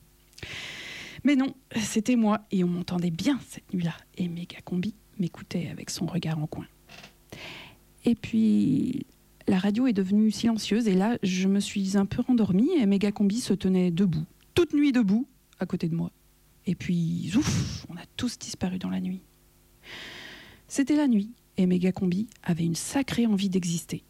Mais 1.25 1.35
non, 1.35 1.53
c'était 1.75 2.15
moi, 2.15 2.39
et 2.51 2.63
on 2.63 2.67
m'entendait 2.67 3.11
bien 3.11 3.37
cette 3.49 3.71
nuit-là, 3.73 3.93
et 4.17 4.29
Mégacombi 4.29 4.95
m'écoutait 5.19 5.69
avec 5.71 5.89
son 5.89 6.05
regard 6.05 6.39
en 6.39 6.47
coin. 6.47 6.65
Et 8.05 8.15
puis, 8.15 9.05
la 9.47 9.59
radio 9.59 9.87
est 9.87 9.93
devenue 9.93 10.31
silencieuse, 10.31 10.87
et 10.87 10.93
là, 10.93 11.17
je 11.23 11.47
me 11.47 11.59
suis 11.59 11.97
un 11.97 12.05
peu 12.05 12.21
rendormie, 12.21 12.69
et 12.79 12.85
Mégacombi 12.85 13.39
se 13.39 13.53
tenait 13.53 13.91
debout, 13.91 14.25
toute 14.53 14.73
nuit 14.73 14.91
debout, 14.91 15.27
à 15.59 15.65
côté 15.65 15.87
de 15.87 15.95
moi. 15.95 16.11
Et 16.65 16.75
puis, 16.75 17.31
ouf, 17.35 17.85
on 17.89 17.95
a 17.95 18.05
tous 18.17 18.37
disparu 18.37 18.77
dans 18.77 18.89
la 18.89 18.99
nuit. 18.99 19.21
C'était 20.67 20.95
la 20.95 21.07
nuit, 21.07 21.31
et 21.57 21.65
Mégacombi 21.65 22.27
avait 22.43 22.65
une 22.65 22.75
sacrée 22.75 23.25
envie 23.25 23.49
d'exister. 23.49 24.03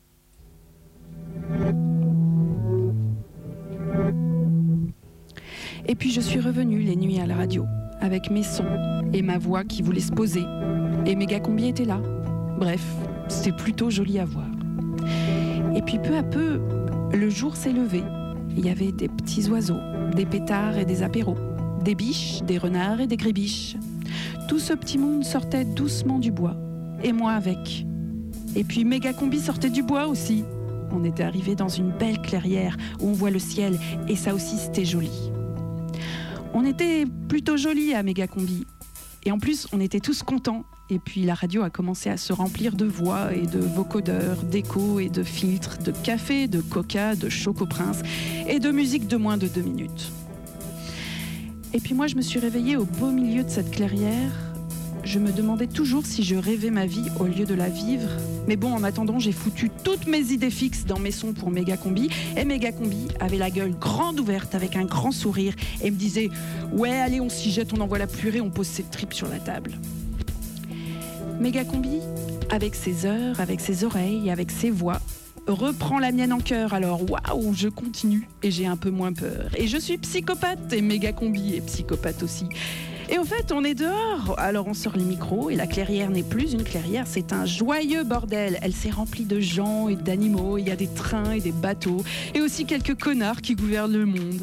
Et 5.89 5.95
puis 5.95 6.11
je 6.11 6.19
suis 6.19 6.41
revenue 6.41 6.81
les 6.81 6.95
nuits 6.95 7.19
à 7.19 7.25
la 7.25 7.35
radio, 7.35 7.65
avec 8.01 8.29
mes 8.29 8.43
sons 8.43 8.65
et 9.13 9.21
ma 9.21 9.37
voix 9.37 9.63
qui 9.63 9.81
voulait 9.81 10.01
se 10.01 10.11
poser. 10.11 10.43
Et 11.07 11.15
Mégacombi 11.15 11.69
était 11.69 11.85
là. 11.85 12.01
Bref, 12.59 12.83
c'était 13.29 13.53
plutôt 13.53 13.89
joli 13.89 14.19
à 14.19 14.25
voir. 14.25 14.45
Et 15.73 15.81
puis 15.81 15.99
peu 15.99 16.17
à 16.17 16.21
peu, 16.21 16.59
le 17.13 17.29
jour 17.29 17.55
s'est 17.55 17.71
levé. 17.71 18.03
Il 18.57 18.65
y 18.65 18.69
avait 18.69 18.91
des 18.91 19.07
petits 19.07 19.47
oiseaux, 19.47 19.79
des 20.13 20.25
pétards 20.25 20.77
et 20.77 20.83
des 20.83 21.03
apéros, 21.03 21.37
des 21.81 21.95
biches, 21.95 22.41
des 22.43 22.57
renards 22.57 22.99
et 22.99 23.07
des 23.07 23.15
gribiches. 23.15 23.77
Tout 24.49 24.59
ce 24.59 24.73
petit 24.73 24.97
monde 24.97 25.23
sortait 25.23 25.63
doucement 25.63 26.19
du 26.19 26.29
bois, 26.29 26.57
et 27.01 27.13
moi 27.13 27.31
avec. 27.31 27.85
Et 28.57 28.65
puis 28.65 28.83
Mégacombi 28.83 29.39
sortait 29.39 29.69
du 29.69 29.83
bois 29.83 30.07
aussi. 30.07 30.43
On 30.91 31.05
était 31.05 31.23
arrivé 31.23 31.55
dans 31.55 31.69
une 31.69 31.91
belle 31.91 32.21
clairière 32.21 32.75
où 32.99 33.07
on 33.07 33.13
voit 33.13 33.31
le 33.31 33.39
ciel, 33.39 33.79
et 34.09 34.17
ça 34.17 34.35
aussi 34.35 34.57
c'était 34.57 34.83
joli. 34.83 35.31
On 36.53 36.65
était 36.65 37.05
plutôt 37.29 37.55
jolis 37.55 37.93
à 37.93 38.03
Mégacombi. 38.03 38.65
Et 39.23 39.31
en 39.31 39.39
plus, 39.39 39.67
on 39.71 39.79
était 39.79 40.01
tous 40.01 40.21
contents. 40.21 40.65
Et 40.89 40.99
puis 40.99 41.23
la 41.23 41.33
radio 41.33 41.63
a 41.63 41.69
commencé 41.69 42.09
à 42.09 42.15
se 42.15 42.31
remplir 42.31 42.75
de 42.75 42.85
voix 42.85 43.33
et 43.33 43.45
de 43.45 43.59
vocodeurs, 43.59 44.43
d'échos 44.43 45.01
et 45.01 45.09
de 45.09 45.21
filtres, 45.21 45.79
de 45.79 45.91
café, 45.91 46.47
de 46.47 46.61
coca, 46.61 47.15
de 47.15 47.27
choco 47.27 47.65
prince 47.65 48.01
et 48.47 48.59
de 48.59 48.71
musique 48.71 49.07
de 49.07 49.17
moins 49.17 49.37
de 49.37 49.47
deux 49.47 49.61
minutes. 49.61 50.11
Et 51.73 51.81
puis 51.81 51.93
moi, 51.93 52.07
je 52.07 52.15
me 52.15 52.21
suis 52.21 52.39
réveillée 52.39 52.77
au 52.77 52.85
beau 52.85 53.11
milieu 53.11 53.43
de 53.43 53.49
cette 53.49 53.71
clairière. 53.71 54.31
Je 55.03 55.19
me 55.19 55.33
demandais 55.33 55.67
toujours 55.67 56.05
si 56.05 56.23
je 56.23 56.35
rêvais 56.35 56.71
ma 56.71 56.85
vie 56.85 57.09
au 57.19 57.25
lieu 57.25 57.45
de 57.45 57.53
la 57.53 57.67
vivre. 57.67 58.09
Mais 58.47 58.55
bon, 58.55 58.73
en 58.73 58.83
attendant, 58.83 59.19
j'ai 59.19 59.33
foutu 59.33 59.69
toutes 59.83 60.07
mes 60.07 60.31
idées 60.31 60.49
fixes 60.49 60.85
dans 60.85 60.99
mes 60.99 61.11
sons 61.11 61.33
pour 61.33 61.51
Mégacombi. 61.51 62.09
Et 62.37 62.45
Mégacombi 62.45 63.09
avait 63.19 63.37
la 63.37 63.49
gueule 63.49 63.77
grande 63.77 64.21
ouverte 64.21 64.55
avec 64.55 64.77
un 64.77 64.85
grand 64.85 65.11
sourire 65.11 65.53
et 65.83 65.91
me 65.91 65.97
disait 65.97 66.29
Ouais, 66.71 66.95
allez, 66.95 67.19
on 67.19 67.29
s'y 67.29 67.51
jette, 67.51 67.73
on 67.73 67.81
envoie 67.81 67.97
la 67.97 68.07
purée, 68.07 68.39
on 68.39 68.49
pose 68.49 68.67
ses 68.67 68.83
tripes 68.83 69.13
sur 69.13 69.27
la 69.27 69.39
table. 69.39 69.77
Mégacombi, 71.39 71.99
avec 72.49 72.73
ses 72.73 73.05
heures, 73.05 73.39
avec 73.39 73.59
ses 73.59 73.83
oreilles, 73.83 74.31
avec 74.31 74.49
ses 74.49 74.71
voix, 74.71 74.99
reprend 75.47 75.99
la 75.99 76.11
mienne 76.11 76.33
en 76.33 76.39
cœur. 76.39 76.73
Alors 76.73 77.01
waouh, 77.09 77.53
je 77.53 77.69
continue 77.69 78.27
et 78.41 78.49
j'ai 78.49 78.65
un 78.65 78.75
peu 78.75 78.89
moins 78.89 79.13
peur. 79.13 79.51
Et 79.55 79.67
je 79.67 79.77
suis 79.77 79.97
psychopathe 79.99 80.73
et 80.73 80.81
Mégacombi 80.81 81.55
est 81.55 81.61
psychopathe 81.61 82.23
aussi. 82.23 82.45
Et 83.09 83.19
au 83.19 83.23
fait, 83.23 83.51
on 83.51 83.63
est 83.63 83.75
dehors. 83.75 84.35
Alors 84.37 84.67
on 84.67 84.73
sort 84.73 84.97
les 84.97 85.03
micros 85.03 85.51
et 85.51 85.55
la 85.55 85.67
clairière 85.67 86.09
n'est 86.09 86.23
plus 86.23 86.53
une 86.53 86.63
clairière, 86.63 87.05
c'est 87.07 87.31
un 87.31 87.45
joyeux 87.45 88.03
bordel. 88.03 88.57
Elle 88.61 88.73
s'est 88.73 88.89
remplie 88.89 89.25
de 89.25 89.39
gens 89.39 89.89
et 89.89 89.95
d'animaux. 89.95 90.57
Il 90.57 90.67
y 90.67 90.71
a 90.71 90.75
des 90.75 90.87
trains 90.87 91.31
et 91.33 91.39
des 91.39 91.51
bateaux 91.51 92.03
et 92.33 92.41
aussi 92.41 92.65
quelques 92.65 92.99
connards 92.99 93.41
qui 93.41 93.53
gouvernent 93.53 93.93
le 93.93 94.05
monde. 94.05 94.41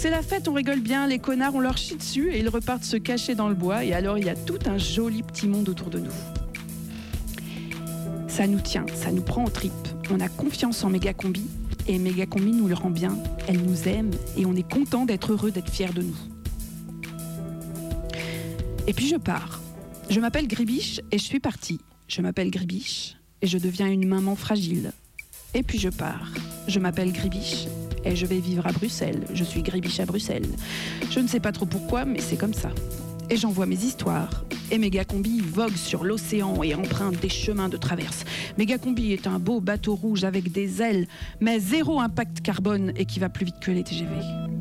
C'est 0.00 0.08
la 0.08 0.22
fête, 0.22 0.48
on 0.48 0.54
rigole 0.54 0.80
bien, 0.80 1.06
les 1.06 1.18
connards 1.18 1.54
on 1.54 1.60
leur 1.60 1.76
chie 1.76 1.94
dessus 1.94 2.30
et 2.32 2.38
ils 2.38 2.48
repartent 2.48 2.84
se 2.84 2.96
cacher 2.96 3.34
dans 3.34 3.50
le 3.50 3.54
bois 3.54 3.84
et 3.84 3.92
alors 3.92 4.16
il 4.16 4.24
y 4.24 4.30
a 4.30 4.34
tout 4.34 4.58
un 4.64 4.78
joli 4.78 5.22
petit 5.22 5.46
monde 5.46 5.68
autour 5.68 5.90
de 5.90 5.98
nous. 5.98 6.10
Ça 8.26 8.46
nous 8.46 8.60
tient, 8.60 8.86
ça 8.94 9.12
nous 9.12 9.20
prend 9.20 9.44
en 9.44 9.50
tripes. 9.50 9.74
On 10.10 10.18
a 10.20 10.30
confiance 10.30 10.84
en 10.84 10.88
Mégacombi 10.88 11.44
et 11.86 11.98
Mégacombi 11.98 12.52
nous 12.52 12.66
le 12.66 12.72
rend 12.72 12.88
bien, 12.88 13.14
elle 13.46 13.60
nous 13.60 13.88
aime 13.88 14.10
et 14.38 14.46
on 14.46 14.56
est 14.56 14.66
content 14.66 15.04
d'être 15.04 15.32
heureux, 15.32 15.50
d'être 15.50 15.70
fiers 15.70 15.92
de 15.92 16.00
nous. 16.00 16.16
Et 18.86 18.94
puis 18.94 19.06
je 19.06 19.16
pars. 19.16 19.60
Je 20.08 20.18
m'appelle 20.18 20.48
Gribiche 20.48 21.02
et 21.12 21.18
je 21.18 21.24
suis 21.24 21.40
partie. 21.40 21.78
Je 22.08 22.22
m'appelle 22.22 22.50
Gribiche 22.50 23.18
et 23.42 23.46
je 23.46 23.58
deviens 23.58 23.88
une 23.88 24.08
maman 24.08 24.34
fragile. 24.34 24.92
Et 25.52 25.62
puis 25.62 25.78
je 25.78 25.90
pars. 25.90 26.32
Je 26.68 26.78
m'appelle 26.78 27.12
Gribiche 27.12 27.66
et 28.04 28.16
je 28.16 28.26
vais 28.26 28.38
vivre 28.38 28.66
à 28.66 28.72
Bruxelles. 28.72 29.24
Je 29.32 29.44
suis 29.44 29.62
Gribiche 29.62 30.00
à 30.00 30.06
Bruxelles. 30.06 30.46
Je 31.10 31.20
ne 31.20 31.28
sais 31.28 31.40
pas 31.40 31.52
trop 31.52 31.66
pourquoi, 31.66 32.04
mais 32.04 32.20
c'est 32.20 32.36
comme 32.36 32.54
ça. 32.54 32.70
Et 33.28 33.36
j'envoie 33.36 33.66
mes 33.66 33.76
histoires. 33.76 34.44
Et 34.72 34.78
Mégacombi 34.78 35.40
vogue 35.40 35.76
sur 35.76 36.04
l'océan 36.04 36.62
et 36.62 36.74
emprunte 36.74 37.20
des 37.20 37.28
chemins 37.28 37.68
de 37.68 37.76
traverse. 37.76 38.24
Mégacombi 38.58 39.12
est 39.12 39.26
un 39.26 39.38
beau 39.38 39.60
bateau 39.60 39.94
rouge 39.94 40.24
avec 40.24 40.50
des 40.50 40.82
ailes, 40.82 41.06
mais 41.40 41.60
zéro 41.60 42.00
impact 42.00 42.40
carbone 42.40 42.92
et 42.96 43.04
qui 43.04 43.20
va 43.20 43.28
plus 43.28 43.46
vite 43.46 43.60
que 43.60 43.70
les 43.70 43.84
TGV. 43.84 44.59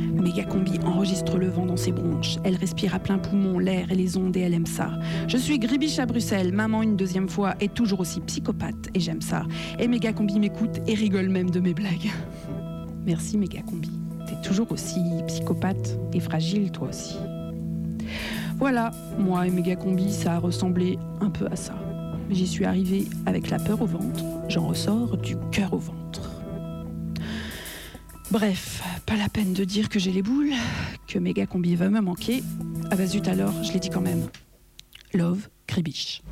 Mégacombi 0.00 0.78
enregistre 0.84 1.38
le 1.38 1.48
vent 1.48 1.66
dans 1.66 1.76
ses 1.76 1.92
bronches. 1.92 2.36
Elle 2.44 2.56
respire 2.56 2.94
à 2.94 2.98
plein 2.98 3.18
poumon 3.18 3.58
l'air 3.58 3.90
et 3.90 3.94
les 3.94 4.16
ondes 4.16 4.36
et 4.36 4.40
elle 4.40 4.54
aime 4.54 4.66
ça. 4.66 4.90
Je 5.28 5.36
suis 5.36 5.58
Gribiche 5.58 5.98
à 5.98 6.06
Bruxelles, 6.06 6.52
maman 6.52 6.82
une 6.82 6.96
deuxième 6.96 7.28
fois 7.28 7.54
et 7.60 7.68
toujours 7.68 8.00
aussi 8.00 8.20
psychopathe 8.20 8.88
et 8.94 9.00
j'aime 9.00 9.22
ça. 9.22 9.44
Et 9.78 9.88
Mégacombi 9.88 10.38
m'écoute 10.38 10.80
et 10.86 10.94
rigole 10.94 11.28
même 11.28 11.50
de 11.50 11.60
mes 11.60 11.74
blagues. 11.74 12.10
Merci 13.06 13.38
Mégacombi. 13.38 13.90
T'es 14.26 14.40
toujours 14.46 14.70
aussi 14.72 15.00
psychopathe 15.26 15.98
et 16.12 16.20
fragile 16.20 16.70
toi 16.70 16.88
aussi. 16.88 17.16
Voilà, 18.58 18.90
moi 19.18 19.46
et 19.46 19.50
Mégacombi, 19.50 20.12
ça 20.12 20.34
a 20.34 20.38
ressemblé 20.38 20.98
un 21.20 21.30
peu 21.30 21.46
à 21.50 21.56
ça. 21.56 21.74
J'y 22.30 22.46
suis 22.46 22.64
arrivée 22.64 23.06
avec 23.26 23.50
la 23.50 23.58
peur 23.58 23.82
au 23.82 23.86
ventre, 23.86 24.22
j'en 24.48 24.66
ressors 24.66 25.16
du 25.16 25.36
cœur 25.50 25.72
au 25.72 25.78
ventre. 25.78 26.39
Bref, 28.30 28.80
pas 29.06 29.16
la 29.16 29.28
peine 29.28 29.54
de 29.54 29.64
dire 29.64 29.88
que 29.88 29.98
j'ai 29.98 30.12
les 30.12 30.22
boules, 30.22 30.52
que 31.08 31.18
Mégacombi 31.18 31.74
va 31.74 31.88
me 31.88 32.00
manquer. 32.00 32.44
Ah 32.90 32.94
bah 32.96 33.04
zut 33.04 33.26
alors, 33.26 33.52
je 33.64 33.72
l'ai 33.72 33.80
dit 33.80 33.90
quand 33.90 34.00
même. 34.00 34.28
Love, 35.12 35.48
Gribiche. 35.66 36.22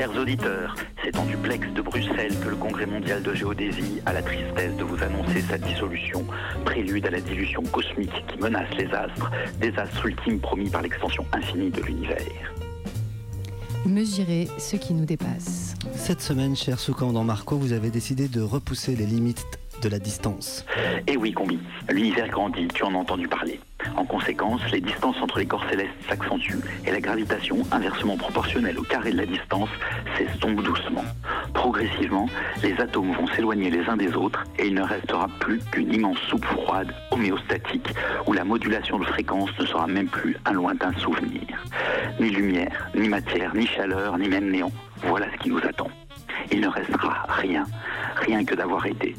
Chers 0.00 0.16
auditeurs, 0.16 0.74
c'est 1.04 1.14
en 1.18 1.26
duplex 1.26 1.68
de 1.74 1.82
Bruxelles 1.82 2.34
que 2.42 2.48
le 2.48 2.56
Congrès 2.56 2.86
mondial 2.86 3.22
de 3.22 3.34
géodésie 3.34 4.00
a 4.06 4.14
la 4.14 4.22
tristesse 4.22 4.74
de 4.78 4.82
vous 4.82 5.02
annoncer 5.02 5.42
sa 5.42 5.58
dissolution, 5.58 6.24
prélude 6.64 7.04
à 7.04 7.10
la 7.10 7.20
dilution 7.20 7.60
cosmique 7.64 8.24
qui 8.26 8.38
menace 8.38 8.70
les 8.78 8.86
astres, 8.94 9.30
des 9.58 9.76
astres 9.76 10.06
ultimes 10.06 10.40
promis 10.40 10.70
par 10.70 10.80
l'extension 10.80 11.26
infinie 11.34 11.68
de 11.68 11.82
l'univers. 11.82 12.54
mesurer 13.84 14.48
ce 14.56 14.76
qui 14.76 14.94
nous 14.94 15.04
dépasse. 15.04 15.74
Cette 15.92 16.22
semaine, 16.22 16.56
cher 16.56 16.80
Soukamdan 16.80 17.24
Marco, 17.24 17.58
vous 17.58 17.74
avez 17.74 17.90
décidé 17.90 18.28
de 18.28 18.40
repousser 18.40 18.96
les 18.96 19.04
limites 19.04 19.44
de 19.82 19.90
la 19.90 19.98
distance. 19.98 20.64
Et 21.08 21.18
oui, 21.18 21.32
Combi, 21.32 21.58
l'univers 21.90 22.28
grandit, 22.28 22.68
tu 22.68 22.84
en 22.84 22.94
as 22.94 22.98
entendu 22.98 23.28
parler. 23.28 23.60
En 23.96 24.04
conséquence, 24.04 24.60
les 24.72 24.80
distances 24.80 25.16
entre 25.20 25.38
les 25.38 25.46
corps 25.46 25.64
célestes 25.68 25.90
s'accentuent 26.08 26.60
et 26.86 26.90
la 26.90 27.00
gravitation, 27.00 27.58
inversement 27.72 28.16
proportionnelle 28.16 28.78
au 28.78 28.82
carré 28.82 29.12
de 29.12 29.16
la 29.16 29.26
distance, 29.26 29.68
s'estompe 30.16 30.62
doucement. 30.62 31.04
Progressivement, 31.54 32.26
les 32.62 32.80
atomes 32.80 33.12
vont 33.12 33.26
s'éloigner 33.28 33.70
les 33.70 33.88
uns 33.88 33.96
des 33.96 34.14
autres 34.14 34.44
et 34.58 34.66
il 34.66 34.74
ne 34.74 34.82
restera 34.82 35.26
plus 35.40 35.58
qu'une 35.70 35.92
immense 35.92 36.18
soupe 36.28 36.44
froide, 36.44 36.92
homéostatique, 37.10 37.88
où 38.26 38.32
la 38.32 38.44
modulation 38.44 38.98
de 38.98 39.04
fréquence 39.04 39.50
ne 39.58 39.66
sera 39.66 39.86
même 39.86 40.08
plus 40.08 40.36
un 40.44 40.52
lointain 40.52 40.92
souvenir. 40.98 41.42
Ni 42.18 42.30
lumière, 42.30 42.90
ni 42.94 43.08
matière, 43.08 43.54
ni 43.54 43.66
chaleur, 43.66 44.18
ni 44.18 44.28
même 44.28 44.50
néant. 44.50 44.72
Voilà 45.02 45.26
ce 45.32 45.36
qui 45.38 45.50
nous 45.50 45.58
attend. 45.58 45.88
Il 46.52 46.60
ne 46.60 46.68
restera 46.68 47.24
rien, 47.28 47.64
rien 48.20 48.44
que 48.44 48.54
d'avoir 48.54 48.86
été, 48.86 49.14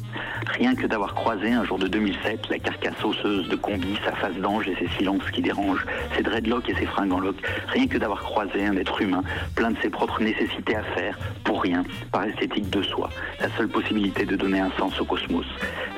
rien 0.57 0.75
que 0.75 0.85
d'avoir 0.87 1.13
croisé 1.13 1.51
un 1.51 1.63
jour 1.63 1.79
de 1.79 1.87
2007 1.87 2.49
la 2.49 2.59
carcasse 2.59 3.03
osseuse 3.03 3.47
de 3.49 3.55
Combi, 3.55 3.97
sa 4.05 4.11
face 4.13 4.35
d'ange 4.35 4.67
et 4.67 4.75
ses 4.75 4.87
silences 4.97 5.29
qui 5.31 5.41
dérangent, 5.41 5.85
ses 6.15 6.23
dreadlocks 6.23 6.69
et 6.69 6.75
ses 6.75 6.85
fringues 6.85 7.13
en 7.13 7.21
rien 7.67 7.87
que 7.87 7.97
d'avoir 7.97 8.21
croisé 8.21 8.65
un 8.65 8.75
être 8.75 9.01
humain 9.01 9.23
plein 9.55 9.71
de 9.71 9.77
ses 9.81 9.89
propres 9.89 10.21
nécessités 10.21 10.75
à 10.75 10.83
faire, 10.83 11.17
pour 11.43 11.61
rien, 11.61 11.83
par 12.11 12.23
esthétique 12.23 12.69
de 12.69 12.81
soi, 12.81 13.09
la 13.39 13.49
seule 13.57 13.67
possibilité 13.67 14.25
de 14.25 14.35
donner 14.35 14.59
un 14.59 14.71
sens 14.77 14.99
au 14.99 15.05
cosmos, 15.05 15.45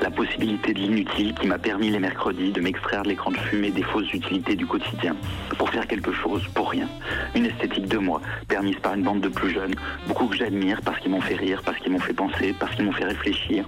la 0.02 0.10
possibilité 0.10 0.72
de 0.72 0.78
l'inutile 0.78 1.34
qui 1.34 1.46
m'a 1.46 1.58
permis 1.58 1.90
les 1.90 1.98
mercredis 1.98 2.52
de 2.52 2.60
m'extraire 2.60 3.02
de 3.02 3.08
l'écran 3.08 3.30
de 3.30 3.38
fumée 3.38 3.70
des 3.70 3.82
fausses 3.82 4.12
utilités 4.12 4.56
du 4.56 4.66
quotidien, 4.66 5.16
pour 5.58 5.70
faire 5.70 5.86
quelque 5.86 6.12
chose, 6.12 6.46
pour 6.54 6.70
rien, 6.70 6.88
une 7.34 7.46
esthétique 7.46 7.86
de 7.86 7.98
moi, 7.98 8.20
permise 8.48 8.76
par 8.76 8.94
une 8.94 9.02
bande 9.02 9.20
de 9.20 9.28
plus 9.28 9.50
jeunes, 9.50 9.74
beaucoup 10.06 10.26
que 10.26 10.36
j'admire 10.36 10.80
parce 10.84 10.98
qu'ils 11.00 11.10
m'ont 11.10 11.20
fait 11.20 11.36
rire, 11.36 11.62
parce 11.64 11.78
qu'ils 11.78 11.92
m'ont 11.92 12.00
fait 12.00 12.12
penser, 12.12 12.54
parce 12.58 12.74
qu'ils 12.74 12.84
m'ont 12.84 12.92
fait 12.94 13.04
réfléchir. 13.04 13.66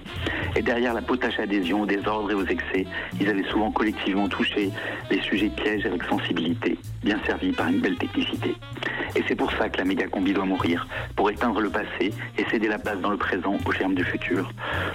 Et 0.57 0.62
derrière 0.62 0.94
la 0.94 1.02
potache 1.02 1.38
adhésion 1.38 1.82
aux 1.82 1.86
désordres 1.86 2.30
et 2.30 2.34
aux 2.34 2.46
excès, 2.46 2.86
ils 3.20 3.28
avaient 3.28 3.44
souvent 3.50 3.70
collectivement 3.70 4.26
touché 4.26 4.70
les 5.11 5.20
sujets 5.20 5.50
pièges 5.50 5.84
avec 5.84 6.02
sensibilité, 6.04 6.78
bien 7.04 7.20
servis 7.26 7.52
par 7.52 7.68
une 7.68 7.80
belle 7.80 7.96
technicité. 7.96 8.54
Et 9.14 9.22
c'est 9.28 9.34
pour 9.34 9.52
ça 9.52 9.68
que 9.68 9.78
la 9.78 9.84
méga 9.84 10.07
combi 10.09 10.32
doit 10.32 10.46
mourir, 10.46 10.86
pour 11.14 11.30
éteindre 11.30 11.61
le 11.61 11.68
passé 11.68 12.12
et 12.38 12.44
céder 12.50 12.68
la 12.68 12.78
place 12.78 12.98
dans 13.00 13.11
le 13.11 13.16
présent 13.18 13.57
aux 13.66 13.72
germes 13.72 13.94
du 13.94 14.04
futur, 14.04 14.50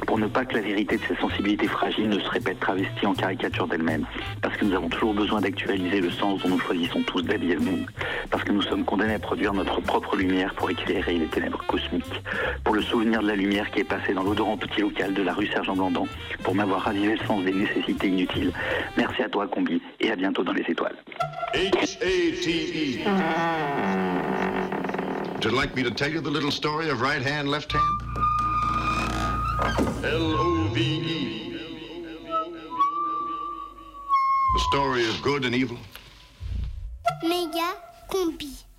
pour 0.08 0.18
ne 0.18 0.28
pas 0.28 0.46
que 0.46 0.56
la 0.56 0.62
vérité 0.62 0.98
de 0.98 1.02
ces 1.08 1.16
sensibilités 1.16 1.68
fragiles 1.68 2.10
ne 2.10 2.20
se 2.20 2.30
répète 2.30 2.60
travestie 2.60 3.06
en 3.06 3.14
caricature 3.14 3.68
d'elle-même, 3.68 4.06
parce 4.42 4.56
que 4.58 4.66
nous 4.66 4.76
avons 4.76 4.90
toujours 4.90 5.14
besoin 5.14 5.42
d'actualiser 5.42 6.02
le 6.02 6.10
sens 6.10 6.42
dont 6.42 6.50
nous 6.50 6.60
choisissons 6.60 7.02
tous 7.04 7.22
d'habiller 7.22 7.56
le 7.56 7.62
monde, 7.62 7.86
parce 8.32 8.44
que 8.44 8.52
nous 8.52 8.62
sommes 8.64 8.84
condamnés 8.84 9.16
à 9.16 9.20
produire 9.20 9.54
notre 9.54 9.80
propre 9.82 10.16
lumière 10.16 10.54
pour 10.56 10.72
éclairer 10.72 11.14
les 11.14 11.28
ténèbres 11.28 11.64
cosmiques, 11.68 12.22
pour 12.64 12.74
le 12.74 12.82
souvenir 12.82 13.22
de 13.22 13.28
la 13.28 13.36
lumière 13.36 13.70
qui 13.72 13.82
est 13.82 13.86
passée 13.86 14.14
dans 14.14 14.24
l'odorant 14.24 14.58
petit 14.58 14.82
local 14.82 15.14
de 15.14 15.22
la 15.22 15.34
rue 15.34 15.51
Sergent 15.52 15.76
Blandan, 15.76 16.08
pour 16.44 16.56
m'avoir 16.56 16.82
ravivé 16.82 17.16
le 17.16 17.26
sens 17.26 17.44
des 17.44 17.54
nécessités 17.54 18.08
inutiles. 18.08 18.52
Merci 18.98 19.24
à 19.24 19.30
toi, 19.30 19.48
Combi, 19.48 19.82
et 20.00 20.12
à 20.12 20.16
bientôt 20.16 20.44
dans 20.44 20.54
les 20.54 20.64
étoiles. 20.68 20.96
H-A-T-E. 21.54 23.06
Would 25.34 25.46
you 25.46 25.52
like 25.52 25.76
me 25.76 25.84
to 25.84 25.90
tell 25.90 26.12
you 26.12 26.22
the 26.22 26.30
little 26.30 26.52
story 26.52 26.90
of 26.90 27.02
right 27.02 27.22
hand, 27.22 27.50
left 27.50 27.72
hand? 27.72 28.02
L-O-V-E. 30.04 31.58
The 34.54 34.60
story 34.72 35.08
of 35.08 35.22
good 35.22 35.46
and 35.46 35.56
evil. 35.56 35.78
Méga 37.24 37.76
combi. 38.08 38.71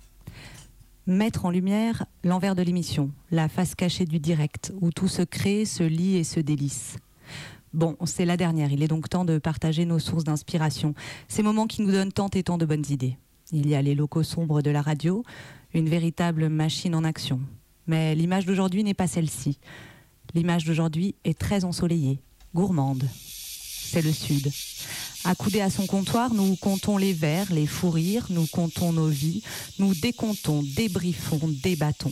Mettre 1.05 1.43
en 1.43 1.49
lumière 1.49 2.05
l'envers 2.23 2.55
de 2.55 2.61
l'émission, 2.61 3.11
la 3.29 3.49
face 3.49 3.75
cachée 3.75 4.05
du 4.05 4.19
direct, 4.19 4.71
où 4.79 4.89
tout 4.89 5.09
se 5.09 5.21
crée, 5.21 5.65
se 5.65 5.83
lit 5.83 6.15
et 6.15 6.23
se 6.23 6.39
délice. 6.39 6.95
Bon, 7.73 7.97
c'est 8.05 8.23
la 8.23 8.37
dernière, 8.37 8.71
il 8.71 8.81
est 8.81 8.87
donc 8.87 9.09
temps 9.09 9.25
de 9.25 9.37
partager 9.37 9.83
nos 9.83 9.99
sources 9.99 10.23
d'inspiration, 10.23 10.93
ces 11.27 11.43
moments 11.43 11.67
qui 11.67 11.81
nous 11.81 11.91
donnent 11.91 12.13
tant 12.13 12.29
et 12.29 12.43
tant 12.43 12.57
de 12.57 12.65
bonnes 12.65 12.85
idées. 12.89 13.17
Il 13.51 13.67
y 13.67 13.75
a 13.75 13.81
les 13.81 13.95
locaux 13.95 14.23
sombres 14.23 14.61
de 14.61 14.71
la 14.71 14.81
radio, 14.81 15.23
une 15.73 15.89
véritable 15.89 16.47
machine 16.47 16.95
en 16.95 17.03
action. 17.03 17.41
Mais 17.85 18.15
l'image 18.15 18.45
d'aujourd'hui 18.45 18.85
n'est 18.85 18.93
pas 18.93 19.07
celle-ci. 19.07 19.59
L'image 20.33 20.63
d'aujourd'hui 20.63 21.15
est 21.25 21.37
très 21.37 21.65
ensoleillée, 21.65 22.21
gourmande. 22.55 23.03
C'est 23.93 24.01
le 24.01 24.11
Sud. 24.11 24.51
Accoudé 25.23 25.61
à 25.61 25.69
son 25.69 25.85
comptoir, 25.85 26.33
nous 26.33 26.55
comptons 26.55 26.97
les 26.97 27.13
vers, 27.13 27.53
les 27.53 27.67
fous 27.67 27.91
rires, 27.91 28.25
nous 28.31 28.47
comptons 28.47 28.91
nos 28.91 29.05
vies, 29.05 29.43
nous 29.77 29.93
décomptons, 29.93 30.63
débriefons, 30.63 31.39
débattons. 31.61 32.09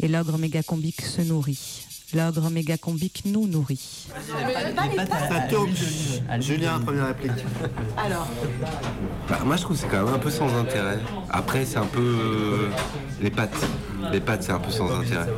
Et 0.00 0.08
l'ogre 0.08 0.38
mégacombique 0.38 1.02
se 1.02 1.20
nourrit. 1.20 1.84
L'ogre 2.14 2.48
mégacombique 2.48 3.24
nous 3.26 3.46
nourrit. 3.46 4.06
Ça 5.28 5.40
tourne. 5.50 5.74
Julien, 6.40 6.80
première 6.80 7.08
réplique. 7.08 7.44
Alors 7.98 8.26
Bah, 9.28 9.40
moi 9.44 9.56
je 9.56 9.62
trouve 9.64 9.76
que 9.76 9.82
c'est 9.82 9.88
quand 9.88 10.06
même 10.06 10.14
un 10.14 10.18
peu 10.18 10.30
sans 10.30 10.48
intérêt. 10.56 10.98
Après 11.28 11.66
c'est 11.66 11.76
un 11.76 11.84
peu 11.84 12.00
euh, 12.00 12.70
les 13.20 13.30
pâtes. 13.30 13.52
Les 14.10 14.20
pâtes 14.20 14.44
c'est 14.44 14.52
un 14.52 14.60
peu 14.60 14.70
sans 14.70 14.90
intérêt. 14.98 15.28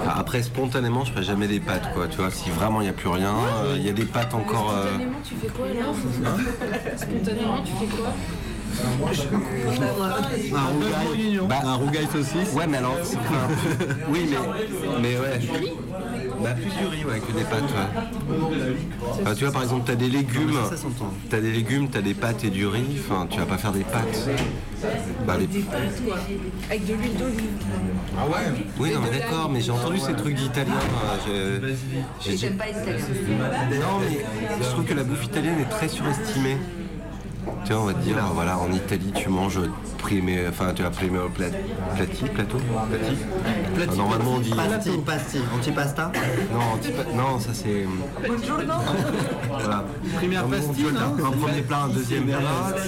Enfin, 0.00 0.12
après 0.16 0.42
spontanément 0.42 1.04
je 1.04 1.12
ferai 1.12 1.24
jamais 1.24 1.46
des 1.48 1.60
pâtes 1.60 1.92
quoi. 1.94 2.06
Tu 2.08 2.16
vois 2.18 2.30
si 2.30 2.50
vraiment 2.50 2.80
il 2.80 2.84
n'y 2.84 2.90
a 2.90 2.94
plus 2.94 3.08
rien, 3.08 3.34
euh, 3.64 3.74
il 3.76 3.84
y 3.86 3.88
a 3.88 3.92
des 3.92 4.04
pâtes 4.04 4.34
encore. 4.34 4.72
euh, 4.76 4.84
Spontanément, 4.86 5.18
tu 5.24 5.34
fais 5.34 5.48
quoi 5.48 5.66
là 5.68 6.96
Spontanément, 6.96 7.62
tu 7.64 7.72
fais 7.72 7.96
quoi 7.96 8.12
Un 10.52 10.66
rougail. 10.66 11.40
Bah, 11.48 11.60
un 11.64 11.74
rougail 11.74 12.06
saucisse. 12.12 12.52
Ouais, 12.54 12.66
mais 12.66 12.78
alors. 12.78 12.96
c'est 13.04 13.16
pas 13.18 13.22
un 13.22 13.48
peu- 13.86 13.94
Oui, 14.08 14.28
mais. 14.30 14.36
Mais 15.00 15.16
ouais. 15.16 15.40
Bah, 16.44 16.50
plus 16.50 16.64
du 16.70 16.86
riz, 16.86 17.04
ouais, 17.06 17.20
que 17.20 17.32
des 17.32 17.44
pâtes, 17.44 17.62
ouais. 17.62 18.38
Enfin, 19.22 19.34
tu 19.34 19.44
vois, 19.44 19.52
par 19.54 19.62
exemple, 19.62 19.84
t'as 19.86 19.94
des 19.94 20.08
légumes. 20.10 20.52
T'as 21.30 21.40
des 21.40 21.50
légumes, 21.52 21.88
t'as 21.88 22.02
des 22.02 22.12
pâtes 22.12 22.44
et 22.44 22.50
du 22.50 22.66
riz. 22.66 22.98
Enfin, 23.00 23.26
tu 23.30 23.38
vas 23.38 23.46
pas 23.46 23.56
faire 23.56 23.72
des 23.72 23.84
pâtes. 23.84 24.28
Bah, 25.26 25.38
les... 25.38 25.48
Avec 26.68 26.86
de 26.86 26.92
l'huile 26.92 27.16
d'olive. 27.16 27.50
Ah 28.18 28.26
ouais? 28.26 28.52
Oui, 28.78 28.92
non, 28.92 29.00
mais 29.00 29.18
d'accord, 29.18 29.48
mais 29.50 29.62
j'ai 29.62 29.70
entendu 29.70 29.98
ces 29.98 30.12
trucs 30.12 30.34
d'italiens. 30.34 30.74
euh, 31.30 31.58
j'ai- 31.62 31.74
j'ai- 32.20 32.34
Et 32.34 32.36
j'aime 32.36 32.56
pas 32.58 32.66
les 32.66 32.72
Italiens. 32.72 33.80
Non, 33.80 34.00
mais 34.00 34.18
je 34.62 34.68
trouve 34.68 34.84
que 34.84 34.92
la 34.94 35.04
bouffe 35.04 35.24
italienne 35.24 35.60
est 35.60 35.70
très 35.70 35.88
surestimée. 35.88 36.58
Tu 37.64 37.72
vois, 37.72 37.82
on 37.82 37.86
va 37.86 37.94
te 37.94 38.00
dire, 38.00 38.16
voilà, 38.34 38.58
en 38.58 38.70
Italie, 38.72 39.12
tu 39.14 39.28
manges 39.28 39.60
primé, 39.98 40.46
enfin, 40.48 40.72
tu 40.74 40.84
as 40.84 40.90
primé 40.90 41.18
au 41.18 41.28
plat, 41.30 41.46
plati, 41.96 42.24
plateau, 42.24 42.58
plati? 42.58 43.16
Enfin, 43.88 43.96
normalement, 43.96 44.32
on 44.34 44.38
dit. 44.40 44.50
Pasti, 44.50 44.90
pasti, 45.04 45.38
antipasta? 45.54 46.12
Non, 46.52 46.76
antipa- 46.76 47.16
non, 47.16 47.38
ça 47.40 47.54
c'est. 47.54 47.86
Voilà. 49.48 49.84
Première 50.16 50.44
pastille, 50.46 50.86
Un 50.88 51.30
premier 51.30 51.62
plat, 51.62 51.82
un 51.84 51.88
deuxième 51.88 52.24
plat, 52.26 52.38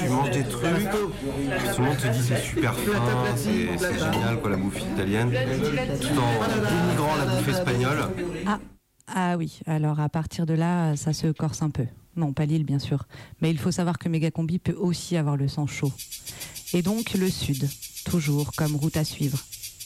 tu 0.03 0.09
manges 0.11 0.31
des 0.31 0.45
trucs. 0.45 0.91
Tout 0.91 1.81
le 1.81 1.85
monde 1.85 1.97
te 1.97 2.09
dit 2.09 2.23
c'est 2.23 2.39
super 2.43 2.75
fin, 2.75 3.03
c'est 3.37 3.79
c'est 3.79 3.99
génial 3.99 4.41
quoi 4.41 4.51
la 4.51 4.57
bouffe 4.57 4.81
italienne. 4.81 5.31
Tout 6.01 6.09
en 6.19 6.61
dénigrant 6.71 7.17
la 7.19 7.25
bouffe 7.35 7.49
espagnole. 7.49 7.99
Ah, 8.47 8.59
ah 9.15 9.37
oui, 9.39 9.61
alors 9.67 10.01
à 10.01 10.09
partir 10.09 10.47
de 10.47 10.55
là, 10.55 10.97
ça 10.97 11.13
se 11.13 11.29
corse 11.29 11.63
un 11.63 11.71
peu. 11.71 11.85
Non, 12.17 12.33
pas 12.33 12.47
l'île, 12.47 12.65
bien 12.65 12.79
sûr. 12.79 13.07
Mais 13.41 13.51
il 13.51 13.59
faut 13.59 13.71
savoir 13.71 13.99
que 13.99 14.09
Mégacombi 14.09 14.59
peut 14.59 14.77
aussi 14.77 15.17
avoir 15.17 15.37
le 15.37 15.49
sang 15.49 15.67
chaud. 15.67 15.93
Et 16.73 16.83
donc 16.83 17.15
le 17.15 17.31
Sud, 17.31 17.69
toujours 18.05 18.53
comme 18.53 18.75
route 18.75 18.97
à 18.97 19.05
suivre. 19.05 19.39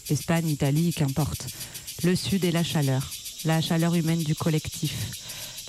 Espagne, 0.08 0.48
Italie, 0.48 0.92
qu'importe. 0.92 1.46
Le 2.04 2.14
Sud 2.14 2.44
et 2.44 2.52
la 2.52 2.62
chaleur. 2.62 3.10
La 3.44 3.60
chaleur 3.60 3.94
humaine 3.94 4.22
du 4.22 4.34
collectif. 4.34 5.10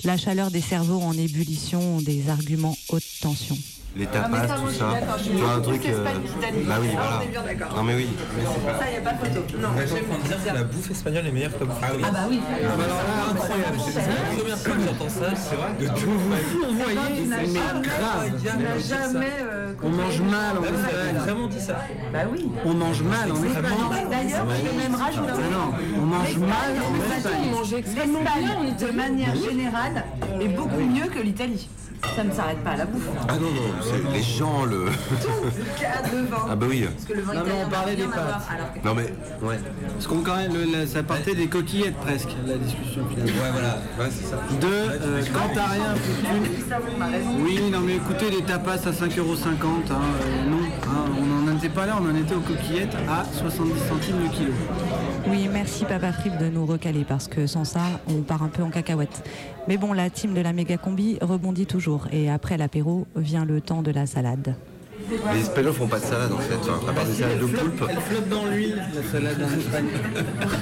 La 0.04 0.16
chaleur 0.16 0.50
des 0.50 0.60
cerveaux 0.60 1.00
en 1.00 1.12
ébullition, 1.12 2.00
des 2.00 2.28
arguments 2.28 2.76
haute 2.88 3.04
tension. 3.20 3.56
Les 3.94 4.08
Ah, 4.14 4.26
mais 4.30 4.38
tapas, 4.38 4.48
ça, 4.48 4.56
moi, 4.56 4.56
tout 4.56 4.66
je 4.66 4.70
suis 4.70 4.78
ça. 4.78 4.90
d'accord. 5.00 5.18
Je 5.18 5.24
Tu 5.30 5.36
vois 5.36 5.52
un 5.52 5.60
truc. 5.60 5.80
qu'Espagne, 5.82 6.16
euh. 6.24 6.64
Bah 6.66 6.74
oui, 6.80 6.88
voilà. 6.92 7.18
on 7.18 7.22
est 7.22 7.26
bien 7.26 7.42
d'accord. 7.42 7.76
Non 7.76 7.82
mais 7.82 7.94
oui. 7.94 8.08
Ça, 8.16 8.90
y 8.90 8.96
a 8.96 9.00
pas 9.02 9.14
photo. 9.20 9.40
Non, 9.60 9.68
je 9.76 9.82
de 9.84 10.28
dire 10.28 10.38
que 10.44 10.54
la 10.54 10.64
bouffe 10.64 10.90
espagnole 10.90 11.26
est 11.26 11.32
meilleure 11.32 11.52
que 11.52 11.60
la 11.60 11.66
bouffe 11.66 11.78
italienne. 11.78 12.06
Ah 12.08 12.10
bah 12.12 12.26
oui. 12.30 12.40
Ah 12.42 12.56
bah 12.78 12.84
alors 12.84 12.96
là, 12.96 13.30
incroyable. 13.32 13.78
C'est 13.84 14.00
la 14.00 14.36
première 14.38 14.58
fois 14.58 14.74
que 14.74 14.80
j'entends 14.80 15.08
ça, 15.10 15.36
c'est 15.36 15.56
vrai. 15.56 15.70
De 15.78 15.86
tout. 15.88 16.08
Vous 16.08 16.78
voyez, 16.78 16.98
mais 17.28 17.36
grave. 17.84 18.32
Il 18.32 18.62
n'a 18.64 18.78
jamais. 18.78 19.26
euh, 19.42 19.74
On 19.82 19.90
mange 19.90 20.20
mal 20.22 20.56
en 20.58 20.62
Espagne. 20.64 21.16
vraiment 21.18 21.46
dit 21.48 21.60
ça 21.60 21.76
Bah 22.12 22.18
oui. 22.32 22.50
On 22.64 22.72
mange 22.74 23.02
mal 23.02 23.30
en 23.30 23.44
Espagne. 23.44 23.62
D'ailleurs, 24.10 24.46
je 24.56 24.78
même 24.82 24.94
rajouter. 24.94 25.42
Non, 25.52 25.72
on 26.00 26.06
mange 26.06 26.36
mal 26.38 26.50
en 26.80 26.92
L'Espagne, 26.96 27.18
Espagne. 27.18 27.32
on 27.52 27.56
mange 27.56 27.72
extrêmement 27.74 28.20
bien. 28.20 28.86
De 28.88 28.92
manière 28.96 29.34
générale, 29.36 30.04
est 30.40 30.48
beaucoup 30.48 30.80
mieux 30.80 30.91
l'Italie. 31.22 31.68
Ça 32.16 32.24
ne 32.24 32.32
s'arrête 32.32 32.58
pas 32.64 32.70
à 32.70 32.76
la 32.78 32.84
bouffe. 32.84 33.06
Ah 33.28 33.34
non, 33.34 33.42
non, 33.42 33.72
c'est 33.80 34.12
les 34.12 34.22
gens 34.24 34.64
le. 34.64 34.86
Cas 35.80 36.02
de 36.10 36.26
vin. 36.26 36.36
Ah 36.50 36.56
bah 36.56 36.66
oui. 36.68 36.82
Parce 36.84 37.04
que 37.04 37.12
le 37.14 37.22
vin 37.22 37.34
Non, 37.34 37.40
mais 37.46 37.52
on 37.64 37.70
parlait 37.70 37.94
des 37.94 38.02
pâtes. 38.02 38.42
alors 38.52 38.72
que- 38.74 38.84
Non 38.88 38.94
mais. 38.94 39.46
Ouais. 39.46 39.60
Parce 39.92 40.06
qu'on 40.08 40.20
quand 40.22 40.34
même, 40.34 40.52
le- 40.52 40.84
ça 40.86 41.04
partait 41.04 41.36
des 41.36 41.46
coquillettes 41.46 41.94
presque, 41.98 42.30
la 42.44 42.56
discussion 42.56 43.06
finalement. 43.08 43.40
Ouais, 43.40 43.50
voilà. 43.52 43.78
Ouais, 44.00 44.10
c'est 44.10 44.26
ça. 44.26 44.36
De 44.60 44.66
euh, 44.66 45.22
quand 45.32 45.54
t'as 45.54 45.66
rien. 45.66 45.94
Oui, 47.38 47.60
non 47.70 47.80
mais 47.80 47.96
écoutez, 47.96 48.30
les 48.30 48.42
tapas 48.42 48.72
à 48.72 48.90
5,50€, 48.92 49.92
hein, 49.92 50.00
euh, 50.24 50.50
non, 50.50 50.58
hein, 50.84 51.04
on 51.20 51.44
en 51.44 51.48
a 51.48 51.52
n'était 51.52 51.68
pas 51.68 51.86
là, 51.86 51.98
on 52.00 52.10
en 52.10 52.16
était 52.16 52.34
aux 52.34 52.40
coquillettes 52.40 52.96
à 53.08 53.24
70 53.32 53.78
centimes 53.88 54.16
le 54.24 54.28
kilo. 54.30 54.52
Oui, 55.28 55.48
merci 55.52 55.84
Papa 55.84 56.12
Fripp 56.12 56.36
de 56.38 56.48
nous 56.48 56.66
recaler 56.66 57.04
parce 57.04 57.28
que 57.28 57.46
sans 57.46 57.64
ça, 57.64 57.82
on 58.08 58.22
part 58.22 58.42
un 58.42 58.48
peu 58.48 58.62
en 58.62 58.70
cacahuète. 58.70 59.22
Mais 59.68 59.76
bon, 59.76 59.92
la 59.92 60.10
team 60.10 60.34
de 60.34 60.40
la 60.40 60.52
méga 60.52 60.76
combi 60.76 61.16
rebondit 61.20 61.66
toujours 61.66 62.08
et 62.10 62.28
après 62.28 62.56
l'apéro 62.56 63.06
vient 63.14 63.44
le 63.44 63.60
temps 63.60 63.82
de 63.82 63.92
la 63.92 64.06
salade. 64.06 64.56
Les 65.34 65.40
Espagnols 65.40 65.72
font 65.74 65.86
pas 65.88 65.98
de 65.98 66.04
salade 66.04 66.32
en 66.32 66.38
fait, 66.38 66.54
enfin, 66.62 66.80
à 66.88 66.92
part 66.92 67.04
des 67.04 67.12
salades 67.14 67.38
de 67.40 67.46
poulpe. 67.46 67.84
Elle 67.88 67.96
flotte 68.00 68.28
dans 68.28 68.46
l'huile, 68.46 68.82
la 68.94 69.02
salade 69.10 69.36
en 69.42 69.58
Espagne. 69.58 69.86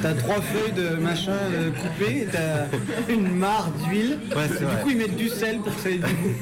T'as 0.03 0.15
trois 0.15 0.41
feuilles 0.41 0.73
de 0.73 0.97
machin 0.97 1.33
euh, 1.53 1.71
coupées, 1.71 2.27
t'as 2.31 3.13
une 3.13 3.37
mare 3.37 3.71
d'huile. 3.85 4.19
Ouais, 4.35 4.43
c'est 4.49 4.59
du 4.61 4.65
vrai. 4.65 4.83
coup, 4.83 4.91
ils 4.91 4.97
mettent 4.97 5.17
du 5.17 5.29
sel 5.29 5.59
pour 5.61 5.75
que 5.75 5.81
ça 5.81 5.91
ait 5.91 5.95
du 5.95 6.01
goût. 6.01 6.35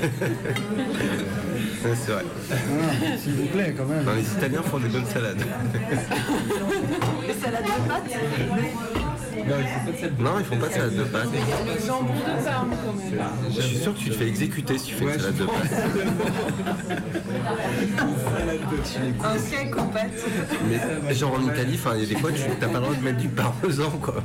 Ouais, 1.84 1.94
c'est 2.04 2.12
vrai. 2.12 2.24
Ah, 2.50 2.54
S'il 3.22 3.34
vous 3.34 3.46
plaît, 3.46 3.74
quand 3.76 3.84
même. 3.86 4.04
Non, 4.04 4.12
les 4.14 4.22
Italiens 4.22 4.62
font 4.62 4.78
des 4.78 4.88
bonnes 4.88 5.06
salades. 5.06 5.42
Les 7.26 7.34
salades 7.34 7.64
de 7.64 7.88
pâtes 7.88 8.18
Non, 10.18 10.38
ils 10.38 10.44
font 10.44 10.56
pas 10.56 10.68
de 10.68 10.72
salade 10.72 10.96
de 10.96 11.04
pâtes. 11.04 11.28
Jambon 11.86 12.14
de 12.14 12.44
Parme 12.44 12.70
quand 12.84 12.94
même. 12.94 13.20
Je 13.54 13.60
suis 13.60 13.78
sûr 13.78 13.94
que 13.94 13.98
tu 13.98 14.10
te 14.10 14.14
fais 14.14 14.28
exécuter 14.28 14.78
si 14.78 14.86
tu 14.86 14.94
fais 14.94 15.04
une 15.04 15.12
salade 15.12 15.36
de 15.36 15.44
pâtes. 15.44 15.72
Un 19.24 19.38
steak 19.38 19.76
aux 19.76 19.84
pâtes. 19.84 20.24
Mais 21.06 21.14
genre 21.14 21.34
en 21.34 21.42
Italie, 21.42 21.74
enfin, 21.74 21.92
il 21.96 22.02
y 22.02 22.06
a 22.06 22.08
des 22.08 22.16
fois, 22.16 22.30
tu 22.32 22.42
n'as 22.42 22.68
pas 22.68 22.78
le 22.78 22.84
droit 22.84 22.94
de 22.94 23.02
mettre 23.02 23.18
du 23.18 23.28
parmesan, 23.28 23.90
quoi. 24.02 24.22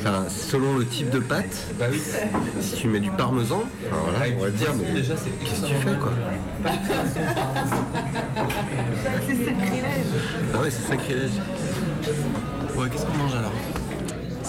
Enfin, 0.00 0.24
selon 0.28 0.76
le 0.78 0.86
type 0.86 1.10
de 1.10 1.18
pâte, 1.18 1.66
si 2.60 2.74
tu 2.76 2.88
mets 2.88 3.00
du 3.00 3.10
parmesan, 3.10 3.62
enfin, 3.86 4.02
voilà, 4.04 4.26
on 4.36 4.42
va 4.42 4.50
te 4.50 4.56
dire, 4.56 4.74
mais 4.76 4.92
déjà, 5.00 5.14
qu'est-ce 5.14 5.62
que 5.62 5.66
tu 5.66 5.74
fais, 5.74 5.96
quoi? 6.00 6.12
C'est 9.26 9.44
sacrilège. 9.44 10.10
Ah 10.54 10.58
ouais, 10.62 10.70
c'est 10.70 10.88
sacrilège. 10.88 11.30
Ouais, 12.76 12.88
qu'est-ce 12.90 13.04
qu'on 13.06 13.18
mange 13.18 13.34
alors? 13.34 13.52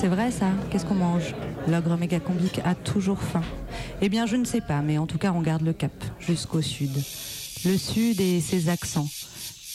C'est 0.01 0.07
vrai 0.07 0.31
ça 0.31 0.49
Qu'est-ce 0.71 0.87
qu'on 0.87 0.95
mange? 0.95 1.35
L'ogre 1.67 1.95
méga 1.95 2.19
combique 2.19 2.59
a 2.65 2.73
toujours 2.73 3.21
faim. 3.21 3.43
Eh 4.01 4.09
bien, 4.09 4.25
je 4.25 4.35
ne 4.35 4.45
sais 4.45 4.59
pas, 4.59 4.81
mais 4.81 4.97
en 4.97 5.05
tout 5.05 5.19
cas, 5.19 5.31
on 5.31 5.41
garde 5.41 5.61
le 5.61 5.73
cap 5.73 5.91
jusqu'au 6.19 6.63
sud. 6.63 6.89
Le 7.65 7.77
sud 7.77 8.19
et 8.19 8.41
ses 8.41 8.69
accents. 8.69 9.07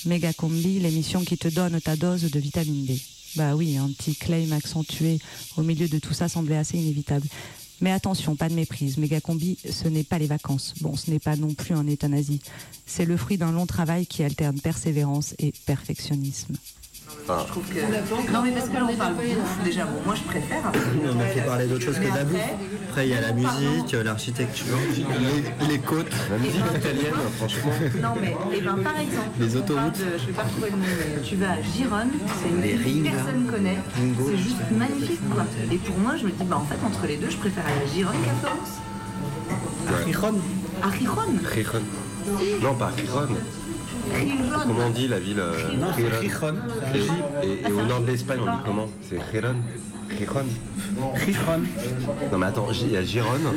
Méga 0.05 0.33
combi, 0.33 0.81
l'émission 0.81 1.23
qui 1.23 1.39
te 1.39 1.47
donne 1.47 1.81
ta 1.81 1.95
dose 1.95 2.29
de 2.29 2.41
vitamine 2.41 2.87
D. 2.87 3.01
Bah 3.37 3.55
oui, 3.55 3.77
un 3.77 3.87
petit 3.87 4.17
claim 4.17 4.51
accentué 4.51 5.21
au 5.57 5.63
milieu 5.63 5.87
de 5.87 6.01
tout 6.01 6.13
ça 6.13 6.27
semblait 6.27 6.57
assez 6.57 6.77
inévitable. 6.77 7.29
Mais 7.81 7.93
attention, 7.93 8.35
pas 8.35 8.49
de 8.49 8.55
méprise. 8.55 8.99
Méga 8.99 9.21
combi, 9.21 9.59
ce 9.71 9.87
n'est 9.87 10.03
pas 10.03 10.19
les 10.19 10.27
vacances. 10.27 10.75
Bon, 10.81 10.97
ce 10.97 11.09
n'est 11.09 11.21
pas 11.21 11.37
non 11.37 11.55
plus 11.55 11.77
un 11.77 11.87
euthanasie. 11.87 12.41
C'est 12.85 13.05
le 13.05 13.17
fruit 13.17 13.39
d'un 13.39 13.53
long 13.53 13.67
travail 13.67 14.09
qui 14.09 14.25
alterne 14.25 14.59
persévérance 14.61 15.37
et 15.39 15.53
perfectionnisme. 15.67 16.57
Enfin, 17.29 17.43
Je 17.45 17.51
trouve 17.51 17.65
que... 17.67 18.33
Non 18.33 18.41
mais 18.43 18.53
parce 18.53 18.69
que 18.69 18.75
là 18.75 18.87
on 18.89 18.95
parle 18.95 19.15
bouffe, 19.15 19.65
déjà, 19.65 19.85
bon 19.85 19.99
moi 20.07 20.15
je 20.15 20.23
préfère. 20.23 20.63
On 21.13 21.21
a 21.21 21.25
fait 21.25 21.41
parler 21.41 21.67
d'autre 21.67 21.83
chose 21.85 21.99
que 21.99 22.05
de 22.09 22.15
la 22.15 22.23
bouffe. 22.25 22.37
après- 22.89 23.07
il 23.09 23.13
y 23.13 23.15
a 23.15 23.21
la 23.21 23.33
musique, 23.33 23.93
l'architecture, 24.05 24.77
les, 25.61 25.67
les 25.69 25.79
côtes. 25.81 26.07
La 26.31 26.39
musique 26.39 26.63
italienne, 26.77 27.13
franchement. 27.37 27.73
Non 28.01 28.15
mais, 28.21 28.35
eh 28.55 28.61
ben, 28.61 28.77
par 28.83 28.99
exemple, 29.01 29.37
Les 29.41 29.57
autoroutes. 29.57 29.99
de- 29.99 30.19
je 30.19 30.27
vais 30.27 30.33
pas 30.33 30.43
retrouver 30.45 30.71
le 30.71 30.77
nom, 30.77 30.85
mais 31.17 31.23
tu 31.23 31.35
vas 31.37 31.51
à 31.51 31.61
Gironne, 31.63 32.11
c'est 32.41 32.49
une 32.49 32.63
Les 32.63 32.75
ville 32.75 33.03
rings, 33.03 33.11
personne 33.13 33.47
connaît, 33.47 33.79
c'est 34.27 34.39
juste 34.39 34.57
magnifique 34.71 35.21
quoi. 35.35 35.45
Et 35.73 35.77
pour 35.79 35.99
moi 35.99 36.13
je 36.17 36.25
me 36.27 36.31
dis, 36.31 36.45
bah 36.45 36.59
en 36.63 36.65
fait 36.65 36.79
entre 36.87 37.07
les 37.07 37.17
deux 37.17 37.29
je 37.31 37.37
préfère 37.39 37.65
aller 37.67 37.85
à 37.91 37.93
Gironne 37.93 38.17
qu'à 38.25 38.35
Florence. 38.41 38.75
Ouais. 39.89 39.95
À 40.83 40.97
Gironne 40.97 41.41
Gijón. 41.55 41.83
Non, 42.63 42.75
pas 42.75 42.93
Gijón. 42.97 43.07
Gironne 43.27 43.37
Comment 44.63 44.87
on 44.87 44.91
dit 44.91 45.09
la 45.09 45.19
ville 45.19 45.41
euh, 45.41 45.53
Non, 45.79 45.89
c'est. 45.97 46.23
Gijón. 46.23 46.55
Et, 47.43 47.69
et 47.69 47.73
au 47.73 47.83
nord 47.83 48.01
de 48.01 48.07
l'Espagne, 48.07 48.41
on 48.47 48.51
dit 48.53 48.63
comment 48.65 48.87
C'est 49.09 49.19
Gijón. 49.33 49.57
Gijón. 50.19 50.47
Gijón. 51.17 51.63
Non, 52.33 52.39
mais 52.39 52.47
attends, 52.47 52.69
il 52.73 52.93
y 52.93 52.97
a 52.97 53.03
Gérone. 53.03 53.53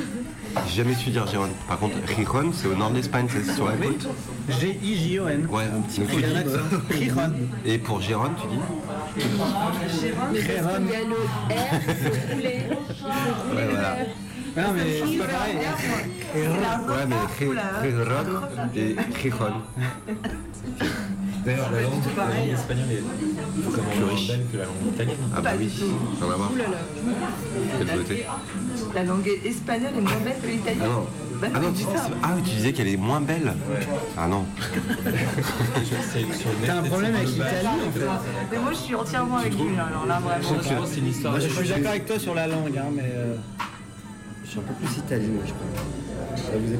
J'ai 0.68 0.78
jamais 0.84 0.95
su 0.95 1.12
dire 1.12 1.28
Gérone. 1.28 1.52
Par 1.68 1.78
contre, 1.80 1.95
Gijón, 2.16 2.52
c'est 2.54 2.68
au 2.68 2.76
nord 2.76 2.89
de 2.91 2.95
l'Espagne, 2.95 3.28
c'est 3.30 3.54
sur 3.54 3.68
la 3.68 3.74
côte. 3.74 4.08
G-I-J-O-N. 4.50 5.47
Ouais, 5.52 5.64
un 5.64 5.82
petit. 5.82 6.02
Gijón. 6.91 7.34
Et 7.66 7.78
pour 7.78 8.02
Gérone, 8.02 8.32
tu 8.41 8.47
dis 8.47 8.60
Gijón. 9.22 9.47
Il 10.34 10.91
y 10.91 10.95
a 10.95 11.04
le 11.04 11.16
R, 11.16 11.60
Ouais, 13.56 13.66
le 13.66 13.70
voilà. 13.72 13.97
Non, 14.60 14.74
mais 14.76 14.84
c'est 14.99 15.18
pas 15.18 15.26
pareil. 15.26 15.55
Ouais, 16.36 17.05
mais 17.07 17.22
Gijón 17.39 17.60
et 18.76 18.95
Gijón. 19.22 19.55
D'ailleurs, 21.45 21.72
la 21.72 21.82
langue, 21.82 22.03
la 22.18 22.26
langue 22.26 22.49
espagnole 22.51 22.91
est 22.91 22.99
Plus 22.99 24.01
moins 24.01 24.12
riche. 24.14 24.28
belle 24.28 24.45
que 24.51 24.57
la 24.57 24.66
langue 24.66 24.86
italienne. 24.93 25.18
Ah 25.36 25.41
bah 25.41 25.51
oui, 25.57 25.70
on 26.22 26.28
va 26.28 26.36
voir. 26.36 26.51
Quelle 27.78 27.88
beauté. 27.97 28.26
La 28.93 29.03
langue 29.03 29.30
espagnole 29.45 29.93
est 29.97 30.01
moins 30.01 30.20
belle 30.24 30.39
que 30.41 30.47
l'italien. 30.47 30.84
Ah 30.84 30.88
non. 30.88 31.07
Bah, 31.39 31.47
Ah 31.55 31.60
non, 31.60 31.72
tu, 31.72 31.84
ça. 31.84 31.89
ah, 32.22 32.34
oui, 32.36 32.41
tu 32.43 32.49
disais 32.55 32.74
qu'elle 32.74 32.89
est 32.89 32.97
moins 32.97 33.22
belle 33.22 33.53
Ah 34.18 34.28
non. 34.28 34.43
T'as 36.66 36.76
un 36.78 36.84
problème 36.84 37.16
avec 37.16 37.28
l'Italie 37.30 37.68
en 37.68 37.91
fait. 37.91 38.05
Mais 38.51 38.57
moi 38.60 38.72
je 38.72 38.78
suis 38.78 38.95
entièrement 38.95 39.38
avec 39.38 39.53
lui 39.53 39.76
là, 39.78 39.86
alors 39.86 40.05
là 40.05 40.20
vraiment. 40.20 40.62
Moi, 41.32 41.39
je 41.39 41.47
suis 41.47 41.70
d'accord 41.70 41.91
avec 41.91 42.05
toi 42.05 42.20
sur 42.20 42.36
la 42.36 42.47
langue, 42.47 42.78
hein, 42.78 42.89
mais. 42.93 43.14
Je 44.50 44.54
suis 44.54 44.62
un 44.62 44.64
peu 44.64 44.74
plus 44.74 44.97
italien, 44.97 45.30
je 45.45 45.54
crois. 45.54 45.68
Vous. 46.58 46.76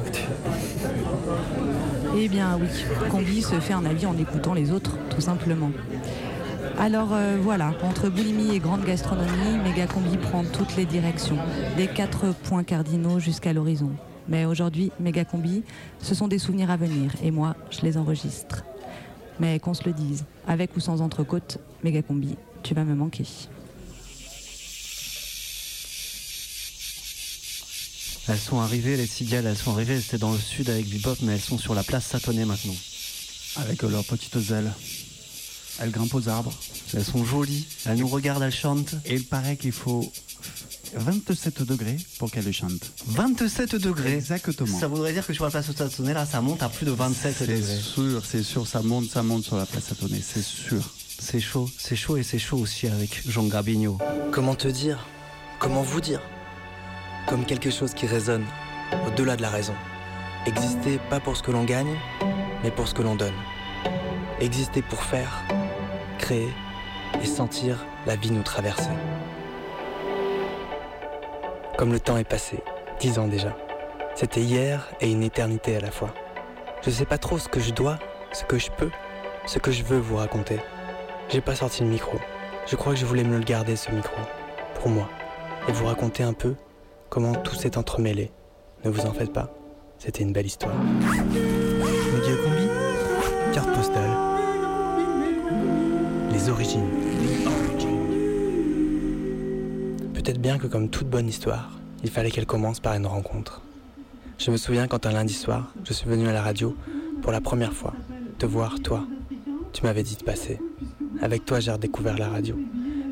Eh 2.18 2.28
bien 2.28 2.58
oui, 2.60 2.66
Combi 3.08 3.42
se 3.42 3.60
fait 3.60 3.74
un 3.74 3.84
avis 3.84 4.06
en 4.06 4.18
écoutant 4.18 4.54
les 4.54 4.72
autres, 4.72 4.98
tout 5.08 5.20
simplement. 5.20 5.70
Alors 6.80 7.10
euh, 7.12 7.38
voilà, 7.40 7.72
entre 7.84 8.08
boulimie 8.08 8.56
et 8.56 8.58
grande 8.58 8.84
gastronomie, 8.84 9.58
Méga 9.62 9.86
Combi 9.86 10.16
prend 10.16 10.42
toutes 10.42 10.74
les 10.76 10.84
directions, 10.84 11.38
des 11.76 11.86
quatre 11.86 12.34
points 12.42 12.64
cardinaux 12.64 13.20
jusqu'à 13.20 13.52
l'horizon. 13.52 13.90
Mais 14.26 14.46
aujourd'hui, 14.46 14.90
Méga 14.98 15.24
Combi, 15.24 15.62
ce 16.00 16.16
sont 16.16 16.26
des 16.26 16.40
souvenirs 16.40 16.72
à 16.72 16.76
venir, 16.76 17.12
et 17.22 17.30
moi, 17.30 17.54
je 17.70 17.82
les 17.82 17.96
enregistre. 17.96 18.64
Mais 19.38 19.60
qu'on 19.60 19.74
se 19.74 19.84
le 19.84 19.92
dise, 19.92 20.24
avec 20.48 20.76
ou 20.76 20.80
sans 20.80 21.02
entrecôte, 21.02 21.58
Méga 21.84 22.02
Combi, 22.02 22.36
tu 22.64 22.74
vas 22.74 22.82
me 22.82 22.96
manquer. 22.96 23.26
Elles 28.30 28.38
sont 28.38 28.60
arrivées, 28.60 28.96
les 28.96 29.06
cigales, 29.08 29.44
elles 29.46 29.56
sont 29.56 29.72
arrivées, 29.72 29.94
elles 29.94 30.00
étaient 30.00 30.18
dans 30.18 30.32
le 30.32 30.38
sud 30.38 30.70
avec 30.70 30.88
Bebop, 30.88 31.16
mais 31.22 31.32
elles 31.32 31.40
sont 31.40 31.58
sur 31.58 31.74
la 31.74 31.82
place 31.82 32.06
Satonnet 32.06 32.44
maintenant. 32.44 32.76
Avec 33.56 33.82
leurs 33.82 34.04
petites 34.04 34.36
ailes. 34.52 34.70
Elles 35.80 35.90
grimpent 35.90 36.14
aux 36.14 36.28
arbres. 36.28 36.52
Elles 36.94 37.04
sont 37.04 37.24
jolies, 37.24 37.66
elles 37.86 37.98
nous 37.98 38.06
regardent, 38.06 38.42
elles 38.42 38.52
chantent. 38.54 38.94
Et 39.04 39.14
il 39.14 39.24
paraît 39.24 39.56
qu'il 39.56 39.72
faut 39.72 40.12
27 40.94 41.62
degrés 41.62 41.96
pour 42.18 42.30
qu'elles 42.30 42.52
chantent. 42.52 42.92
27 43.06 43.74
degrés 43.74 44.14
Exactement. 44.14 44.78
Ça 44.78 44.86
voudrait 44.86 45.12
dire 45.12 45.26
que 45.26 45.32
sur 45.32 45.44
la 45.44 45.50
place 45.50 45.72
Satonnet, 45.72 46.14
là, 46.14 46.24
ça 46.24 46.40
monte 46.40 46.62
à 46.62 46.68
plus 46.68 46.86
de 46.86 46.92
27 46.92 47.34
C'est 47.36 47.46
degrés. 47.48 47.80
sûr, 47.80 48.24
c'est 48.24 48.44
sûr, 48.44 48.64
ça 48.66 48.80
monte, 48.82 49.10
ça 49.10 49.24
monte 49.24 49.42
sur 49.44 49.56
la 49.56 49.66
place 49.66 49.84
Satonnet, 49.88 50.22
c'est 50.22 50.44
sûr. 50.44 50.88
C'est 51.18 51.40
chaud, 51.40 51.68
c'est 51.78 51.96
chaud 51.96 52.16
et 52.16 52.22
c'est 52.22 52.38
chaud 52.38 52.58
aussi 52.58 52.86
avec 52.86 53.22
Jean 53.28 53.44
Gabigno. 53.48 53.98
Comment 54.32 54.54
te 54.54 54.68
dire? 54.68 55.04
Comment 55.58 55.82
vous 55.82 56.00
dire? 56.00 56.20
Comme 57.30 57.44
quelque 57.44 57.70
chose 57.70 57.94
qui 57.94 58.08
résonne 58.08 58.44
au-delà 59.06 59.36
de 59.36 59.42
la 59.42 59.50
raison. 59.50 59.74
Exister 60.46 60.98
pas 61.10 61.20
pour 61.20 61.36
ce 61.36 61.44
que 61.44 61.52
l'on 61.52 61.62
gagne, 61.62 61.96
mais 62.64 62.72
pour 62.72 62.88
ce 62.88 62.94
que 62.94 63.02
l'on 63.02 63.14
donne. 63.14 63.36
Exister 64.40 64.82
pour 64.82 65.04
faire, 65.04 65.40
créer 66.18 66.48
et 67.22 67.26
sentir 67.26 67.86
la 68.04 68.16
vie 68.16 68.32
nous 68.32 68.42
traverser. 68.42 68.90
Comme 71.78 71.92
le 71.92 72.00
temps 72.00 72.16
est 72.16 72.24
passé, 72.24 72.64
dix 72.98 73.20
ans 73.20 73.28
déjà. 73.28 73.56
C'était 74.16 74.40
hier 74.40 74.88
et 75.00 75.08
une 75.08 75.22
éternité 75.22 75.76
à 75.76 75.80
la 75.80 75.92
fois. 75.92 76.12
Je 76.82 76.90
sais 76.90 77.06
pas 77.06 77.18
trop 77.18 77.38
ce 77.38 77.48
que 77.48 77.60
je 77.60 77.70
dois, 77.70 78.00
ce 78.32 78.42
que 78.42 78.58
je 78.58 78.72
peux, 78.72 78.90
ce 79.46 79.60
que 79.60 79.70
je 79.70 79.84
veux 79.84 80.00
vous 80.00 80.16
raconter. 80.16 80.58
J'ai 81.28 81.40
pas 81.40 81.54
sorti 81.54 81.84
le 81.84 81.90
micro. 81.90 82.18
Je 82.66 82.74
crois 82.74 82.94
que 82.94 82.98
je 82.98 83.06
voulais 83.06 83.22
me 83.22 83.38
le 83.38 83.44
garder 83.44 83.76
ce 83.76 83.92
micro, 83.92 84.16
pour 84.74 84.88
moi, 84.88 85.08
et 85.68 85.72
vous 85.72 85.86
raconter 85.86 86.24
un 86.24 86.32
peu 86.32 86.56
comment 87.10 87.34
tout 87.34 87.54
s'est 87.56 87.76
entremêlé. 87.76 88.30
Ne 88.84 88.90
vous 88.90 89.00
en 89.02 89.12
faites 89.12 89.32
pas, 89.32 89.52
c'était 89.98 90.22
une 90.22 90.32
belle 90.32 90.46
histoire. 90.46 90.74
Média 90.78 92.36
combi, 92.42 93.52
carte 93.52 93.70
postale, 93.74 94.10
les 96.32 96.48
origines. 96.48 96.88
Peut-être 100.14 100.40
bien 100.40 100.58
que 100.58 100.66
comme 100.66 100.88
toute 100.88 101.08
bonne 101.08 101.28
histoire, 101.28 101.78
il 102.02 102.10
fallait 102.10 102.30
qu'elle 102.30 102.46
commence 102.46 102.80
par 102.80 102.94
une 102.94 103.06
rencontre. 103.06 103.60
Je 104.38 104.50
me 104.50 104.56
souviens 104.56 104.86
quand 104.86 105.04
un 105.04 105.12
lundi 105.12 105.34
soir, 105.34 105.74
je 105.84 105.92
suis 105.92 106.08
venu 106.08 106.28
à 106.28 106.32
la 106.32 106.40
radio 106.40 106.74
pour 107.20 107.32
la 107.32 107.40
première 107.40 107.72
fois, 107.72 107.92
te 108.38 108.46
voir 108.46 108.80
toi. 108.80 109.04
Tu 109.72 109.82
m'avais 109.82 110.02
dit 110.02 110.16
de 110.16 110.24
passer. 110.24 110.58
Avec 111.20 111.44
toi, 111.44 111.60
j'ai 111.60 111.70
redécouvert 111.70 112.16
la 112.16 112.28
radio. 112.28 112.56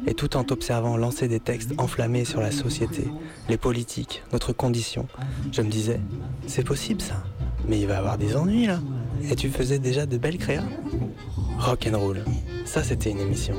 Et 0.09 0.15
tout 0.15 0.39
en 0.39 0.43
t'observant 0.43 0.97
lancer 0.97 1.29
des 1.29 1.39
textes 1.39 1.75
enflammés 1.77 2.25
sur 2.25 2.41
la 2.41 2.51
société, 2.51 3.05
les 3.51 3.59
politiques, 3.59 4.23
notre 4.33 4.55
condition, 4.55 5.07
je 5.53 5.61
me 5.61 5.69
disais, 5.69 6.01
c'est 6.47 6.65
possible 6.65 7.03
ça. 7.03 7.23
Mais 7.69 7.79
il 7.79 7.87
va 7.87 7.99
avoir 7.99 8.17
des 8.17 8.35
ennuis 8.35 8.67
là. 8.67 8.81
Et 9.31 9.37
tu 9.37 9.51
faisais 9.51 9.79
déjà 9.79 10.07
de 10.07 10.17
belles 10.17 10.39
créas. 10.39 10.65
Rock 11.59 11.91
and 11.93 11.99
roll. 11.99 12.25
Ça, 12.65 12.83
c'était 12.83 13.11
une 13.11 13.21
émission. 13.21 13.55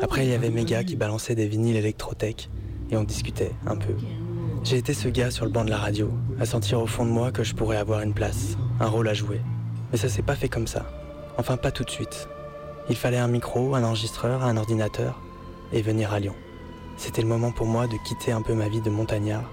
Après, 0.00 0.26
il 0.26 0.30
y 0.30 0.34
avait 0.34 0.50
mes 0.50 0.64
gars 0.64 0.82
qui 0.82 0.96
balançaient 0.96 1.36
des 1.36 1.46
vinyles 1.46 1.76
électrotech 1.76 2.50
et 2.90 2.96
on 2.96 3.04
discutait 3.04 3.52
un 3.64 3.76
peu. 3.76 3.94
J'ai 4.64 4.78
été 4.78 4.94
ce 4.94 5.06
gars 5.06 5.30
sur 5.30 5.44
le 5.44 5.52
banc 5.52 5.64
de 5.64 5.70
la 5.70 5.78
radio, 5.78 6.10
à 6.40 6.44
sentir 6.44 6.80
au 6.80 6.88
fond 6.88 7.06
de 7.06 7.10
moi 7.10 7.30
que 7.30 7.44
je 7.44 7.54
pourrais 7.54 7.76
avoir 7.76 8.00
une 8.00 8.14
place, 8.14 8.56
un 8.80 8.88
rôle 8.88 9.06
à 9.06 9.14
jouer. 9.14 9.40
Mais 9.92 9.98
ça 9.98 10.08
s'est 10.08 10.22
pas 10.22 10.34
fait 10.34 10.48
comme 10.48 10.66
ça. 10.66 10.86
Enfin, 11.38 11.56
pas 11.56 11.70
tout 11.70 11.84
de 11.84 11.90
suite. 11.90 12.28
Il 12.90 12.96
fallait 12.96 13.18
un 13.18 13.28
micro, 13.28 13.76
un 13.76 13.84
enregistreur, 13.84 14.42
un 14.42 14.56
ordinateur 14.56 15.20
et 15.72 15.82
venir 15.82 16.12
à 16.12 16.20
Lyon. 16.20 16.34
C'était 16.96 17.22
le 17.22 17.28
moment 17.28 17.50
pour 17.50 17.66
moi 17.66 17.86
de 17.86 17.96
quitter 18.04 18.32
un 18.32 18.42
peu 18.42 18.54
ma 18.54 18.68
vie 18.68 18.80
de 18.80 18.90
montagnard 18.90 19.50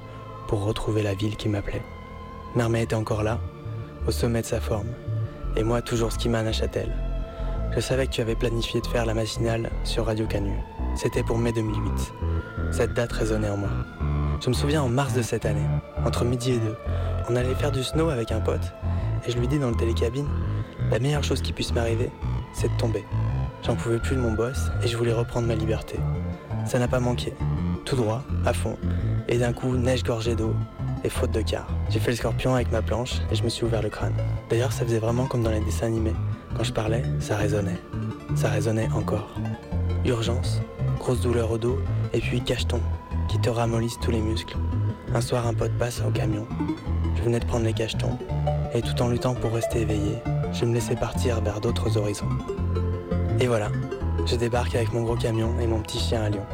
pour 0.48 0.64
retrouver 0.64 1.04
la 1.04 1.14
ville 1.14 1.36
qui 1.36 1.50
m'appelait. 1.50 1.82
Mermet 2.56 2.84
était 2.84 2.96
encore 2.96 3.24
là, 3.24 3.40
au 4.08 4.12
sommet 4.12 4.42
de 4.42 4.46
sa 4.46 4.60
forme, 4.60 4.90
et 5.56 5.64
moi 5.64 5.82
toujours 5.82 6.12
skiman 6.12 6.46
à 6.46 6.52
Châtel. 6.52 6.92
Je 7.74 7.80
savais 7.80 8.06
que 8.06 8.12
tu 8.12 8.22
avais 8.22 8.36
planifié 8.36 8.82
de 8.82 8.88
faire 8.88 9.06
la 9.06 9.14
matinale 9.14 9.72
sur 9.84 10.06
Radio 10.06 10.28
Canu. 10.28 10.58
C'était 10.96 11.24
pour 11.24 11.38
mai 11.38 11.54
2008. 11.54 12.14
Cette 12.72 12.94
date 12.94 13.14
résonnait 13.14 13.50
en 13.50 13.58
moi. 13.58 13.70
Je 14.44 14.50
me 14.50 14.54
souviens 14.54 14.82
en 14.82 14.90
mars 14.90 15.14
de 15.14 15.22
cette 15.22 15.46
année, 15.46 15.68
entre 16.06 16.26
midi 16.26 16.52
et 16.52 16.58
deux, 16.58 16.76
on 17.30 17.36
allait 17.36 17.56
faire 17.56 17.72
du 17.72 17.84
snow 17.84 18.10
avec 18.10 18.32
un 18.32 18.42
pote, 18.42 18.74
et 19.26 19.32
je 19.32 19.38
lui 19.38 19.48
dis 19.48 19.60
dans 19.60 19.70
le 19.70 19.76
télécabine, 19.76 20.28
la 20.90 21.00
meilleure 21.00 21.24
chose 21.24 21.42
qui 21.42 21.54
puisse 21.54 21.74
m'arriver, 21.74 22.10
c'est 22.54 22.68
de 22.68 22.78
tomber. 22.78 23.06
J'en 23.64 23.76
pouvais 23.76 24.00
plus 24.00 24.16
de 24.16 24.22
mon 24.22 24.32
boss, 24.32 24.72
et 24.84 24.88
je 24.88 24.98
voulais 24.98 25.14
reprendre 25.14 25.48
ma 25.48 25.56
liberté. 25.56 26.00
Ça 26.66 26.80
n'a 26.80 26.88
pas 26.88 27.00
manqué. 27.00 27.34
Tout 27.86 27.96
droit, 27.96 28.24
à 28.46 28.54
fond, 28.54 28.78
et 29.28 29.38
d'un 29.38 29.54
coup, 29.54 29.76
neige 29.76 30.04
gorgée 30.04 30.36
d'eau, 30.36 30.54
et 31.04 31.10
faute 31.10 31.32
de 31.32 31.42
quart. 31.42 31.68
J'ai 31.90 32.00
fait 32.00 32.12
le 32.12 32.18
scorpion 32.18 32.56
avec 32.56 32.72
ma 32.72 32.82
planche, 32.82 33.22
et 33.32 33.36
je 33.36 33.44
me 33.44 33.50
suis 33.50 33.64
ouvert 33.64 33.82
le 33.82 33.90
crâne. 33.90 34.16
D'ailleurs, 34.50 34.72
ça 34.72 34.84
faisait 34.84 35.00
vraiment 35.00 35.26
comme 35.26 35.44
dans 35.44 35.52
les 35.52 35.60
dessins 35.60 35.88
animés. 35.88 36.16
Quand 36.58 36.64
je 36.64 36.74
parlais, 36.74 37.04
ça 37.20 37.38
résonnait. 37.38 37.80
Ça 38.36 38.50
résonnait 38.50 38.90
encore. 38.96 39.36
Urgence, 40.06 40.62
grosse 40.98 41.22
douleur 41.22 41.52
au 41.52 41.58
dos, 41.60 41.80
et 42.14 42.20
puis 42.20 42.42
cacheton, 42.42 42.82
qui 43.28 43.40
te 43.40 43.50
ramollissent 43.50 44.00
tous 44.00 44.12
les 44.12 44.22
muscles. 44.22 44.58
Un 45.14 45.22
soir, 45.22 45.46
un 45.46 45.54
pote 45.54 45.78
passe 45.78 46.02
au 46.08 46.10
camion. 46.10 46.48
Je 47.16 47.22
venais 47.22 47.40
de 47.40 47.46
prendre 47.46 47.66
les 47.66 47.74
cachetons, 47.74 48.18
et 48.74 48.82
tout 48.82 49.00
en 49.02 49.10
luttant 49.10 49.36
pour 49.36 49.54
rester 49.54 49.82
éveillé, 49.82 50.18
je 50.54 50.66
me 50.66 50.74
laissais 50.74 50.96
partir 50.96 51.42
vers 51.42 51.62
d'autres 51.62 51.98
horizons. 51.98 52.30
Et 53.40 53.48
voilà, 53.48 53.70
je 54.26 54.36
débarque 54.36 54.76
avec 54.76 54.94
mon 54.94 55.02
gros 55.04 55.16
camion 55.16 55.54
et 55.60 55.68
mon 55.68 55.80
petit 55.80 56.00
chien 56.00 56.24
à 56.24 56.30
Lyon. 56.30 56.46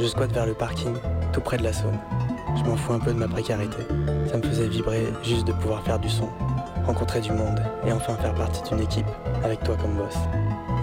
Je 0.00 0.06
squatte 0.06 0.32
vers 0.32 0.46
le 0.46 0.54
parking, 0.54 0.94
tout 1.32 1.40
près 1.40 1.56
de 1.56 1.62
la 1.62 1.72
Saône. 1.72 1.98
Je 2.56 2.64
m'en 2.64 2.76
fous 2.76 2.92
un 2.92 2.98
peu 2.98 3.12
de 3.12 3.18
ma 3.18 3.28
précarité. 3.28 3.78
Ça 4.30 4.38
me 4.38 4.42
faisait 4.42 4.68
vibrer 4.68 5.06
juste 5.22 5.46
de 5.46 5.52
pouvoir 5.52 5.82
faire 5.82 5.98
du 5.98 6.08
son, 6.08 6.28
rencontrer 6.86 7.20
du 7.20 7.32
monde 7.32 7.60
et 7.86 7.92
enfin 7.92 8.14
faire 8.14 8.34
partie 8.34 8.62
d'une 8.68 8.82
équipe, 8.82 9.06
avec 9.44 9.62
toi 9.62 9.76
comme 9.76 9.96
boss. 9.96 10.14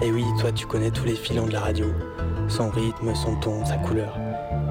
Et 0.02 0.10
oui, 0.10 0.24
toi 0.40 0.52
tu 0.52 0.66
connais 0.66 0.90
tous 0.90 1.04
les 1.04 1.14
filons 1.14 1.46
de 1.46 1.52
la 1.52 1.60
radio, 1.60 1.86
son 2.48 2.68
rythme, 2.70 3.14
son 3.14 3.36
ton, 3.36 3.64
sa 3.64 3.76
couleur. 3.76 4.16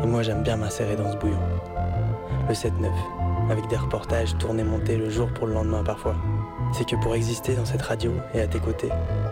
Et 0.04 0.06
moi 0.06 0.24
j'aime 0.24 0.44
bien 0.44 0.58
m'insérer 0.58 0.96
dans 0.96 1.12
ce 1.12 1.18
bouillon. 1.18 1.40
Le 2.48 2.54
7-9, 2.54 2.72
avec 3.50 3.68
des 3.68 3.78
reportages 3.78 4.38
tournés 4.38 4.64
montés 4.64 4.98
le 4.98 5.10
jour 5.10 5.30
pour 5.30 5.48
le 5.48 5.54
lendemain 5.54 5.84
parfois. 5.84 6.16
C'est 6.74 6.88
que 6.88 6.96
pour 6.96 7.16
exister 7.16 7.56
dans 7.56 7.66
cette 7.66 7.82
radio 7.82 8.12
et 8.34 8.42
à 8.42 8.48
tes 8.48 8.60
côtés, 8.60 8.90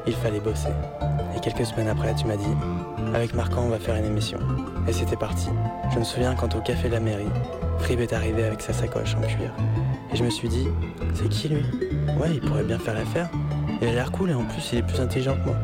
il 0.07 0.13
fallait 0.13 0.39
bosser. 0.39 0.69
Et 1.35 1.39
quelques 1.39 1.65
semaines 1.65 1.87
après, 1.87 2.13
tu 2.15 2.25
m'as 2.25 2.35
dit, 2.35 2.55
avec 3.13 3.33
Marquand, 3.33 3.63
on 3.63 3.69
va 3.69 3.79
faire 3.79 3.95
une 3.95 4.05
émission. 4.05 4.39
Et 4.87 4.93
c'était 4.93 5.15
parti. 5.15 5.49
Je 5.93 5.99
me 5.99 6.03
souviens 6.03 6.35
quand 6.35 6.55
au 6.55 6.61
café 6.61 6.87
de 6.87 6.93
la 6.93 6.99
mairie, 6.99 7.29
Frib 7.79 7.99
est 7.99 8.13
arrivé 8.13 8.43
avec 8.43 8.61
sa 8.61 8.73
sacoche 8.73 9.15
en 9.15 9.21
cuir. 9.21 9.51
Et 10.13 10.17
je 10.17 10.23
me 10.23 10.29
suis 10.29 10.49
dit, 10.49 10.67
c'est 11.13 11.29
qui 11.29 11.49
lui? 11.49 11.63
Ouais, 12.19 12.31
il 12.33 12.41
pourrait 12.41 12.63
bien 12.63 12.79
faire 12.79 12.93
l'affaire. 12.93 13.29
Il 13.81 13.87
a 13.87 13.93
l'air 13.93 14.11
cool 14.11 14.31
et 14.31 14.33
en 14.33 14.43
plus, 14.43 14.73
il 14.73 14.79
est 14.79 14.83
plus 14.83 14.99
intelligent 14.99 15.35
que 15.35 15.45
moi. 15.45 15.55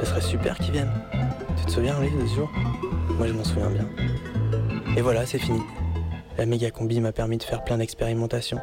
Ça 0.00 0.06
serait 0.06 0.20
super 0.20 0.56
qu'il 0.58 0.72
vienne. 0.72 0.90
Tu 1.58 1.66
te 1.66 1.70
souviens, 1.70 1.98
lui, 2.00 2.10
de 2.10 2.26
ce 2.26 2.34
jour? 2.36 2.50
Moi, 3.18 3.26
je 3.26 3.32
m'en 3.32 3.44
souviens 3.44 3.70
bien. 3.70 3.86
Et 4.96 5.02
voilà, 5.02 5.26
c'est 5.26 5.38
fini. 5.38 5.60
La 6.38 6.46
méga 6.46 6.70
combi 6.70 7.00
m'a 7.00 7.12
permis 7.12 7.36
de 7.36 7.42
faire 7.42 7.64
plein 7.64 7.78
d'expérimentations. 7.78 8.60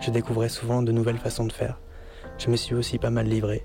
Je 0.00 0.10
découvrais 0.10 0.50
souvent 0.50 0.82
de 0.82 0.92
nouvelles 0.92 1.18
façons 1.18 1.46
de 1.46 1.52
faire. 1.52 1.80
Je 2.38 2.50
me 2.50 2.56
suis 2.56 2.74
aussi 2.74 2.98
pas 2.98 3.10
mal 3.10 3.26
livré. 3.26 3.64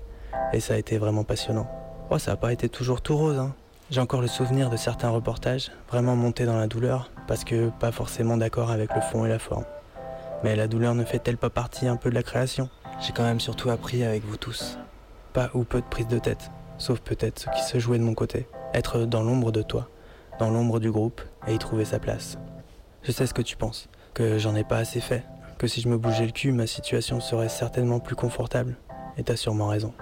Et 0.52 0.60
ça 0.60 0.74
a 0.74 0.76
été 0.76 0.98
vraiment 0.98 1.24
passionnant. 1.24 1.68
Oh, 2.10 2.18
ça 2.18 2.32
n'a 2.32 2.36
pas 2.36 2.52
été 2.52 2.68
toujours 2.68 3.00
tout 3.00 3.16
rose, 3.16 3.38
hein. 3.38 3.54
J'ai 3.90 4.00
encore 4.00 4.22
le 4.22 4.26
souvenir 4.26 4.70
de 4.70 4.76
certains 4.78 5.10
reportages, 5.10 5.70
vraiment 5.90 6.16
montés 6.16 6.46
dans 6.46 6.56
la 6.56 6.66
douleur, 6.66 7.10
parce 7.28 7.44
que 7.44 7.68
pas 7.68 7.92
forcément 7.92 8.38
d'accord 8.38 8.70
avec 8.70 8.94
le 8.94 9.02
fond 9.02 9.26
et 9.26 9.28
la 9.28 9.38
forme. 9.38 9.66
Mais 10.42 10.56
la 10.56 10.66
douleur 10.66 10.94
ne 10.94 11.04
fait-elle 11.04 11.36
pas 11.36 11.50
partie 11.50 11.86
un 11.86 11.96
peu 11.96 12.08
de 12.08 12.14
la 12.14 12.22
création? 12.22 12.70
J'ai 13.00 13.12
quand 13.12 13.22
même 13.22 13.40
surtout 13.40 13.68
appris 13.68 14.02
avec 14.02 14.24
vous 14.24 14.38
tous. 14.38 14.78
Pas 15.34 15.50
ou 15.52 15.64
peu 15.64 15.80
de 15.80 15.86
prise 15.86 16.06
de 16.06 16.18
tête, 16.18 16.50
sauf 16.78 17.00
peut-être 17.00 17.38
ce 17.38 17.50
qui 17.50 17.62
se 17.62 17.78
jouait 17.78 17.98
de 17.98 18.02
mon 18.02 18.14
côté. 18.14 18.46
Être 18.72 19.00
dans 19.00 19.22
l'ombre 19.22 19.52
de 19.52 19.60
toi, 19.60 19.88
dans 20.38 20.50
l'ombre 20.50 20.80
du 20.80 20.90
groupe, 20.90 21.20
et 21.46 21.54
y 21.54 21.58
trouver 21.58 21.84
sa 21.84 21.98
place. 21.98 22.38
Je 23.02 23.12
sais 23.12 23.26
ce 23.26 23.34
que 23.34 23.42
tu 23.42 23.56
penses, 23.56 23.90
que 24.14 24.38
j'en 24.38 24.54
ai 24.54 24.64
pas 24.64 24.78
assez 24.78 25.00
fait, 25.00 25.24
que 25.58 25.66
si 25.66 25.82
je 25.82 25.88
me 25.88 25.98
bougeais 25.98 26.26
le 26.26 26.32
cul, 26.32 26.52
ma 26.52 26.66
situation 26.66 27.20
serait 27.20 27.50
certainement 27.50 28.00
plus 28.00 28.16
confortable. 28.16 28.76
Et 29.18 29.22
t'as 29.22 29.36
sûrement 29.36 29.66
raison. 29.66 29.92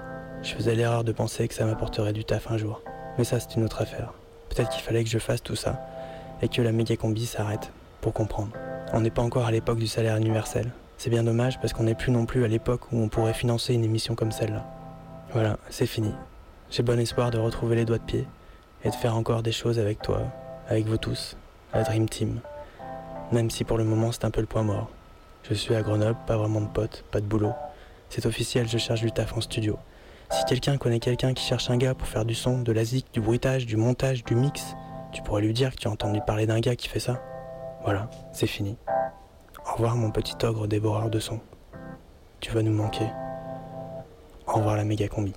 Je 0.43 0.55
faisais 0.55 0.75
l'erreur 0.75 1.05
de 1.05 1.13
penser 1.13 1.49
que 1.49 1.55
ça 1.55 1.67
m'apporterait 1.67 2.15
du 2.15 2.25
taf 2.25 2.51
un 2.51 2.57
jour. 2.57 2.83
Mais 3.19 3.25
ça, 3.25 3.39
c'est 3.41 3.57
une 3.57 3.65
autre 3.65 3.83
affaire. 3.83 4.15
Peut-être 4.49 4.71
qu'il 4.71 4.83
fallait 4.83 5.05
que 5.05 5.11
je 5.11 5.19
fasse 5.19 5.43
tout 5.43 5.57
ça 5.57 5.81
et 6.41 6.49
que 6.49 6.63
la 6.63 6.73
méga 6.73 6.97
combi 6.97 7.27
s'arrête 7.27 7.73
pour 8.01 8.15
comprendre. 8.15 8.53
On 8.95 9.01
n'est 9.01 9.11
pas 9.11 9.23
encore 9.23 9.47
à 9.47 9.51
l'époque 9.51 9.79
du 9.79 9.87
salaire 9.87 10.17
universel. 10.17 10.73
C'est 10.97 11.11
bien 11.11 11.23
dommage 11.23 11.61
parce 11.61 11.73
qu'on 11.73 11.85
n'est 11.85 11.95
plus 11.95 12.11
non 12.11 12.25
plus 12.25 12.45
à 12.45 12.49
l'époque 12.49 12.91
où 12.91 12.99
on 12.99 13.09
pourrait 13.09 13.35
financer 13.35 13.75
une 13.75 13.85
émission 13.85 14.15
comme 14.15 14.33
celle-là. 14.33 14.67
Voilà, 15.33 15.59
c'est 15.69 15.87
fini. 15.87 16.13
J'ai 16.71 16.83
bon 16.83 16.99
espoir 16.99 17.31
de 17.31 17.39
retrouver 17.39 17.77
les 17.77 17.85
doigts 17.85 17.99
de 17.99 18.05
pied 18.05 18.27
et 18.85 18.91
de 18.91 18.95
faire 18.95 19.17
encore 19.17 19.43
des 19.43 19.53
choses 19.53 19.79
avec 19.79 20.01
toi, 20.03 20.23
avec 20.69 20.87
vous 20.87 20.97
tous, 20.97 21.37
la 21.75 21.83
Dream 21.83 22.09
Team. 22.09 22.41
Même 23.31 23.51
si 23.51 23.65
pour 23.65 23.79
le 23.79 23.85
moment 23.85 24.11
c'est 24.13 24.25
un 24.25 24.31
peu 24.31 24.41
le 24.41 24.47
point 24.47 24.63
mort. 24.63 24.91
Je 25.43 25.55
suis 25.55 25.75
à 25.75 25.83
Grenoble, 25.83 26.19
pas 26.27 26.37
vraiment 26.37 26.61
de 26.61 26.69
potes, 26.69 27.05
pas 27.11 27.21
de 27.21 27.27
boulot. 27.27 27.53
C'est 28.09 28.27
officiel, 28.27 28.69
je 28.69 28.79
cherche 28.79 29.01
du 29.01 29.13
taf 29.13 29.37
en 29.37 29.41
studio. 29.41 29.79
Si 30.31 30.45
quelqu'un 30.45 30.77
connaît 30.79 31.01
quelqu'un 31.01 31.35
qui 31.35 31.45
cherche 31.45 31.71
un 31.71 31.77
gars 31.77 31.95
pour 31.95 32.07
faire 32.07 32.25
du 32.25 32.35
son, 32.35 32.61
de 32.61 32.71
la 32.71 32.85
zik, 32.85 33.13
du 33.13 33.21
bruitage, 33.21 33.67
du 33.67 33.77
montage, 33.77 34.25
du 34.25 34.37
mix, 34.37 34.77
tu 35.13 35.23
pourrais 35.23 35.43
lui 35.43 35.53
dire 35.53 35.73
que 35.73 35.77
tu 35.77 35.89
as 35.89 35.91
entendu 35.91 36.21
parler 36.25 36.47
d'un 36.47 36.61
gars 36.61 36.77
qui 36.77 36.89
fait 36.89 37.01
ça. 37.01 37.21
Voilà, 37.83 38.09
c'est 38.33 38.47
fini. 38.47 38.77
Au 39.67 39.73
revoir 39.73 39.97
mon 39.97 40.13
petit 40.13 40.35
ogre 40.45 40.69
dévoreur 40.69 41.11
de 41.11 41.19
son. 41.19 41.41
Tu 42.39 42.53
vas 42.53 42.63
nous 42.63 42.73
manquer. 42.73 43.07
Au 44.47 44.53
revoir 44.53 44.77
la 44.77 44.85
méga 44.85 45.09
combi. 45.09 45.33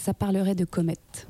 Ça 0.00 0.14
parlerait 0.14 0.54
de 0.54 0.64
comète. 0.64 1.28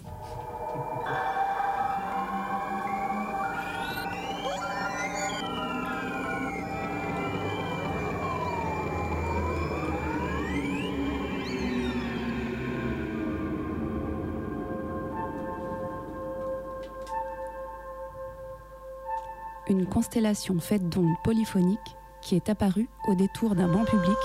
Une 19.69 19.87
constellation 19.87 20.61
faite 20.61 20.89
d'ondes 20.89 21.07
polyphoniques 21.25 21.79
qui 22.23 22.37
est 22.37 22.49
apparue 22.49 22.89
au 23.09 23.17
détour 23.17 23.57
d'un 23.57 23.67
banc 23.67 23.85
public 23.85 24.17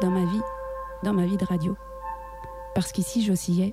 dans 0.00 0.10
ma 0.10 0.24
vie, 0.24 0.40
dans 1.02 1.12
ma 1.12 1.26
vie 1.26 1.36
de 1.36 1.44
radio 1.44 1.76
parce 2.76 2.92
qu'ici 2.92 3.24
j'oscillais 3.24 3.72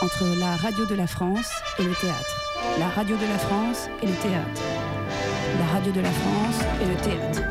entre 0.00 0.24
la 0.38 0.54
radio 0.54 0.86
de 0.86 0.94
la 0.94 1.08
France 1.08 1.50
et 1.76 1.82
le 1.82 1.92
théâtre. 1.92 2.40
La 2.78 2.86
radio 2.86 3.16
de 3.16 3.26
la 3.26 3.36
France 3.36 3.88
et 4.00 4.06
le 4.06 4.12
théâtre. 4.12 4.62
La 5.58 5.66
radio 5.66 5.90
de 5.90 6.00
la 6.00 6.10
France 6.12 6.60
et 6.80 6.86
le 6.86 6.94
théâtre. 7.02 7.42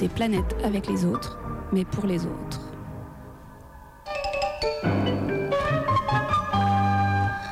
Des 0.00 0.08
planètes 0.08 0.56
avec 0.64 0.88
les 0.88 1.04
autres, 1.04 1.38
mais 1.72 1.84
pour 1.84 2.06
les 2.06 2.26
autres. 2.26 2.60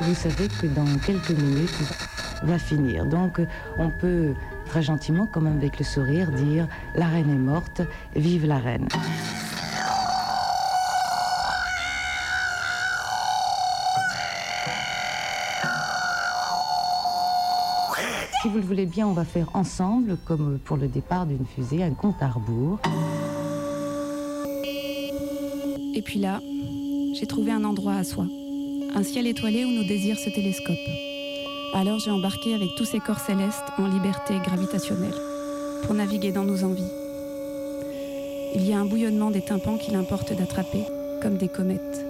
Vous 0.00 0.14
savez 0.14 0.48
que 0.48 0.66
dans 0.66 0.98
quelques 1.06 1.30
minutes, 1.30 1.78
va 2.42 2.58
finir. 2.58 3.06
Donc 3.06 3.40
on 3.78 3.90
peut 4.00 4.34
très 4.66 4.82
gentiment, 4.82 5.28
comme 5.28 5.46
avec 5.46 5.78
le 5.78 5.84
sourire, 5.84 6.32
dire 6.32 6.66
La 6.96 7.06
reine 7.06 7.30
est 7.30 7.38
morte, 7.38 7.82
vive 8.16 8.46
la 8.46 8.58
reine. 8.58 8.88
Si 18.40 18.48
vous 18.48 18.56
le 18.56 18.64
voulez 18.64 18.86
bien, 18.86 19.06
on 19.06 19.12
va 19.12 19.26
faire 19.26 19.50
ensemble, 19.52 20.16
comme 20.24 20.58
pour 20.64 20.78
le 20.78 20.88
départ 20.88 21.26
d'une 21.26 21.44
fusée, 21.44 21.82
un 21.82 21.90
compte 21.90 22.22
à 22.22 22.28
rebours. 22.28 22.78
Et 25.94 26.00
puis 26.00 26.18
là, 26.18 26.40
j'ai 27.12 27.26
trouvé 27.26 27.50
un 27.50 27.64
endroit 27.64 27.96
à 27.96 28.04
soi. 28.04 28.24
Un 28.94 29.02
ciel 29.02 29.26
étoilé 29.26 29.66
où 29.66 29.68
nos 29.68 29.84
désirs 29.84 30.18
se 30.18 30.30
télescopent. 30.30 30.78
Alors 31.74 31.98
j'ai 31.98 32.10
embarqué 32.10 32.54
avec 32.54 32.70
tous 32.78 32.86
ces 32.86 32.98
corps 32.98 33.20
célestes 33.20 33.62
en 33.76 33.88
liberté 33.88 34.38
gravitationnelle 34.42 35.14
pour 35.82 35.94
naviguer 35.94 36.32
dans 36.32 36.44
nos 36.44 36.64
envies. 36.64 36.90
Il 38.54 38.66
y 38.66 38.72
a 38.72 38.80
un 38.80 38.86
bouillonnement 38.86 39.30
des 39.30 39.42
tympans 39.42 39.76
qu'il 39.76 39.96
importe 39.96 40.32
d'attraper, 40.32 40.84
comme 41.20 41.36
des 41.36 41.48
comètes. 41.48 42.06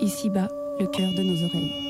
Ici-bas, 0.00 0.48
le 0.78 0.86
cœur 0.86 1.10
de 1.12 1.22
nos 1.24 1.44
oreilles. 1.44 1.89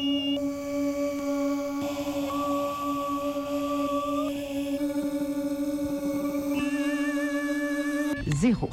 Zéro. 8.34 8.68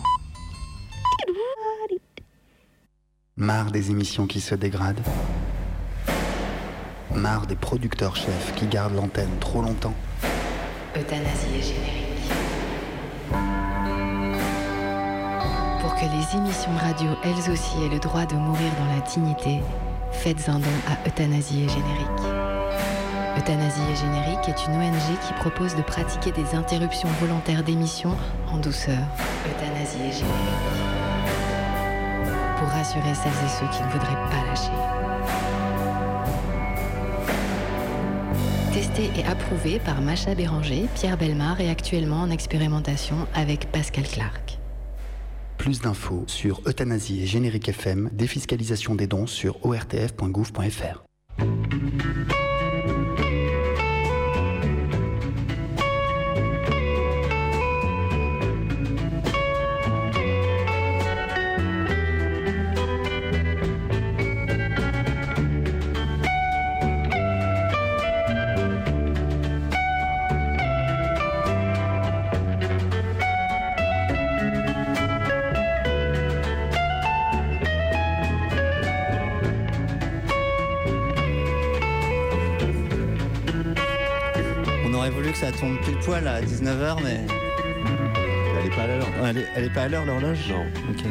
Marre 3.35 3.71
des 3.71 3.91
émissions 3.91 4.27
qui 4.27 4.41
se 4.41 4.55
dégradent. 4.55 5.01
Marre 7.13 7.47
des 7.47 7.55
producteurs-chefs 7.55 8.53
qui 8.55 8.67
gardent 8.67 8.95
l'antenne 8.95 9.37
trop 9.39 9.61
longtemps. 9.61 9.93
Euthanasie 10.95 11.47
et 11.55 11.61
générique. 11.61 12.31
Pour 15.81 15.95
que 15.95 16.05
les 16.05 16.37
émissions 16.37 16.75
radio, 16.77 17.09
elles 17.23 17.51
aussi, 17.51 17.83
aient 17.83 17.89
le 17.89 17.99
droit 17.99 18.25
de 18.25 18.35
mourir 18.35 18.71
dans 18.79 18.95
la 18.95 19.01
dignité, 19.01 19.61
faites 20.11 20.49
un 20.49 20.59
don 20.59 20.65
à 20.87 21.07
Euthanasie 21.07 21.63
et 21.63 21.69
générique. 21.69 22.36
Euthanasie 23.37 23.81
et 23.91 23.95
générique 23.95 24.49
est 24.49 24.65
une 24.65 24.73
ONG 24.73 25.19
qui 25.27 25.33
propose 25.33 25.75
de 25.75 25.83
pratiquer 25.83 26.31
des 26.31 26.55
interruptions 26.55 27.09
volontaires 27.21 27.63
d'émissions 27.63 28.17
en 28.51 28.57
douceur. 28.57 28.97
Euthanasie 29.45 29.97
et 29.97 30.11
générique. 30.11 30.67
Pour 32.57 32.67
rassurer 32.69 33.13
celles 33.13 33.31
et 33.31 33.49
ceux 33.59 33.67
qui 33.67 33.83
ne 33.83 33.89
voudraient 33.89 34.29
pas 34.31 34.43
lâcher. 34.47 34.71
Testé 38.73 39.11
et 39.19 39.25
approuvé 39.25 39.79
par 39.79 40.01
Macha 40.01 40.33
Béranger, 40.33 40.87
Pierre 40.95 41.17
Belmar 41.17 41.61
et 41.61 41.69
actuellement 41.69 42.21
en 42.21 42.31
expérimentation 42.31 43.27
avec 43.35 43.71
Pascal 43.71 44.05
Clark. 44.05 44.57
Plus 45.57 45.81
d'infos 45.81 46.23
sur 46.25 46.61
Euthanasie 46.67 47.21
et 47.21 47.27
Générique 47.27 47.69
FM, 47.69 48.09
défiscalisation 48.13 48.95
des 48.95 49.05
dons 49.05 49.27
sur 49.27 49.63
ortf.gouv.fr. 49.63 51.06
tombe 86.19 86.23
pile 86.23 86.23
poil 86.23 86.27
à 86.27 86.41
19h, 86.41 86.97
mais. 87.03 87.19
Elle 88.59 88.65
est 88.67 88.75
pas 88.75 88.81
à 88.83 88.87
l'heure. 88.87 89.07
Elle, 89.25 89.37
est- 89.37 89.47
elle 89.55 89.63
est 89.65 89.73
pas 89.73 89.81
à 89.83 89.87
l'heure 89.87 90.05
l'horloge? 90.05 90.39
Non. 90.49 90.65
Ok. 90.89 91.03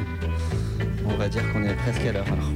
On 1.08 1.16
va 1.16 1.28
dire 1.28 1.42
qu'on 1.52 1.62
est 1.62 1.74
presque 1.74 2.06
à 2.06 2.12
l'heure 2.12 2.26
alors. 2.26 2.52